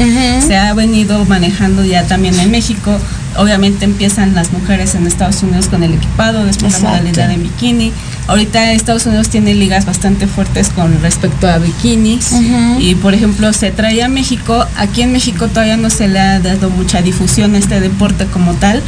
Se 0.45 0.57
ha 0.57 0.73
venido 0.73 1.23
manejando 1.25 1.85
ya 1.85 2.03
también 2.07 2.39
en 2.39 2.51
México. 2.51 2.99
Obviamente 3.35 3.85
empiezan 3.85 4.35
las 4.35 4.51
mujeres 4.51 4.95
en 4.95 5.07
Estados 5.07 5.41
Unidos 5.41 5.67
con 5.67 5.83
el 5.83 5.93
equipado, 5.93 6.45
después 6.45 6.73
Exacto. 6.73 6.95
la 6.95 7.01
modalidad 7.01 7.31
en 7.31 7.43
bikini. 7.43 7.91
Ahorita 8.27 8.71
Estados 8.73 9.05
Unidos 9.05 9.29
tiene 9.29 9.53
ligas 9.53 9.85
bastante 9.85 10.27
fuertes 10.27 10.69
con 10.69 11.01
respecto 11.01 11.47
a 11.47 11.57
bikinis. 11.57 12.31
Y 12.79 12.95
por 12.95 13.13
ejemplo, 13.13 13.51
se 13.53 13.71
trae 13.71 14.01
a 14.03 14.07
México. 14.07 14.65
Aquí 14.77 15.01
en 15.01 15.11
México 15.11 15.47
todavía 15.47 15.77
no 15.77 15.89
se 15.89 16.07
le 16.07 16.19
ha 16.19 16.39
dado 16.39 16.69
mucha 16.69 17.01
difusión 17.01 17.55
a 17.55 17.57
este 17.57 17.79
deporte 17.79 18.25
como 18.27 18.53
tal. 18.53 18.81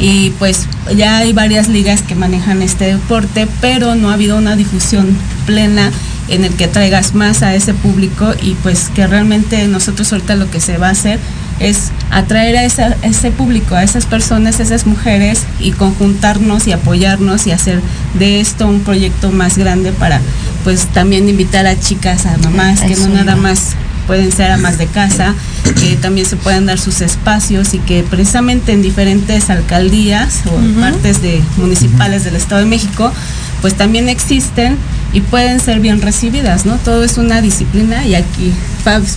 Y 0.00 0.30
pues 0.38 0.66
ya 0.96 1.18
hay 1.18 1.32
varias 1.32 1.68
ligas 1.68 2.02
que 2.02 2.14
manejan 2.14 2.62
este 2.62 2.86
deporte, 2.86 3.48
pero 3.60 3.94
no 3.96 4.10
ha 4.10 4.14
habido 4.14 4.36
una 4.38 4.54
difusión 4.54 5.08
plena 5.46 5.90
en 6.28 6.44
el 6.44 6.52
que 6.54 6.68
traigas 6.68 7.14
más 7.14 7.42
a 7.42 7.54
ese 7.54 7.74
público 7.74 8.32
y 8.42 8.54
pues 8.62 8.90
que 8.94 9.06
realmente 9.06 9.66
nosotros 9.66 10.12
ahorita 10.12 10.36
lo 10.36 10.50
que 10.50 10.60
se 10.60 10.76
va 10.78 10.88
a 10.88 10.90
hacer 10.90 11.18
es 11.58 11.90
atraer 12.10 12.56
a, 12.58 12.64
esa- 12.64 12.96
a 13.02 13.06
ese 13.06 13.30
público, 13.32 13.74
a 13.74 13.82
esas 13.82 14.04
personas, 14.06 14.60
a 14.60 14.62
esas 14.62 14.86
mujeres 14.86 15.42
y 15.58 15.72
conjuntarnos 15.72 16.66
y 16.68 16.72
apoyarnos 16.72 17.46
y 17.46 17.50
hacer 17.50 17.80
de 18.18 18.40
esto 18.40 18.68
un 18.68 18.80
proyecto 18.80 19.32
más 19.32 19.56
grande 19.58 19.90
para 19.92 20.20
pues 20.64 20.86
también 20.88 21.28
invitar 21.28 21.66
a 21.66 21.80
chicas, 21.80 22.26
a 22.26 22.36
mamás, 22.38 22.80
que 22.82 22.94
no 22.94 23.08
nada 23.14 23.34
más 23.36 23.74
pueden 24.08 24.32
ser 24.32 24.50
amas 24.50 24.78
de 24.78 24.86
casa, 24.86 25.34
que 25.78 25.94
también 25.96 26.26
se 26.26 26.36
puedan 26.36 26.66
dar 26.66 26.78
sus 26.80 27.02
espacios 27.02 27.74
y 27.74 27.78
que 27.78 28.02
precisamente 28.02 28.72
en 28.72 28.82
diferentes 28.82 29.50
alcaldías 29.50 30.40
o 30.46 30.80
partes 30.80 31.22
de 31.22 31.40
municipales 31.58 32.24
del 32.24 32.34
Estado 32.34 32.62
de 32.62 32.66
México, 32.66 33.12
pues 33.60 33.74
también 33.74 34.08
existen 34.08 34.76
y 35.12 35.20
pueden 35.20 35.60
ser 35.60 35.80
bien 35.80 36.00
recibidas, 36.00 36.64
¿no? 36.64 36.76
Todo 36.76 37.04
es 37.04 37.18
una 37.18 37.42
disciplina 37.42 38.06
y 38.06 38.14
aquí 38.14 38.52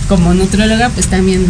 como 0.08 0.34
nutrióloga 0.34 0.90
pues 0.90 1.06
también 1.06 1.46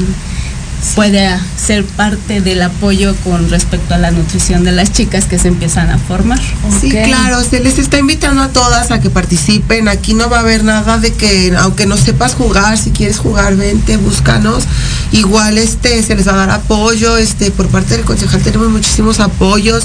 puede 0.95 1.39
ser 1.57 1.85
parte 1.85 2.41
del 2.41 2.63
apoyo 2.63 3.15
con 3.25 3.49
respecto 3.51 3.95
a 3.95 3.99
la 3.99 4.11
nutrición 4.11 4.65
de 4.65 4.73
las 4.73 4.93
chicas 4.93 5.25
que 5.25 5.39
se 5.39 5.49
empiezan 5.49 5.91
a 5.91 5.99
formar. 5.99 6.41
Sí, 6.81 6.91
claro, 6.91 7.43
se 7.43 7.61
les 7.61 7.79
está 7.79 7.99
invitando 7.99 8.43
a 8.43 8.49
todas 8.49 8.91
a 8.91 9.01
que 9.01 9.11
participen. 9.11 9.89
Aquí 9.89 10.15
no 10.15 10.29
va 10.29 10.39
a 10.39 10.41
haber 10.41 10.65
nada 10.65 10.99
de 10.99 11.13
que, 11.13 11.55
aunque 11.59 11.87
no 11.87 11.97
sepas 11.97 12.35
jugar, 12.35 12.77
si 12.79 12.91
quieres 12.91 13.19
jugar, 13.19 13.57
vente, 13.57 13.97
búscanos. 13.97 14.65
Igual 15.13 15.59
este 15.59 16.03
se 16.03 16.15
les 16.15 16.27
va 16.27 16.33
a 16.33 16.37
dar 16.37 16.51
apoyo, 16.51 17.17
este, 17.17 17.51
por 17.51 17.69
parte 17.69 17.97
del 17.97 18.05
concejal 18.05 18.43
tenemos 18.43 18.71
muchísimos 18.71 19.21
apoyos 19.21 19.85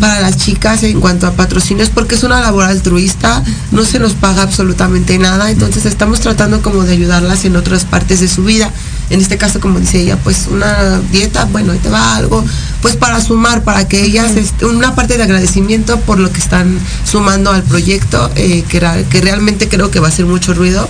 para 0.00 0.20
las 0.20 0.36
chicas 0.36 0.82
en 0.82 1.00
cuanto 1.00 1.26
a 1.26 1.32
patrocinios, 1.32 1.90
porque 1.90 2.14
es 2.14 2.22
una 2.22 2.40
labor 2.40 2.64
altruista, 2.64 3.42
no 3.72 3.84
se 3.84 3.98
nos 3.98 4.12
paga 4.14 4.42
absolutamente 4.42 5.18
nada, 5.18 5.50
entonces 5.50 5.84
estamos 5.84 6.20
tratando 6.20 6.62
como 6.62 6.84
de 6.84 6.92
ayudarlas 6.92 7.44
en 7.44 7.56
otras 7.56 7.84
partes 7.84 8.20
de 8.20 8.28
su 8.28 8.44
vida. 8.44 8.72
En 9.10 9.20
este 9.20 9.38
caso 9.38 9.60
como 9.60 9.80
dice 9.80 10.00
ella, 10.00 10.16
pues 10.22 10.46
una 10.50 11.00
dieta, 11.10 11.44
bueno, 11.46 11.72
ahí 11.72 11.78
te 11.78 11.88
va 11.88 12.16
algo, 12.16 12.44
pues 12.82 12.96
para 12.96 13.20
sumar, 13.20 13.62
para 13.62 13.88
que 13.88 14.04
ellas, 14.04 14.36
este, 14.36 14.66
una 14.66 14.94
parte 14.94 15.16
de 15.16 15.22
agradecimiento 15.22 15.98
por 16.00 16.18
lo 16.18 16.30
que 16.30 16.38
están 16.38 16.78
sumando 17.04 17.50
al 17.50 17.62
proyecto, 17.62 18.30
eh, 18.36 18.64
que, 18.68 19.06
que 19.10 19.20
realmente 19.20 19.68
creo 19.68 19.90
que 19.90 20.00
va 20.00 20.08
a 20.08 20.10
hacer 20.10 20.26
mucho 20.26 20.54
ruido. 20.54 20.88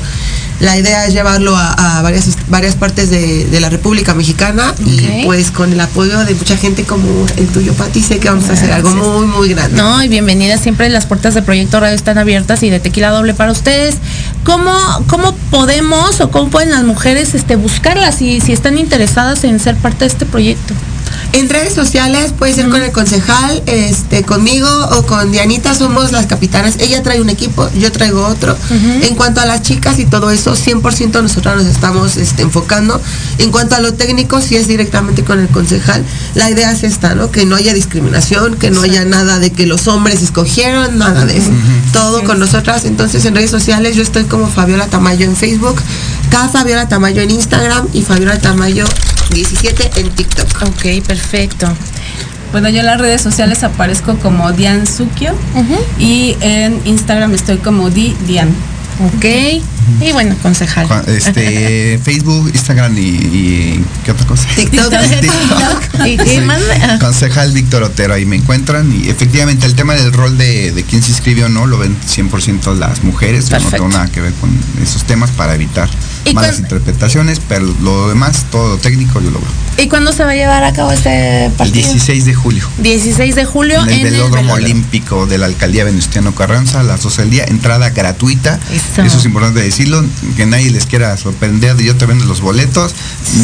La 0.60 0.76
idea 0.76 1.06
es 1.06 1.14
llevarlo 1.14 1.56
a, 1.56 1.98
a 1.98 2.02
varias, 2.02 2.36
varias 2.48 2.74
partes 2.74 3.10
de, 3.10 3.44
de 3.46 3.60
la 3.60 3.68
República 3.68 4.14
Mexicana 4.14 4.74
y 4.84 5.24
pues 5.24 5.50
con 5.52 5.72
el 5.72 5.80
apoyo 5.80 6.18
de 6.24 6.34
mucha 6.34 6.56
gente 6.56 6.84
como 6.84 7.26
el 7.36 7.46
tuyo, 7.48 7.72
Pati, 7.74 8.02
sé 8.02 8.18
que 8.18 8.28
vamos 8.28 8.48
a 8.50 8.54
hacer 8.54 8.72
algo 8.72 8.90
muy, 8.90 9.26
muy 9.26 9.48
grande. 9.50 9.76
No, 9.76 10.02
y 10.02 10.08
bienvenida 10.08 10.58
siempre 10.58 10.88
las 10.88 11.06
puertas 11.06 11.34
de 11.34 11.42
Proyecto 11.42 11.78
Radio 11.78 11.94
están 11.94 12.18
abiertas 12.18 12.62
y 12.64 12.70
de 12.70 12.80
Tequila 12.80 13.10
Doble 13.10 13.34
para 13.34 13.52
ustedes. 13.52 13.96
¿Cómo, 14.42 14.72
cómo 15.06 15.32
podemos 15.50 16.20
o 16.20 16.30
cómo 16.30 16.50
pueden 16.50 16.70
las 16.70 16.84
mujeres 16.84 17.34
este, 17.34 17.56
buscarlas 17.56 18.16
si, 18.16 18.40
si 18.40 18.52
están 18.52 18.78
interesadas 18.78 19.44
en 19.44 19.60
ser 19.60 19.76
parte 19.76 20.00
de 20.00 20.06
este 20.06 20.26
proyecto? 20.26 20.74
En 21.32 21.48
redes 21.48 21.74
sociales 21.74 22.32
puede 22.36 22.54
ser 22.54 22.68
con 22.68 22.82
el 22.82 22.90
concejal, 22.90 23.62
este, 23.66 24.22
conmigo 24.22 24.68
o 24.92 25.04
con 25.04 25.30
Dianita, 25.30 25.74
somos 25.74 26.10
las 26.10 26.26
capitanas. 26.26 26.76
Ella 26.78 27.02
trae 27.02 27.20
un 27.20 27.28
equipo, 27.28 27.68
yo 27.78 27.92
traigo 27.92 28.26
otro. 28.26 28.56
En 28.70 29.14
cuanto 29.14 29.40
a 29.40 29.46
las 29.46 29.62
chicas 29.62 29.98
y 29.98 30.06
todo 30.06 30.30
eso, 30.30 30.54
100% 30.54 31.22
nosotros 31.22 31.56
nos 31.56 31.66
estamos 31.66 32.16
este, 32.16 32.42
enfocando. 32.42 33.00
En 33.36 33.50
cuanto 33.50 33.74
a 33.74 33.80
lo 33.80 33.94
técnico, 33.94 34.40
si 34.40 34.56
es 34.56 34.68
directamente 34.68 35.22
con 35.22 35.38
el 35.38 35.48
concejal, 35.48 36.04
la 36.34 36.50
idea 36.50 36.72
es 36.72 36.82
esta, 36.82 37.14
¿no? 37.14 37.30
Que 37.30 37.44
no 37.44 37.56
haya 37.56 37.74
discriminación, 37.74 38.56
que 38.56 38.70
no 38.70 38.80
haya 38.82 39.04
nada 39.04 39.38
de 39.38 39.50
que 39.50 39.66
los 39.66 39.86
hombres 39.86 40.22
escogieron, 40.22 40.98
nada 40.98 41.26
de 41.26 41.36
eso. 41.36 41.50
Todo 41.92 42.24
con 42.24 42.38
nosotras. 42.38 42.84
Entonces 42.86 43.24
en 43.26 43.34
redes 43.34 43.50
sociales 43.50 43.96
yo 43.96 44.02
estoy 44.02 44.24
como 44.24 44.48
Fabiola 44.48 44.86
Tamayo 44.86 45.26
en 45.26 45.36
Facebook, 45.36 45.76
K 46.30 46.48
Fabiola 46.48 46.88
Tamayo 46.88 47.22
en 47.22 47.30
Instagram 47.30 47.88
y 47.92 48.02
Fabiola 48.02 48.38
Tamayo 48.38 48.84
17 49.32 50.00
en 50.00 50.10
TikTok. 50.10 50.62
Ok, 50.62 51.04
perfecto. 51.06 51.68
Bueno, 52.52 52.68
yo 52.70 52.80
en 52.80 52.86
las 52.86 53.00
redes 53.00 53.20
sociales 53.20 53.62
aparezco 53.62 54.16
como 54.18 54.52
Dian 54.52 54.86
Sukio 54.86 55.34
y 55.98 56.36
en 56.40 56.80
Instagram 56.84 57.34
estoy 57.34 57.58
como 57.58 57.90
Di 57.90 58.16
Dian. 58.26 58.48
Ok. 59.00 59.24
Y 60.00 60.12
bueno, 60.12 60.34
concejal. 60.42 60.86
Este, 61.06 61.98
Facebook, 62.02 62.50
Instagram 62.52 62.96
y, 62.98 63.00
y 63.00 63.84
¿qué 64.04 64.10
otra 64.12 64.26
cosa? 64.26 64.48
TikTok. 64.54 64.92
TikTok. 65.20 65.82
Ah. 66.80 66.98
Concejal 67.00 67.52
Víctor 67.52 67.82
Otero, 67.82 68.14
ahí 68.14 68.24
me 68.24 68.36
encuentran 68.36 68.90
y 68.92 69.08
efectivamente 69.08 69.66
el 69.66 69.74
tema 69.74 69.94
del 69.94 70.12
rol 70.12 70.38
de, 70.38 70.72
de 70.72 70.84
quién 70.84 71.02
se 71.02 71.10
inscribe 71.10 71.44
o 71.44 71.48
no 71.48 71.66
lo 71.66 71.76
ven 71.78 71.96
100% 72.00 72.74
las 72.76 73.02
mujeres, 73.02 73.48
yo 73.48 73.58
no 73.58 73.68
tengo 73.68 73.88
nada 73.88 74.06
que 74.06 74.20
ver 74.20 74.32
con 74.34 74.50
esos 74.82 75.04
temas 75.04 75.30
para 75.32 75.54
evitar 75.54 75.88
¿Y 76.24 76.34
malas 76.34 76.58
interpretaciones, 76.58 77.40
pero 77.48 77.66
lo 77.82 78.08
demás, 78.08 78.46
todo 78.50 78.68
lo 78.70 78.78
técnico 78.78 79.20
yo 79.20 79.30
lo 79.30 79.38
veo. 79.40 79.48
¿Y 79.78 79.88
cuándo 79.88 80.12
se 80.12 80.24
va 80.24 80.30
a 80.32 80.34
llevar 80.34 80.64
a 80.64 80.72
cabo 80.72 80.90
este 80.90 81.46
El 81.46 81.52
partido? 81.52 81.88
16 81.88 82.24
de 82.24 82.34
julio. 82.34 82.68
16 82.78 83.34
de 83.36 83.44
julio 83.44 83.80
En 83.82 83.90
el 83.90 84.02
velódromo 84.02 84.54
olímpico 84.54 85.26
de 85.26 85.38
la 85.38 85.46
alcaldía 85.46 85.84
Venustiano 85.84 86.34
Carranza 86.34 86.80
a 86.80 86.82
las 86.82 87.02
12 87.02 87.22
del 87.22 87.30
día, 87.30 87.44
entrada 87.44 87.90
gratuita. 87.90 88.58
Eso. 88.72 89.02
Eso 89.02 89.18
es 89.18 89.24
importante 89.24 89.60
decirlo, 89.60 90.04
que 90.36 90.46
nadie 90.46 90.70
les 90.70 90.86
quiera 90.86 91.16
sorprender 91.16 91.76
de 91.76 91.84
yo 91.84 91.96
te 91.96 92.06
vendo 92.06 92.24
los 92.24 92.40
boletos, 92.40 92.94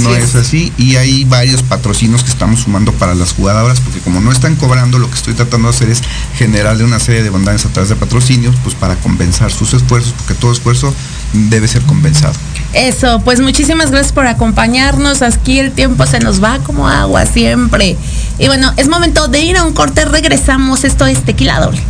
no 0.02 0.14
Sí. 0.14 0.20
es 0.20 0.34
así. 0.34 0.72
Y 0.76 0.96
hay 0.96 1.24
varios 1.24 1.62
patrocinios 1.62 2.24
que 2.24 2.30
estamos 2.30 2.60
sumando 2.60 2.92
para 2.92 3.14
las 3.14 3.32
jugadoras, 3.32 3.80
porque 3.80 4.00
como 4.00 4.20
no 4.20 4.32
están 4.32 4.56
cobrando, 4.56 4.98
lo 4.98 5.08
que 5.08 5.16
estoy 5.16 5.34
tratando 5.34 5.68
de 5.70 5.76
hacer 5.76 5.90
es 5.90 6.02
generarle 6.36 6.84
una 6.84 6.98
serie 6.98 7.22
de 7.22 7.30
bondades 7.30 7.64
a 7.64 7.68
través 7.68 7.88
de 7.90 7.96
patrocinios, 7.96 8.56
pues 8.62 8.74
para 8.74 8.96
compensar 8.96 9.52
sus 9.52 9.72
esfuerzos, 9.74 10.12
porque 10.16 10.34
todo 10.34 10.52
esfuerzo 10.52 10.92
debe 11.34 11.68
ser 11.68 11.82
compensado. 11.82 12.34
Eso, 12.72 13.20
pues 13.20 13.40
muchísimas 13.40 13.90
gracias 13.90 14.12
por 14.12 14.26
acompañarnos. 14.26 15.22
Aquí 15.22 15.58
el 15.58 15.72
tiempo 15.72 16.06
se 16.06 16.18
nos 16.18 16.42
va 16.42 16.58
como 16.58 16.88
agua 16.88 17.26
siempre. 17.26 17.96
Y 18.38 18.46
bueno, 18.46 18.72
es 18.76 18.88
momento 18.88 19.28
de 19.28 19.40
ir 19.40 19.56
a 19.56 19.64
un 19.64 19.72
corte. 19.72 20.04
Regresamos. 20.04 20.84
Esto 20.84 21.06
es 21.06 21.22
Tequila 21.24 21.60
Doble. 21.60 21.80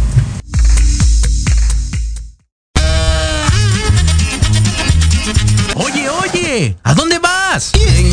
Oye, 5.75 6.09
oye, 6.09 6.77
¿a 6.83 6.95
dónde 6.95 7.19
vas? 7.19 7.73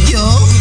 yo? 0.10 0.61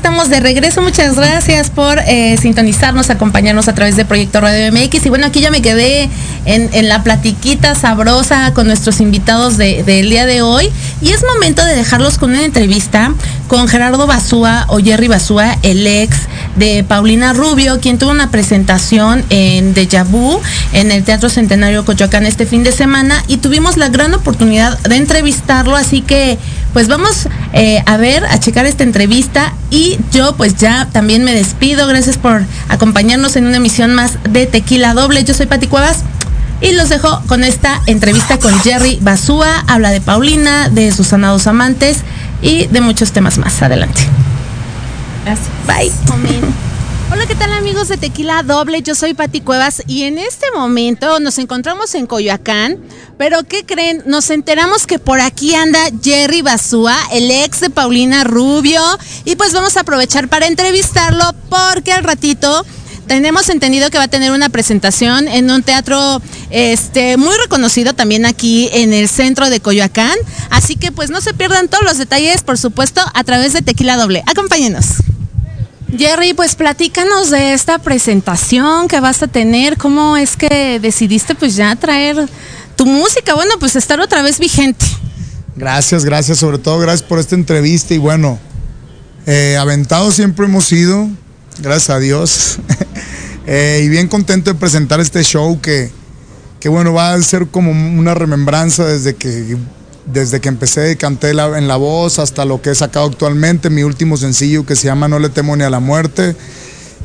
Estamos 0.00 0.30
de 0.30 0.40
regreso. 0.40 0.80
Muchas 0.80 1.14
gracias 1.14 1.68
por 1.68 1.98
eh, 1.98 2.38
sintonizarnos, 2.40 3.10
acompañarnos 3.10 3.68
a 3.68 3.74
través 3.74 3.96
de 3.96 4.06
Proyecto 4.06 4.40
Radio 4.40 4.72
MX. 4.72 5.04
Y 5.04 5.08
bueno, 5.10 5.26
aquí 5.26 5.40
ya 5.42 5.50
me 5.50 5.60
quedé 5.60 6.08
en, 6.46 6.88
la 6.88 7.02
platiquita 7.02 7.74
sabrosa 7.74 8.54
con 8.54 8.66
nuestros 8.66 9.02
invitados 9.02 9.58
de- 9.58 9.82
del 9.82 10.08
día 10.08 10.24
de 10.24 10.40
hoy. 10.40 10.70
Y 11.02 11.10
es 11.10 11.22
momento 11.22 11.62
de 11.66 11.74
dejarlos 11.76 12.16
con 12.16 12.30
una 12.30 12.46
entrevista 12.46 13.12
con 13.46 13.68
Gerardo 13.68 14.06
Basúa 14.06 14.64
o 14.68 14.78
Jerry 14.78 15.08
Basúa, 15.08 15.58
el 15.62 15.86
ex 15.86 16.16
de 16.56 16.82
Paulina 16.82 17.34
Rubio, 17.34 17.78
quien 17.80 17.98
tuvo 17.98 18.10
una 18.10 18.30
presentación 18.30 19.22
en 19.28 19.74
Deja 19.74 20.04
Vu 20.04 20.40
en 20.72 20.92
el 20.92 21.04
Teatro 21.04 21.28
Centenario 21.28 21.84
Coyoacán 21.84 22.24
este 22.24 22.46
fin 22.46 22.62
de 22.64 22.72
semana 22.72 23.22
y 23.26 23.36
tuvimos 23.36 23.76
la 23.76 23.88
gran 23.88 24.14
oportunidad 24.14 24.78
de 24.78 24.96
entrevistarlo, 24.96 25.76
así 25.76 26.00
que 26.00 26.38
pues 26.72 26.88
vamos 26.88 27.28
eh, 27.52 27.82
a 27.86 27.96
ver, 27.96 28.24
a 28.24 28.38
checar 28.38 28.66
esta 28.66 28.84
entrevista 28.84 29.52
y 29.70 29.98
yo 30.12 30.34
pues 30.36 30.56
ya 30.56 30.88
también 30.92 31.24
me 31.24 31.34
despido, 31.34 31.86
gracias 31.86 32.18
por 32.18 32.42
acompañarnos 32.68 33.36
en 33.36 33.46
una 33.46 33.56
emisión 33.56 33.94
más 33.94 34.18
de 34.28 34.46
Tequila 34.46 34.94
Doble, 34.94 35.24
yo 35.24 35.34
soy 35.34 35.46
Pati 35.46 35.66
Cuevas. 35.66 36.04
Y 36.62 36.72
los 36.72 36.90
dejo 36.90 37.22
con 37.26 37.42
esta 37.42 37.80
entrevista 37.86 38.38
con 38.38 38.52
Jerry 38.60 38.98
Basúa, 39.00 39.64
habla 39.66 39.90
de 39.92 40.02
Paulina, 40.02 40.68
de 40.68 40.92
sus 40.92 41.06
sanados 41.06 41.46
amantes 41.46 42.00
y 42.42 42.66
de 42.66 42.82
muchos 42.82 43.12
temas 43.12 43.38
más. 43.38 43.62
Adelante. 43.62 44.02
Gracias. 45.24 45.48
Bye. 45.66 46.69
Hola, 47.12 47.26
¿qué 47.26 47.34
tal 47.34 47.52
amigos 47.52 47.88
de 47.88 47.96
Tequila 47.96 48.44
Doble? 48.44 48.82
Yo 48.82 48.94
soy 48.94 49.14
Pati 49.14 49.40
Cuevas 49.40 49.82
y 49.88 50.04
en 50.04 50.16
este 50.16 50.46
momento 50.54 51.18
nos 51.18 51.38
encontramos 51.38 51.96
en 51.96 52.06
Coyoacán, 52.06 52.78
pero 53.18 53.42
¿qué 53.42 53.66
creen? 53.66 54.04
Nos 54.06 54.30
enteramos 54.30 54.86
que 54.86 55.00
por 55.00 55.20
aquí 55.20 55.52
anda 55.56 55.80
Jerry 56.00 56.42
Basúa, 56.42 56.96
el 57.10 57.28
ex 57.32 57.62
de 57.62 57.70
Paulina 57.70 58.22
Rubio, 58.22 58.80
y 59.24 59.34
pues 59.34 59.52
vamos 59.52 59.76
a 59.76 59.80
aprovechar 59.80 60.28
para 60.28 60.46
entrevistarlo 60.46 61.24
porque 61.48 61.90
al 61.90 62.04
ratito 62.04 62.64
tenemos 63.08 63.48
entendido 63.48 63.90
que 63.90 63.98
va 63.98 64.04
a 64.04 64.08
tener 64.08 64.30
una 64.30 64.48
presentación 64.48 65.26
en 65.26 65.50
un 65.50 65.64
teatro 65.64 66.22
este 66.50 67.16
muy 67.16 67.36
reconocido 67.38 67.92
también 67.92 68.24
aquí 68.24 68.70
en 68.72 68.92
el 68.92 69.08
centro 69.08 69.50
de 69.50 69.58
Coyoacán, 69.58 70.16
así 70.48 70.76
que 70.76 70.92
pues 70.92 71.10
no 71.10 71.20
se 71.20 71.34
pierdan 71.34 71.66
todos 71.66 71.82
los 71.82 71.98
detalles, 71.98 72.42
por 72.42 72.56
supuesto, 72.56 73.00
a 73.12 73.24
través 73.24 73.52
de 73.52 73.62
Tequila 73.62 73.96
Doble. 73.96 74.22
Acompáñenos. 74.26 75.09
Jerry, 75.96 76.34
pues 76.34 76.54
platícanos 76.54 77.30
de 77.30 77.52
esta 77.52 77.78
presentación 77.78 78.86
que 78.86 79.00
vas 79.00 79.22
a 79.22 79.26
tener, 79.26 79.76
cómo 79.76 80.16
es 80.16 80.36
que 80.36 80.78
decidiste 80.80 81.34
pues 81.34 81.56
ya 81.56 81.74
traer 81.76 82.28
tu 82.76 82.86
música, 82.86 83.34
bueno, 83.34 83.54
pues 83.58 83.76
estar 83.76 84.00
otra 84.00 84.22
vez 84.22 84.38
vigente. 84.38 84.86
Gracias, 85.56 86.04
gracias, 86.04 86.38
sobre 86.38 86.58
todo 86.58 86.78
gracias 86.78 87.02
por 87.02 87.18
esta 87.18 87.34
entrevista 87.34 87.92
y 87.92 87.98
bueno, 87.98 88.38
eh, 89.26 89.56
aventados 89.58 90.14
siempre 90.14 90.46
hemos 90.46 90.64
sido, 90.66 91.08
gracias 91.58 91.90
a 91.90 91.98
Dios, 91.98 92.58
eh, 93.46 93.82
y 93.84 93.88
bien 93.88 94.06
contento 94.06 94.52
de 94.52 94.58
presentar 94.58 95.00
este 95.00 95.24
show 95.24 95.60
que, 95.60 95.90
que 96.60 96.68
bueno, 96.68 96.92
va 96.94 97.12
a 97.12 97.22
ser 97.22 97.48
como 97.48 97.72
una 97.72 98.14
remembranza 98.14 98.86
desde 98.86 99.16
que 99.16 99.56
desde 100.06 100.40
que 100.40 100.48
empecé 100.48 100.96
canté 100.96 101.30
en 101.30 101.68
la 101.68 101.76
voz 101.76 102.18
hasta 102.18 102.44
lo 102.44 102.62
que 102.62 102.70
he 102.70 102.74
sacado 102.74 103.06
actualmente, 103.06 103.70
mi 103.70 103.82
último 103.82 104.16
sencillo 104.16 104.66
que 104.66 104.76
se 104.76 104.86
llama 104.86 105.08
No 105.08 105.18
le 105.18 105.28
temo 105.28 105.56
ni 105.56 105.64
a 105.64 105.70
la 105.70 105.80
muerte. 105.80 106.34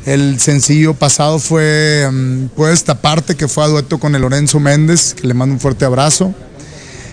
El 0.06 0.38
sencillo 0.38 0.94
pasado 0.94 1.38
fue 1.40 2.08
mm, 2.10 2.46
pues 2.54 2.74
esta 2.74 3.00
parte 3.00 3.34
que 3.34 3.48
fue 3.48 3.64
a 3.64 3.68
dueto 3.68 3.98
con 3.98 4.14
el 4.14 4.22
Lorenzo 4.22 4.60
Méndez, 4.60 5.14
que 5.14 5.26
le 5.26 5.34
mando 5.34 5.54
un 5.54 5.60
fuerte 5.60 5.84
abrazo. 5.84 6.32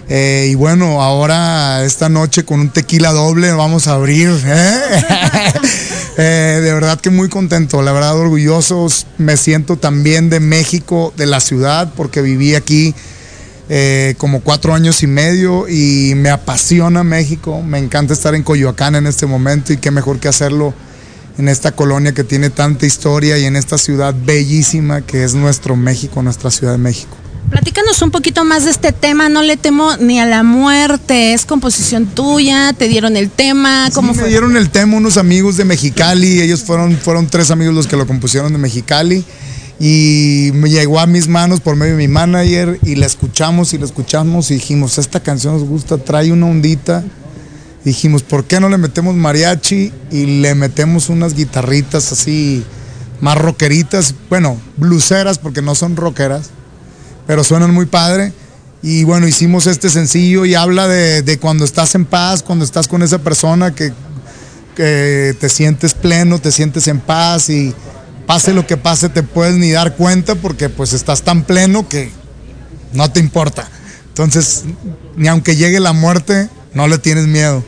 Eh, 0.09 0.49
y 0.51 0.55
bueno, 0.55 1.01
ahora 1.01 1.83
esta 1.85 2.09
noche 2.09 2.43
con 2.43 2.59
un 2.59 2.69
tequila 2.69 3.11
doble 3.11 3.51
vamos 3.51 3.87
a 3.87 3.93
abrir. 3.93 4.29
¿eh? 4.45 5.03
Eh, 6.15 6.59
de 6.61 6.71
verdad 6.71 7.01
que 7.01 7.09
muy 7.09 7.27
contento, 7.27 7.81
la 7.81 7.91
verdad 7.91 8.15
orgulloso. 8.15 8.87
Me 9.17 9.35
siento 9.35 9.77
también 9.77 10.29
de 10.29 10.39
México, 10.39 11.11
de 11.17 11.25
la 11.25 11.39
ciudad, 11.39 11.91
porque 11.97 12.21
viví 12.21 12.53
aquí 12.53 12.93
eh, 13.75 14.13
como 14.19 14.41
cuatro 14.41 14.75
años 14.75 15.01
y 15.01 15.07
medio 15.07 15.67
y 15.67 16.13
me 16.15 16.29
apasiona 16.29 17.03
México. 17.03 17.63
Me 17.63 17.79
encanta 17.79 18.13
estar 18.13 18.35
en 18.35 18.43
Coyoacán 18.43 18.93
en 18.93 19.07
este 19.07 19.25
momento 19.25 19.73
y 19.73 19.77
qué 19.77 19.89
mejor 19.89 20.19
que 20.19 20.27
hacerlo 20.27 20.75
en 21.39 21.49
esta 21.49 21.71
colonia 21.71 22.13
que 22.13 22.23
tiene 22.23 22.51
tanta 22.51 22.85
historia 22.85 23.39
y 23.39 23.45
en 23.45 23.55
esta 23.55 23.79
ciudad 23.79 24.13
bellísima 24.13 25.01
que 25.01 25.23
es 25.23 25.33
nuestro 25.33 25.75
México, 25.75 26.21
nuestra 26.21 26.51
Ciudad 26.51 26.73
de 26.73 26.77
México. 26.77 27.17
Platícanos 27.49 27.99
un 28.03 28.11
poquito 28.11 28.45
más 28.45 28.65
de 28.65 28.69
este 28.69 28.91
tema, 28.91 29.27
no 29.27 29.41
le 29.41 29.57
temo 29.57 29.97
ni 29.97 30.19
a 30.19 30.27
la 30.27 30.43
muerte, 30.43 31.33
es 31.33 31.43
composición 31.43 32.05
tuya, 32.05 32.73
te 32.73 32.87
dieron 32.87 33.17
el 33.17 33.31
tema, 33.31 33.89
¿cómo 33.95 34.13
Sí, 34.13 34.19
fue? 34.19 34.23
Me 34.25 34.29
dieron 34.29 34.55
el 34.55 34.69
tema 34.69 34.97
unos 34.97 35.17
amigos 35.17 35.57
de 35.57 35.65
Mexicali, 35.65 36.41
ellos 36.41 36.61
fueron, 36.61 36.95
fueron 36.95 37.25
tres 37.25 37.49
amigos 37.49 37.73
los 37.73 37.87
que 37.87 37.97
lo 37.97 38.05
compusieron 38.05 38.51
de 38.51 38.59
Mexicali 38.59 39.25
y 39.79 40.51
me 40.53 40.69
llegó 40.69 40.99
a 40.99 41.07
mis 41.07 41.27
manos 41.27 41.59
por 41.59 41.75
medio 41.75 41.97
de 41.97 42.07
mi 42.07 42.07
manager 42.07 42.79
y 42.83 42.95
la 42.95 43.05
escuchamos 43.05 43.73
y 43.73 43.77
la 43.77 43.85
escuchamos 43.85 44.51
y 44.51 44.55
dijimos, 44.55 44.97
esta 44.97 45.21
canción 45.21 45.55
nos 45.55 45.63
gusta, 45.63 45.97
trae 45.97 46.31
una 46.31 46.45
ondita. 46.45 47.03
Dijimos, 47.83 48.23
¿por 48.23 48.45
qué 48.45 48.59
no 48.59 48.69
le 48.69 48.77
metemos 48.77 49.15
mariachi 49.15 49.91
y 50.09 50.25
le 50.41 50.55
metemos 50.55 51.09
unas 51.09 51.33
guitarritas 51.33 52.11
así 52.13 52.63
más 53.19 53.37
rockeritas? 53.37 54.15
Bueno, 54.29 54.57
bluseras 54.77 55.37
porque 55.37 55.61
no 55.61 55.75
son 55.75 55.97
rockeras, 55.97 56.51
pero 57.27 57.43
suenan 57.43 57.73
muy 57.73 57.85
padre. 57.85 58.31
Y 58.81 59.03
bueno, 59.03 59.27
hicimos 59.27 59.67
este 59.67 59.89
sencillo 59.89 60.45
y 60.45 60.55
habla 60.55 60.87
de, 60.87 61.23
de 61.23 61.39
cuando 61.39 61.65
estás 61.65 61.95
en 61.95 62.05
paz, 62.05 62.43
cuando 62.43 62.63
estás 62.63 62.87
con 62.87 63.01
esa 63.01 63.17
persona 63.17 63.73
que, 63.73 63.91
que 64.75 65.35
te 65.39 65.49
sientes 65.49 65.93
pleno, 65.93 66.39
te 66.39 66.51
sientes 66.51 66.87
en 66.87 66.99
paz 66.99 67.49
y 67.49 67.73
pase 68.25 68.53
lo 68.53 68.65
que 68.65 68.77
pase 68.77 69.09
te 69.09 69.23
puedes 69.23 69.55
ni 69.55 69.71
dar 69.71 69.95
cuenta 69.95 70.35
porque 70.35 70.69
pues 70.69 70.93
estás 70.93 71.23
tan 71.23 71.43
pleno 71.43 71.87
que 71.87 72.11
no 72.93 73.11
te 73.11 73.19
importa. 73.19 73.69
Entonces, 74.09 74.63
ni 75.15 75.27
aunque 75.27 75.55
llegue 75.55 75.79
la 75.79 75.93
muerte, 75.93 76.49
no 76.73 76.87
le 76.87 76.97
tienes 76.99 77.27
miedo. 77.27 77.63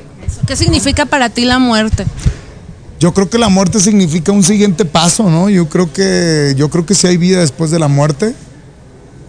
¿Qué 0.47 0.55
significa 0.55 1.05
para 1.05 1.29
ti 1.29 1.45
la 1.45 1.59
muerte? 1.59 2.05
Yo 2.99 3.13
creo 3.13 3.29
que 3.29 3.37
la 3.37 3.49
muerte 3.49 3.79
significa 3.79 4.31
un 4.31 4.43
siguiente 4.43 4.85
paso, 4.85 5.29
¿no? 5.29 5.49
Yo 5.49 5.67
creo 5.67 5.91
que, 5.91 6.53
yo 6.55 6.69
creo 6.69 6.85
que 6.85 6.95
sí 6.95 7.07
hay 7.07 7.17
vida 7.17 7.39
después 7.39 7.71
de 7.71 7.79
la 7.79 7.87
muerte. 7.87 8.33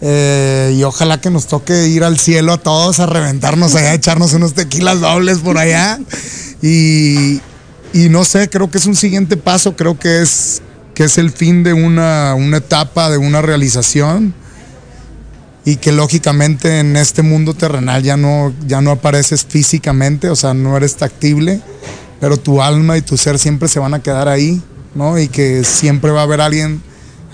Eh, 0.03 0.75
y 0.77 0.83
ojalá 0.83 1.21
que 1.21 1.31
nos 1.31 1.47
toque 1.47 1.89
ir 1.89 2.05
al 2.05 2.19
cielo 2.19 2.53
a 2.53 2.59
todos 2.59 3.01
a 3.01 3.07
reventarnos 3.07 3.75
allá, 3.75 3.93
a 3.93 3.95
echarnos 3.95 4.35
unos 4.35 4.55
tequilas 4.55 5.01
dobles 5.01 5.39
por 5.39 5.59
allá. 5.59 5.99
Y, 6.63 7.41
y 7.93 8.09
no 8.11 8.25
sé, 8.25 8.49
creo 8.51 8.71
que 8.71 8.79
es 8.79 8.87
un 8.87 8.97
siguiente 8.97 9.37
paso, 9.37 9.75
creo 9.75 9.99
que 9.99 10.23
es, 10.23 10.63
que 10.97 11.05
es 11.05 11.19
el 11.19 11.31
fin 11.31 11.63
de 11.63 11.75
una, 11.75 12.35
una 12.35 12.57
etapa, 12.57 13.11
de 13.11 13.19
una 13.19 13.43
realización. 13.43 14.33
Y 15.67 15.77
que 15.77 15.93
lógicamente 15.93 16.81
en 16.81 16.97
este 16.97 17.21
mundo 17.21 17.53
terrenal 17.53 18.03
ya 18.03 18.17
no, 18.17 18.55
ya 18.67 18.81
no 18.81 18.93
apareces 18.93 19.45
físicamente, 19.45 20.31
o 20.31 20.37
sea, 20.37 20.55
no 20.55 20.75
eres 20.75 20.97
tactible, 20.97 21.61
pero 22.19 22.39
tu 22.39 22.63
alma 22.63 22.97
y 22.97 23.03
tu 23.03 23.19
ser 23.19 23.39
siempre 23.39 23.69
se 23.69 23.79
van 23.79 23.93
a 23.93 24.01
quedar 24.01 24.27
ahí, 24.27 24.63
¿no? 24.95 25.19
Y 25.19 25.29
que 25.29 25.65
siempre 25.65 26.13
va 26.13 26.21
a 26.21 26.23
haber 26.23 26.41
alguien 26.41 26.81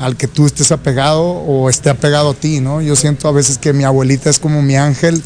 al 0.01 0.17
que 0.17 0.27
tú 0.27 0.45
estés 0.47 0.73
apegado 0.73 1.23
o 1.23 1.71
esté 1.71 1.89
apegado 1.89 2.31
a 2.31 2.35
ti, 2.35 2.59
¿no? 2.59 2.83
Yo 2.83 2.97
siento 2.97 3.29
a 3.29 3.33
veces 3.33 3.59
que 3.59 3.73
mi 3.73 3.85
abuelita 3.85 4.29
es 4.29 4.41
como 4.41 4.61
mi 4.61 4.75
ángel 4.75 5.23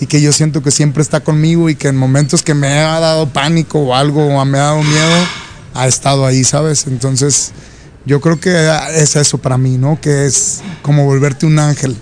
y 0.00 0.06
que 0.06 0.22
yo 0.22 0.32
siento 0.32 0.62
que 0.62 0.70
siempre 0.70 1.02
está 1.02 1.20
conmigo 1.20 1.68
y 1.68 1.74
que 1.74 1.88
en 1.88 1.96
momentos 1.96 2.42
que 2.42 2.54
me 2.54 2.68
ha 2.68 2.98
dado 2.98 3.28
pánico 3.28 3.80
o 3.80 3.94
algo 3.94 4.24
o 4.24 4.44
me 4.46 4.58
ha 4.58 4.62
dado 4.62 4.82
miedo, 4.82 5.26
ha 5.74 5.86
estado 5.86 6.24
ahí, 6.24 6.44
¿sabes? 6.44 6.86
Entonces, 6.86 7.52
yo 8.06 8.20
creo 8.20 8.38
que 8.38 8.70
es 8.96 9.16
eso 9.16 9.38
para 9.38 9.56
mí, 9.58 9.78
¿no? 9.78 10.00
Que 10.00 10.26
es 10.26 10.62
como 10.82 11.04
volverte 11.04 11.46
un 11.46 11.58
ángel. 11.58 11.96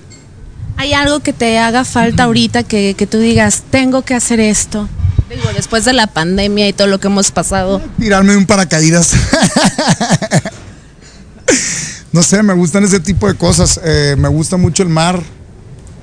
¿Hay 0.77 0.95
algo 0.95 1.21
que 1.21 1.33
te 1.33 1.59
haga 1.59 1.85
falta 1.85 2.25
ahorita 2.25 2.65
que, 2.65 2.95
que 2.97 3.07
tú 3.07 3.19
digas, 3.19 3.63
tengo 3.71 4.03
que 4.03 4.15
hacer 4.15 4.41
esto? 4.41 4.89
Digo, 5.31 5.49
después 5.55 5.85
de 5.85 5.93
la 5.93 6.09
pandemia 6.09 6.69
y 6.69 6.73
todo 6.73 6.89
lo 6.89 6.99
que 6.99 7.07
hemos 7.07 7.31
pasado. 7.31 7.81
Tirarme 7.99 8.37
un 8.37 8.47
paracaídas. 8.47 9.13
no 12.13 12.23
sé, 12.23 12.43
me 12.43 12.53
gustan 12.55 12.85
ese 12.85 13.01
tipo 13.01 13.29
de 13.29 13.35
cosas. 13.35 13.81
Eh, 13.85 14.17
me 14.19 14.29
gusta 14.29 14.57
mucho 14.57 14.83
el 14.83 14.89
mar. 14.89 15.23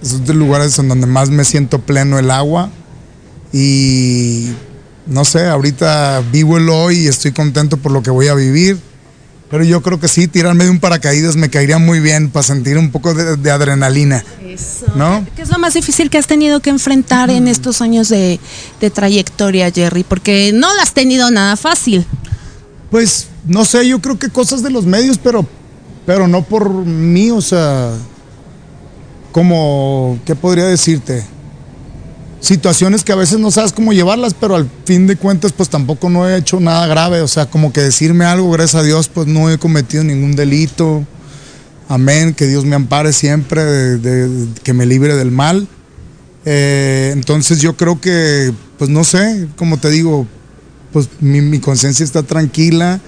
Es 0.02 0.26
de 0.26 0.34
lugares 0.34 0.80
en 0.80 0.88
donde 0.88 1.08
más 1.08 1.30
me 1.30 1.44
siento 1.44 1.80
pleno 1.80 2.18
el 2.18 2.32
agua. 2.32 2.70
Y 3.52 4.50
no 5.06 5.26
sé, 5.26 5.48
ahorita 5.48 6.24
vivo 6.32 6.58
el 6.58 6.70
hoy 6.70 7.00
y 7.00 7.08
estoy 7.08 7.32
contento 7.32 7.78
por 7.78 7.92
lo 7.92 8.02
que 8.02 8.12
voy 8.12 8.28
a 8.28 8.34
vivir. 8.34 8.80
Pero 9.50 9.64
yo 9.64 9.82
creo 9.82 10.00
que 10.00 10.08
sí, 10.08 10.28
tirarme 10.28 10.66
de 10.66 10.70
un 10.70 10.80
paracaídas 10.80 11.36
me 11.36 11.50
caería 11.50 11.80
muy 11.80 12.00
bien 12.00 12.30
para 12.30 12.44
sentir 12.44 12.78
un 12.78 12.92
poco 12.92 13.14
de, 13.16 13.36
de 13.36 13.52
adrenalina. 13.52 14.24
¿No? 14.96 15.26
¿Qué 15.36 15.42
es 15.42 15.50
lo 15.50 15.58
más 15.58 15.74
difícil 15.74 16.10
que 16.10 16.18
has 16.18 16.28
tenido 16.28 16.60
que 16.60 16.70
enfrentar 16.70 17.30
en 17.30 17.48
estos 17.48 17.82
años 17.82 18.10
de, 18.10 18.40
de 18.80 18.90
trayectoria, 18.90 19.72
Jerry? 19.72 20.04
Porque 20.04 20.52
no 20.54 20.74
la 20.76 20.84
has 20.84 20.94
tenido 20.94 21.32
nada 21.32 21.56
fácil. 21.56 22.06
Pues 22.92 23.28
no 23.46 23.66
sé, 23.66 23.88
yo 23.88 24.00
creo 24.00 24.20
que 24.20 24.30
cosas 24.30 24.62
de 24.62 24.70
los 24.70 24.86
medios, 24.86 25.18
pero, 25.18 25.48
pero 26.06 26.28
no 26.28 26.44
por 26.44 26.70
mí, 26.72 27.32
o 27.32 27.42
sea, 27.42 27.92
como, 29.32 30.20
¿qué 30.26 30.36
podría 30.36 30.66
decirte? 30.66 31.24
Situaciones 32.42 33.04
que 33.04 33.12
a 33.12 33.16
veces 33.16 33.38
no 33.40 33.52
sabes 33.52 33.74
cómo 33.74 33.92
llevarlas, 33.92 34.34
pero 34.34 34.56
al 34.56 34.70
fin 34.86 35.08
de 35.08 35.18
cuentas, 35.18 35.52
pues 35.52 35.68
tampoco 35.68 36.10
no 36.10 36.28
he 36.28 36.38
hecho 36.38 36.60
nada 36.62 36.88
grave, 36.88 37.20
o 37.20 37.28
sea, 37.28 37.48
como 37.48 37.74
que 37.74 37.82
decirme 37.82 38.24
algo, 38.24 38.50
gracias 38.52 38.82
a 38.82 38.86
Dios, 38.86 39.10
pues 39.10 39.28
no 39.28 39.50
he 39.52 39.58
cometido 39.58 40.04
ningún 40.06 40.36
delito. 40.36 41.06
Amén, 41.90 42.34
que 42.34 42.48
Dios 42.48 42.64
me 42.66 42.76
ampare 42.76 43.12
siempre, 43.12 43.62
que 44.64 44.74
me 44.74 44.86
libre 44.86 45.16
del 45.16 45.32
mal. 45.32 45.68
Eh, 46.46 47.12
entonces 47.14 47.60
yo 47.60 47.76
creo 47.76 48.00
que, 48.00 48.54
pues 48.78 48.90
no 48.90 49.04
sé, 49.04 49.48
como 49.58 49.78
te 49.78 49.90
digo, 49.90 50.26
pues 50.94 51.10
mi, 51.20 51.42
mi 51.42 51.60
conciencia 51.60 52.04
está 52.04 52.24
tranquila 52.24 53.02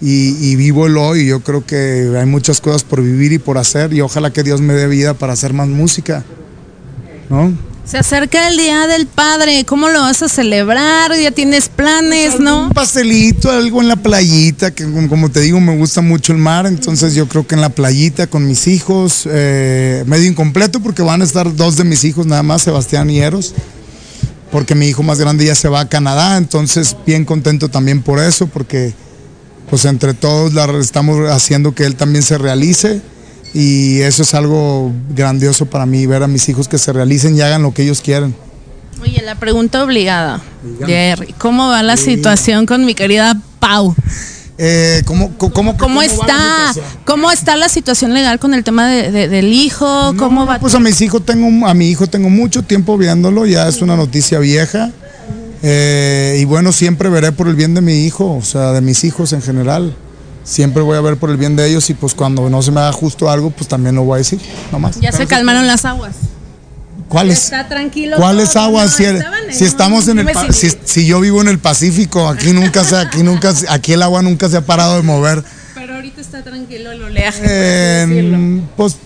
y, 0.00 0.36
y 0.46 0.56
vivo 0.56 0.86
el 0.86 0.98
hoy. 0.98 1.26
Yo 1.26 1.40
creo 1.40 1.64
que 1.64 2.12
hay 2.18 2.26
muchas 2.26 2.60
cosas 2.60 2.84
por 2.84 3.02
vivir 3.02 3.32
y 3.32 3.38
por 3.38 3.56
hacer 3.56 3.94
y 3.94 4.02
ojalá 4.02 4.32
que 4.32 4.42
Dios 4.42 4.60
me 4.60 4.74
dé 4.74 4.88
vida 4.88 5.14
para 5.14 5.32
hacer 5.32 5.54
más 5.54 5.68
música. 5.68 6.24
¿No? 7.30 7.52
Se 7.86 7.98
acerca 7.98 8.48
el 8.48 8.56
Día 8.56 8.86
del 8.86 9.06
Padre, 9.06 9.66
¿cómo 9.66 9.90
lo 9.90 10.00
vas 10.00 10.22
a 10.22 10.28
celebrar? 10.30 11.12
¿Ya 11.20 11.32
tienes 11.32 11.68
planes, 11.68 12.40
no? 12.40 12.68
Un 12.68 12.70
pastelito, 12.70 13.50
algo 13.50 13.82
en 13.82 13.88
la 13.88 13.96
playita, 13.96 14.70
que 14.74 14.84
como, 14.84 15.06
como 15.06 15.30
te 15.30 15.40
digo, 15.40 15.60
me 15.60 15.76
gusta 15.76 16.00
mucho 16.00 16.32
el 16.32 16.38
mar, 16.38 16.64
entonces 16.64 17.14
yo 17.14 17.28
creo 17.28 17.46
que 17.46 17.56
en 17.56 17.60
la 17.60 17.68
playita 17.68 18.26
con 18.26 18.46
mis 18.46 18.68
hijos, 18.68 19.28
eh, 19.30 20.02
medio 20.06 20.26
incompleto 20.30 20.80
porque 20.80 21.02
van 21.02 21.20
a 21.20 21.24
estar 21.24 21.54
dos 21.54 21.76
de 21.76 21.84
mis 21.84 22.04
hijos 22.04 22.24
nada 22.24 22.42
más, 22.42 22.62
Sebastián 22.62 23.10
y 23.10 23.18
Eros, 23.18 23.54
porque 24.50 24.74
mi 24.74 24.86
hijo 24.86 25.02
más 25.02 25.18
grande 25.18 25.44
ya 25.44 25.54
se 25.54 25.68
va 25.68 25.80
a 25.80 25.88
Canadá, 25.90 26.38
entonces 26.38 26.96
bien 27.06 27.26
contento 27.26 27.68
también 27.68 28.00
por 28.00 28.18
eso, 28.18 28.46
porque 28.46 28.94
pues 29.68 29.84
entre 29.84 30.14
todos 30.14 30.54
la 30.54 30.64
estamos 30.80 31.28
haciendo 31.28 31.74
que 31.74 31.84
él 31.84 31.96
también 31.96 32.22
se 32.22 32.38
realice 32.38 33.02
y 33.54 34.00
eso 34.00 34.22
es 34.22 34.34
algo 34.34 34.92
grandioso 35.14 35.64
para 35.66 35.86
mí, 35.86 36.04
ver 36.06 36.22
a 36.22 36.26
mis 36.28 36.48
hijos 36.48 36.68
que 36.68 36.76
se 36.76 36.92
realicen 36.92 37.36
y 37.36 37.40
hagan 37.40 37.62
lo 37.62 37.72
que 37.72 37.82
ellos 37.84 38.00
quieren. 38.02 38.34
Oye, 39.00 39.22
la 39.22 39.34
pregunta 39.36 39.82
obligada, 39.84 40.42
Jerry, 40.86 41.34
¿cómo 41.38 41.68
va 41.68 41.82
la 41.82 41.96
situación 41.96 42.66
con 42.66 42.84
mi 42.84 42.94
querida 42.94 43.40
Pau? 43.60 43.94
Eh, 44.56 45.02
¿cómo, 45.04 45.32
cómo, 45.36 45.76
¿Cómo, 45.76 46.00
está? 46.02 46.72
¿Cómo 47.04 47.30
está 47.32 47.56
la 47.56 47.68
situación 47.68 48.14
legal 48.14 48.38
con 48.38 48.54
el 48.54 48.62
tema 48.62 48.86
de- 48.88 49.10
de- 49.10 49.28
del 49.28 49.52
hijo? 49.52 50.14
¿Cómo 50.16 50.46
va? 50.46 50.58
Pues 50.60 50.74
a 50.76 50.80
mis 50.80 51.00
hijos 51.00 51.24
tengo, 51.26 51.66
a 51.66 51.74
mi 51.74 51.88
hijo 51.90 52.06
tengo 52.06 52.30
mucho 52.30 52.62
tiempo 52.62 52.96
viéndolo, 52.96 53.46
ya 53.46 53.68
es 53.68 53.82
una 53.82 53.96
noticia 53.96 54.38
vieja. 54.38 54.90
Eh, 55.62 56.38
y 56.40 56.44
bueno, 56.44 56.72
siempre 56.72 57.08
veré 57.08 57.32
por 57.32 57.48
el 57.48 57.56
bien 57.56 57.74
de 57.74 57.80
mi 57.80 58.04
hijo, 58.04 58.32
o 58.36 58.42
sea, 58.42 58.72
de 58.72 58.80
mis 58.80 59.02
hijos 59.04 59.32
en 59.32 59.42
general. 59.42 59.94
Siempre 60.44 60.82
voy 60.82 60.96
a 60.96 61.00
ver 61.00 61.16
por 61.16 61.30
el 61.30 61.36
bien 61.38 61.56
de 61.56 61.66
ellos 61.68 61.88
y 61.90 61.94
pues 61.94 62.14
cuando 62.14 62.48
no 62.50 62.62
se 62.62 62.70
me 62.70 62.80
haga 62.80 62.92
justo 62.92 63.30
algo, 63.30 63.50
pues 63.50 63.66
también 63.66 63.94
lo 63.94 64.02
voy 64.04 64.16
a 64.16 64.18
decir, 64.18 64.38
nomás. 64.70 65.00
Ya 65.00 65.10
se 65.10 65.26
calmaron 65.26 65.66
las 65.66 65.84
aguas. 65.86 66.14
¿Cuáles? 67.08 67.44
Está 67.44 67.68
tranquilo. 67.68 68.16
¿Cuáles 68.16 68.54
aguas? 68.56 68.90
no, 68.90 68.96
si, 68.96 69.04
en 69.04 69.24
si 69.50 69.64
estamos 69.64 70.08
en 70.08 70.18
el 70.18 70.28
si- 70.52 70.70
si, 70.84 71.06
yo 71.06 71.20
vivo 71.20 71.40
en 71.40 71.48
el 71.48 71.58
Pacífico, 71.58 72.28
aquí 72.28 72.52
nunca 72.52 72.84
se, 72.84 72.96
aquí 72.96 73.22
nunca, 73.22 73.54
aquí 73.68 73.92
el 73.92 74.02
agua 74.02 74.20
nunca 74.22 74.48
se 74.48 74.56
ha 74.56 74.60
parado 74.66 74.96
de 74.96 75.02
mover. 75.02 75.42
Pero 75.74 75.94
ahorita 75.94 76.20
está 76.20 76.42
tranquilo 76.42 76.92
el 76.92 77.02
oleaje. 77.02 77.40
Eh, 77.46 78.60
pues, 78.76 78.96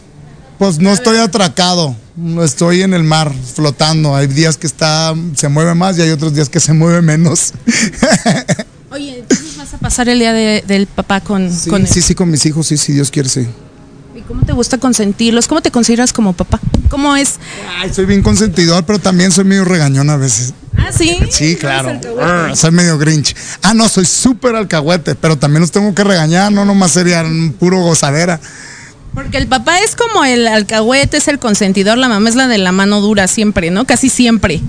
pues 0.59 0.79
no 0.79 0.91
estoy 0.93 1.19
atracado, 1.19 1.95
estoy 2.43 2.83
en 2.83 2.95
el 2.95 3.05
mar 3.05 3.33
flotando. 3.55 4.15
Hay 4.17 4.27
días 4.27 4.57
que 4.57 4.67
está, 4.67 5.15
se 5.35 5.49
mueve 5.49 5.75
más 5.75 5.99
y 5.99 6.03
hay 6.03 6.11
otros 6.11 6.35
días 6.35 6.49
que 6.49 6.61
se 6.61 6.73
mueve 6.73 7.03
menos. 7.03 7.53
Oye, 8.99 9.19
entonces 9.21 9.57
vas 9.57 9.73
a 9.75 9.79
pasar 9.79 10.09
el 10.09 10.19
día 10.19 10.33
de- 10.33 10.63
del 10.67 10.87
papá 10.87 11.21
con, 11.21 11.49
con 11.69 11.83
él. 11.83 11.89
sí, 11.89 12.03
sí, 12.03 12.15
con 12.15 12.31
mis 12.31 12.45
hijos, 12.47 12.67
sí, 12.67 12.77
si 12.77 12.93
Dios 12.93 13.11
quiere, 13.11 13.29
sí. 13.29 13.47
¿Y 14.17 14.21
cómo 14.23 14.45
te 14.45 14.53
gusta 14.53 14.79
consentirlos? 14.79 15.47
¿Cómo 15.47 15.61
te 15.63 15.71
consideras 15.71 16.13
como 16.13 16.33
papá? 16.33 16.59
¿Cómo 16.91 17.15
es? 17.17 17.35
Ay, 17.79 17.93
soy 17.95 18.05
bien 18.07 18.23
consentidor, 18.23 18.85
pero 18.85 18.99
también 18.99 19.31
soy 19.31 19.45
medio 19.45 19.65
regañón 19.65 20.11
a 20.11 20.17
veces. 20.17 20.55
Ah, 20.77 20.91
sí. 20.93 21.17
Sí, 21.31 21.57
claro. 21.57 21.99
Arr, 22.21 22.57
soy 22.57 22.71
medio 22.73 22.99
grinch. 22.99 23.35
Ah, 23.63 23.75
no, 23.75 23.89
soy 23.89 24.05
súper 24.07 24.57
alcahuete, 24.57 25.15
pero 25.15 25.37
también 25.39 25.61
los 25.61 25.71
tengo 25.71 25.95
que 25.95 26.03
regañar, 26.03 26.51
no 26.51 26.65
nomás 26.65 26.93
sería 26.93 27.23
un 27.23 27.53
puro 27.53 27.81
gozadera. 27.83 28.41
Porque 29.15 29.39
el 29.39 29.47
papá 29.49 29.81
es 29.81 29.95
como 29.97 30.25
el 30.25 30.47
alcahuete, 30.49 31.17
es 31.19 31.29
el 31.29 31.39
consentidor, 31.39 31.99
la 31.99 32.09
mamá 32.09 32.29
es 32.29 32.35
la 32.37 32.47
de 32.49 32.59
la 32.59 32.73
mano 32.73 33.01
dura 33.01 33.27
siempre, 33.29 33.71
¿no? 33.71 33.85
Casi 33.87 34.09
siempre. 34.09 34.61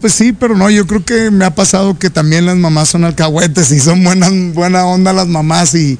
Pues 0.00 0.14
sí, 0.14 0.32
pero 0.32 0.56
no, 0.56 0.70
yo 0.70 0.86
creo 0.86 1.04
que 1.04 1.30
me 1.30 1.44
ha 1.44 1.54
pasado 1.54 1.98
que 1.98 2.08
también 2.08 2.46
las 2.46 2.56
mamás 2.56 2.88
son 2.88 3.04
alcahuetes 3.04 3.70
y 3.70 3.80
son 3.80 4.02
buenas, 4.02 4.32
buena 4.54 4.86
onda 4.86 5.12
las 5.12 5.28
mamás 5.28 5.74
y, 5.74 5.98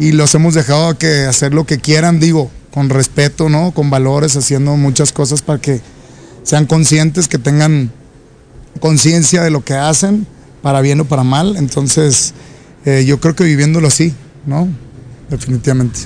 y 0.00 0.12
los 0.12 0.34
hemos 0.34 0.54
dejado 0.54 0.98
que 0.98 1.26
hacer 1.26 1.54
lo 1.54 1.64
que 1.64 1.78
quieran, 1.78 2.18
digo, 2.18 2.50
con 2.72 2.90
respeto, 2.90 3.48
¿no? 3.48 3.70
Con 3.70 3.88
valores, 3.88 4.36
haciendo 4.36 4.76
muchas 4.76 5.12
cosas 5.12 5.42
para 5.42 5.60
que 5.60 5.80
sean 6.42 6.66
conscientes, 6.66 7.28
que 7.28 7.38
tengan 7.38 7.92
conciencia 8.80 9.42
de 9.42 9.50
lo 9.50 9.64
que 9.64 9.74
hacen, 9.74 10.26
para 10.60 10.80
bien 10.80 11.00
o 11.00 11.04
para 11.04 11.22
mal. 11.22 11.56
Entonces, 11.56 12.34
eh, 12.84 13.04
yo 13.06 13.20
creo 13.20 13.36
que 13.36 13.44
viviéndolo 13.44 13.86
así, 13.86 14.12
¿no? 14.44 14.68
Definitivamente. 15.30 16.00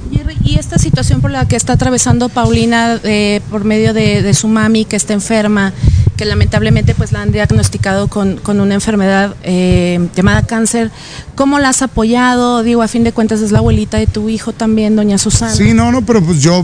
Y 0.45 0.59
esta 0.59 0.78
situación 0.78 1.22
por 1.22 1.30
la 1.30 1.49
que 1.49 1.57
está 1.57 1.72
atravesando 1.72 2.28
Paulina 2.28 3.01
eh, 3.03 3.41
por 3.51 3.64
medio 3.64 3.95
de 3.95 4.32
su 4.34 4.49
mami 4.49 4.84
que 4.84 4.97
está 4.97 5.14
enferma, 5.14 5.72
que 6.20 6.26
lamentablemente 6.26 6.94
pues 6.94 7.12
la 7.12 7.22
han 7.22 7.32
diagnosticado 7.32 8.08
con, 8.08 8.36
con 8.36 8.60
una 8.60 8.74
enfermedad 8.74 9.34
eh, 9.42 10.06
llamada 10.14 10.42
cáncer, 10.42 10.90
¿cómo 11.34 11.58
la 11.58 11.70
has 11.70 11.80
apoyado? 11.80 12.62
Digo, 12.62 12.82
a 12.82 12.88
fin 12.88 13.04
de 13.04 13.12
cuentas 13.12 13.40
es 13.40 13.52
la 13.52 13.60
abuelita 13.60 13.96
de 13.96 14.06
tu 14.06 14.28
hijo 14.28 14.52
también, 14.52 14.96
doña 14.96 15.16
Susana. 15.16 15.54
Sí, 15.54 15.72
no, 15.72 15.90
no, 15.90 16.04
pero 16.04 16.22
pues 16.22 16.42
yo 16.42 16.62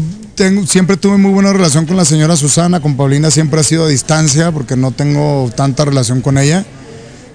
siempre 0.66 0.98
tuve 0.98 1.16
muy 1.16 1.30
buena 1.30 1.54
relación 1.54 1.86
con 1.86 1.96
la 1.96 2.04
señora 2.04 2.36
Susana, 2.36 2.80
con 2.80 2.98
Paulina 2.98 3.30
siempre 3.30 3.59
ha 3.59 3.62
sido 3.62 3.86
a 3.86 3.88
distancia 3.88 4.52
porque 4.52 4.76
no 4.76 4.90
tengo 4.90 5.50
tanta 5.57 5.86
relación 5.86 6.20
con 6.20 6.36
ella. 6.36 6.66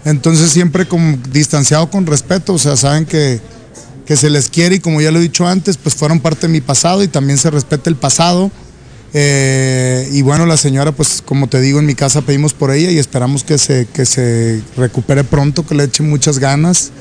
Entonces 0.05 0.51
siempre 0.51 0.87
como 0.87 1.17
distanciado 1.31 1.89
con 1.89 2.05
respeto, 2.05 2.53
o 2.53 2.59
sea, 2.59 2.77
saben 2.77 3.07
que, 3.07 3.39
que 4.05 4.15
se 4.15 4.29
les 4.29 4.47
quiere 4.49 4.75
y 4.75 4.79
como 4.79 5.01
ya 5.01 5.09
lo 5.09 5.17
he 5.17 5.23
dicho 5.23 5.47
antes, 5.47 5.77
pues 5.77 5.95
fueron 5.95 6.19
parte 6.19 6.45
de 6.45 6.53
mi 6.53 6.61
pasado 6.61 7.01
y 7.01 7.07
también 7.07 7.39
se 7.39 7.49
respeta 7.49 7.89
el 7.89 7.95
pasado. 7.95 8.51
Eh, 9.13 10.09
y 10.13 10.21
bueno, 10.21 10.45
la 10.45 10.55
señora, 10.55 10.93
pues 10.93 11.21
como 11.23 11.47
te 11.47 11.59
digo, 11.59 11.79
en 11.79 11.85
mi 11.85 11.95
casa 11.95 12.21
pedimos 12.21 12.53
por 12.53 12.71
ella 12.71 12.91
y 12.91 12.97
esperamos 12.97 13.43
que 13.43 13.57
se, 13.57 13.87
que 13.93 14.05
se 14.05 14.61
recupere 14.77 15.23
pronto, 15.23 15.65
que 15.65 15.75
le 15.75 15.83
eche 15.83 16.01
muchas 16.01 16.39
ganas 16.39 16.91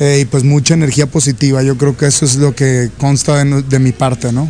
eh, 0.00 0.20
y 0.22 0.24
pues 0.24 0.42
mucha 0.42 0.74
energía 0.74 1.06
positiva. 1.06 1.62
Yo 1.62 1.78
creo 1.78 1.96
que 1.96 2.06
eso 2.06 2.24
es 2.24 2.36
lo 2.36 2.54
que 2.54 2.90
consta 2.98 3.44
de, 3.44 3.78
mi 3.78 3.92
parte, 3.92 4.32
¿no? 4.32 4.48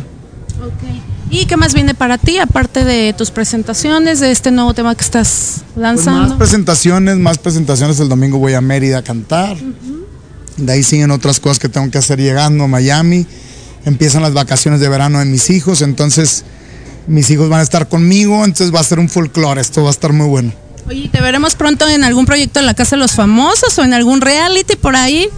¿Y 1.29 1.45
qué 1.45 1.57
más 1.57 1.73
viene 1.73 1.93
para 1.93 2.17
ti, 2.17 2.39
aparte 2.39 2.83
de 2.83 3.13
tus 3.13 3.31
presentaciones, 3.31 4.19
de 4.19 4.31
este 4.31 4.49
nuevo 4.49 4.73
tema 4.73 4.95
que 4.95 5.03
estás 5.03 5.57
Pues 5.75 5.75
más 5.75 6.05
lanzando? 6.05 6.37
presentaciones, 6.37 7.17
más 7.17 7.37
presentaciones. 7.37 7.99
El 7.99 8.09
domingo 8.09 8.39
voy 8.39 8.53
a 8.53 8.61
Mérida 8.61 8.99
a 8.99 9.03
cantar. 9.03 9.57
De 10.55 10.71
ahí 10.71 10.81
siguen 10.81 11.11
otras 11.11 11.39
cosas 11.39 11.59
que 11.59 11.69
tengo 11.69 11.91
que 11.91 11.97
hacer 11.99 12.19
llegando 12.19 12.63
a 12.63 12.67
Miami. 12.67 13.27
Empiezan 13.85 14.23
las 14.23 14.33
vacaciones 14.33 14.79
de 14.79 14.89
verano 14.89 15.19
de 15.19 15.25
mis 15.25 15.49
hijos, 15.49 15.81
entonces 15.81 16.43
mis 17.07 17.29
hijos 17.29 17.49
van 17.49 17.61
a 17.61 17.63
estar 17.63 17.87
conmigo, 17.87 18.43
entonces 18.43 18.73
va 18.73 18.79
a 18.79 18.83
ser 18.83 18.99
un 18.99 19.09
folclore, 19.09 19.61
esto 19.61 19.81
va 19.83 19.89
a 19.89 19.91
estar 19.91 20.13
muy 20.13 20.27
bueno. 20.27 20.53
Oye, 20.87 21.09
¿te 21.09 21.19
veremos 21.19 21.55
pronto 21.55 21.87
en 21.87 22.03
algún 22.03 22.25
proyecto 22.25 22.59
de 22.59 22.65
la 22.65 22.73
Casa 22.73 22.95
de 22.95 23.01
los 23.01 23.11
Famosos 23.11 23.77
o 23.77 23.83
en 23.83 23.93
algún 23.93 24.21
reality 24.21 24.75
por 24.75 24.95
ahí? 24.95 25.29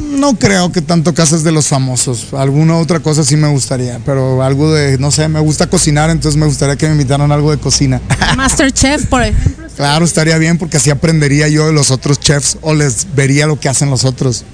No 0.00 0.38
creo 0.38 0.72
que 0.72 0.80
tanto 0.80 1.12
casas 1.12 1.44
de 1.44 1.52
los 1.52 1.66
famosos, 1.66 2.28
alguna 2.32 2.76
otra 2.76 3.00
cosa 3.00 3.24
sí 3.24 3.36
me 3.36 3.48
gustaría, 3.48 4.00
pero 4.06 4.42
algo 4.42 4.72
de, 4.72 4.96
no 4.98 5.10
sé, 5.10 5.28
me 5.28 5.40
gusta 5.40 5.68
cocinar, 5.68 6.10
entonces 6.10 6.38
me 6.38 6.46
gustaría 6.46 6.76
que 6.76 6.86
me 6.86 6.92
invitaran 6.92 7.30
a 7.30 7.34
algo 7.34 7.50
de 7.50 7.58
cocina. 7.58 8.00
Masterchef, 8.36 9.06
por 9.06 9.22
ejemplo. 9.22 9.66
Claro, 9.76 10.04
estaría 10.04 10.38
bien 10.38 10.56
porque 10.58 10.78
así 10.78 10.90
aprendería 10.90 11.48
yo 11.48 11.66
de 11.66 11.72
los 11.72 11.90
otros 11.90 12.18
chefs 12.20 12.58
o 12.62 12.74
les 12.74 13.06
vería 13.14 13.46
lo 13.46 13.60
que 13.60 13.68
hacen 13.68 13.90
los 13.90 14.04
otros. 14.04 14.44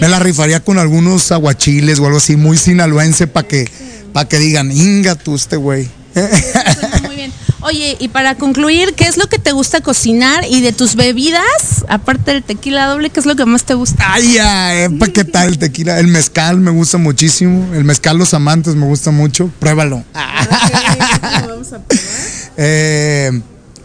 Me 0.00 0.08
la 0.08 0.18
rifaría 0.18 0.60
con 0.60 0.78
algunos 0.78 1.30
aguachiles 1.32 1.98
o 1.98 2.06
algo 2.06 2.18
así, 2.18 2.36
muy 2.36 2.56
sinaloense 2.56 3.26
para 3.26 3.46
que, 3.46 3.68
para 4.12 4.28
que 4.28 4.38
digan, 4.38 4.70
inga 4.70 5.14
tú 5.14 5.34
este 5.34 5.56
güey. 5.56 5.88
Muy 7.06 7.16
bien. 7.16 7.32
Oye, 7.60 7.96
y 7.98 8.08
para 8.08 8.36
concluir, 8.36 8.94
¿qué 8.94 9.04
es 9.04 9.16
lo 9.16 9.26
que 9.26 9.38
te 9.38 9.50
gusta 9.50 9.80
cocinar 9.80 10.44
y 10.48 10.60
de 10.60 10.72
tus 10.72 10.94
bebidas, 10.94 11.84
aparte 11.88 12.30
del 12.30 12.42
tequila 12.44 12.86
doble, 12.86 13.10
qué 13.10 13.18
es 13.18 13.26
lo 13.26 13.34
que 13.34 13.44
más 13.44 13.64
te 13.64 13.74
gusta? 13.74 14.04
Ay, 14.06 14.34
ya, 14.34 14.84
epa, 14.84 15.08
¿qué 15.08 15.24
tal 15.24 15.48
el 15.48 15.58
tequila? 15.58 15.98
El 15.98 16.06
mezcal 16.06 16.58
me 16.58 16.70
gusta 16.70 16.96
muchísimo. 16.98 17.74
El 17.74 17.84
mezcal 17.84 18.18
Los 18.18 18.34
Amantes 18.34 18.76
me 18.76 18.86
gusta 18.86 19.10
mucho. 19.10 19.50
Pruébalo. 19.58 20.04
Eh, 22.58 23.30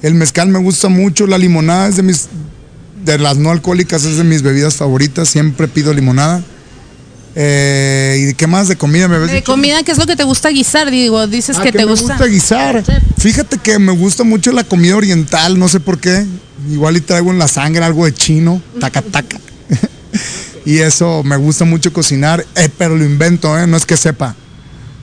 el 0.01 0.13
mezcal 0.15 0.47
me 0.47 0.59
gusta 0.59 0.87
mucho. 0.87 1.27
La 1.27 1.37
limonada 1.37 1.89
es 1.89 1.97
de 1.97 2.03
mis. 2.03 2.29
De 3.03 3.17
las 3.17 3.37
no 3.37 3.49
alcohólicas 3.51 4.03
es 4.05 4.17
de 4.17 4.23
mis 4.23 4.41
bebidas 4.41 4.75
favoritas. 4.75 5.29
Siempre 5.29 5.67
pido 5.67 5.93
limonada. 5.93 6.41
Eh, 7.35 8.17
¿Y 8.21 8.25
de 8.25 8.33
qué 8.33 8.45
más? 8.47 8.67
De 8.67 8.75
comida 8.75 9.07
me 9.07 9.17
ves. 9.17 9.31
De 9.31 9.41
comida, 9.43 9.83
¿qué 9.83 9.93
es 9.93 9.97
lo 9.97 10.05
que 10.05 10.15
te 10.15 10.23
gusta 10.23 10.49
guisar? 10.49 10.91
Digo, 10.91 11.25
dices 11.27 11.57
Ah, 11.57 11.63
que 11.63 11.71
que 11.71 11.77
te 11.79 11.85
me 11.85 11.91
gusta. 11.91 12.13
gusta 12.13 12.25
guisar. 12.27 12.83
Fíjate 13.17 13.57
que 13.57 13.79
me 13.79 13.93
gusta 13.93 14.23
mucho 14.23 14.51
la 14.51 14.63
comida 14.65 14.95
oriental, 14.97 15.57
no 15.57 15.67
sé 15.69 15.79
por 15.79 15.97
qué. 15.99 16.25
Igual 16.69 16.97
y 16.97 17.01
traigo 17.01 17.31
en 17.31 17.39
la 17.39 17.47
sangre 17.47 17.83
algo 17.85 18.05
de 18.05 18.13
chino, 18.13 18.61
taca 18.79 19.01
taca. 19.11 19.39
y 20.65 20.79
eso 20.79 21.23
me 21.23 21.37
gusta 21.37 21.63
mucho 21.65 21.93
cocinar, 21.93 22.45
eh, 22.55 22.69
pero 22.77 22.97
lo 22.97 23.05
invento, 23.05 23.57
¿eh? 23.57 23.65
no 23.65 23.77
es 23.77 23.85
que 23.85 23.95
sepa. 23.97 24.35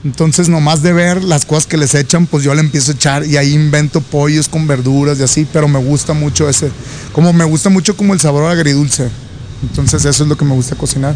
Entonces, 0.03 0.47
nomás 0.47 0.81
de 0.81 0.93
ver 0.93 1.23
las 1.23 1.45
cosas 1.45 1.67
que 1.67 1.75
les 1.77 1.93
echan, 1.93 2.25
pues 2.25 2.43
yo 2.43 2.53
le 2.55 2.61
empiezo 2.61 2.91
a 2.91 2.95
echar 2.95 3.25
y 3.25 3.35
ahí 3.35 3.53
invento 3.53 3.99
pollos 3.99 4.47
con 4.47 4.65
verduras 4.65 5.19
y 5.19 5.23
así, 5.23 5.45
pero 5.51 5.67
me 5.67 5.79
gusta 5.79 6.13
mucho 6.13 6.47
ese, 6.47 6.71
como 7.11 7.33
me 7.33 7.43
gusta 7.43 7.69
mucho 7.69 7.97
como 7.97 8.13
el 8.13 8.19
sabor 8.19 8.45
agridulce. 8.45 9.09
Entonces 9.61 10.05
eso 10.05 10.23
es 10.23 10.29
lo 10.29 10.37
que 10.37 10.45
me 10.45 10.53
gusta 10.53 10.75
cocinar. 10.75 11.15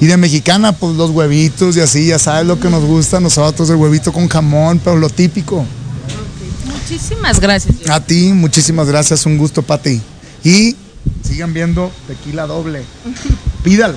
Y 0.00 0.06
de 0.06 0.16
mexicana, 0.16 0.72
pues 0.72 0.94
los 0.94 1.10
huevitos 1.10 1.76
y 1.76 1.80
así, 1.80 2.06
ya 2.06 2.20
sabes 2.20 2.46
lo 2.46 2.60
que 2.60 2.70
nos 2.70 2.84
gusta 2.84 3.16
a 3.16 3.20
nosotros, 3.20 3.68
el 3.68 3.76
huevito 3.76 4.12
con 4.12 4.28
jamón, 4.28 4.80
pero 4.82 4.96
lo 4.96 5.10
típico. 5.10 5.64
Muchísimas 6.66 7.40
gracias. 7.40 7.88
A 7.88 8.00
ti, 8.00 8.32
muchísimas 8.32 8.86
gracias, 8.86 9.26
un 9.26 9.38
gusto 9.38 9.62
para 9.62 9.82
ti. 9.82 10.00
Y 10.44 10.76
sigan 11.22 11.52
viendo 11.52 11.90
tequila 12.06 12.46
doble. 12.46 12.82
Pídalo. 13.64 13.96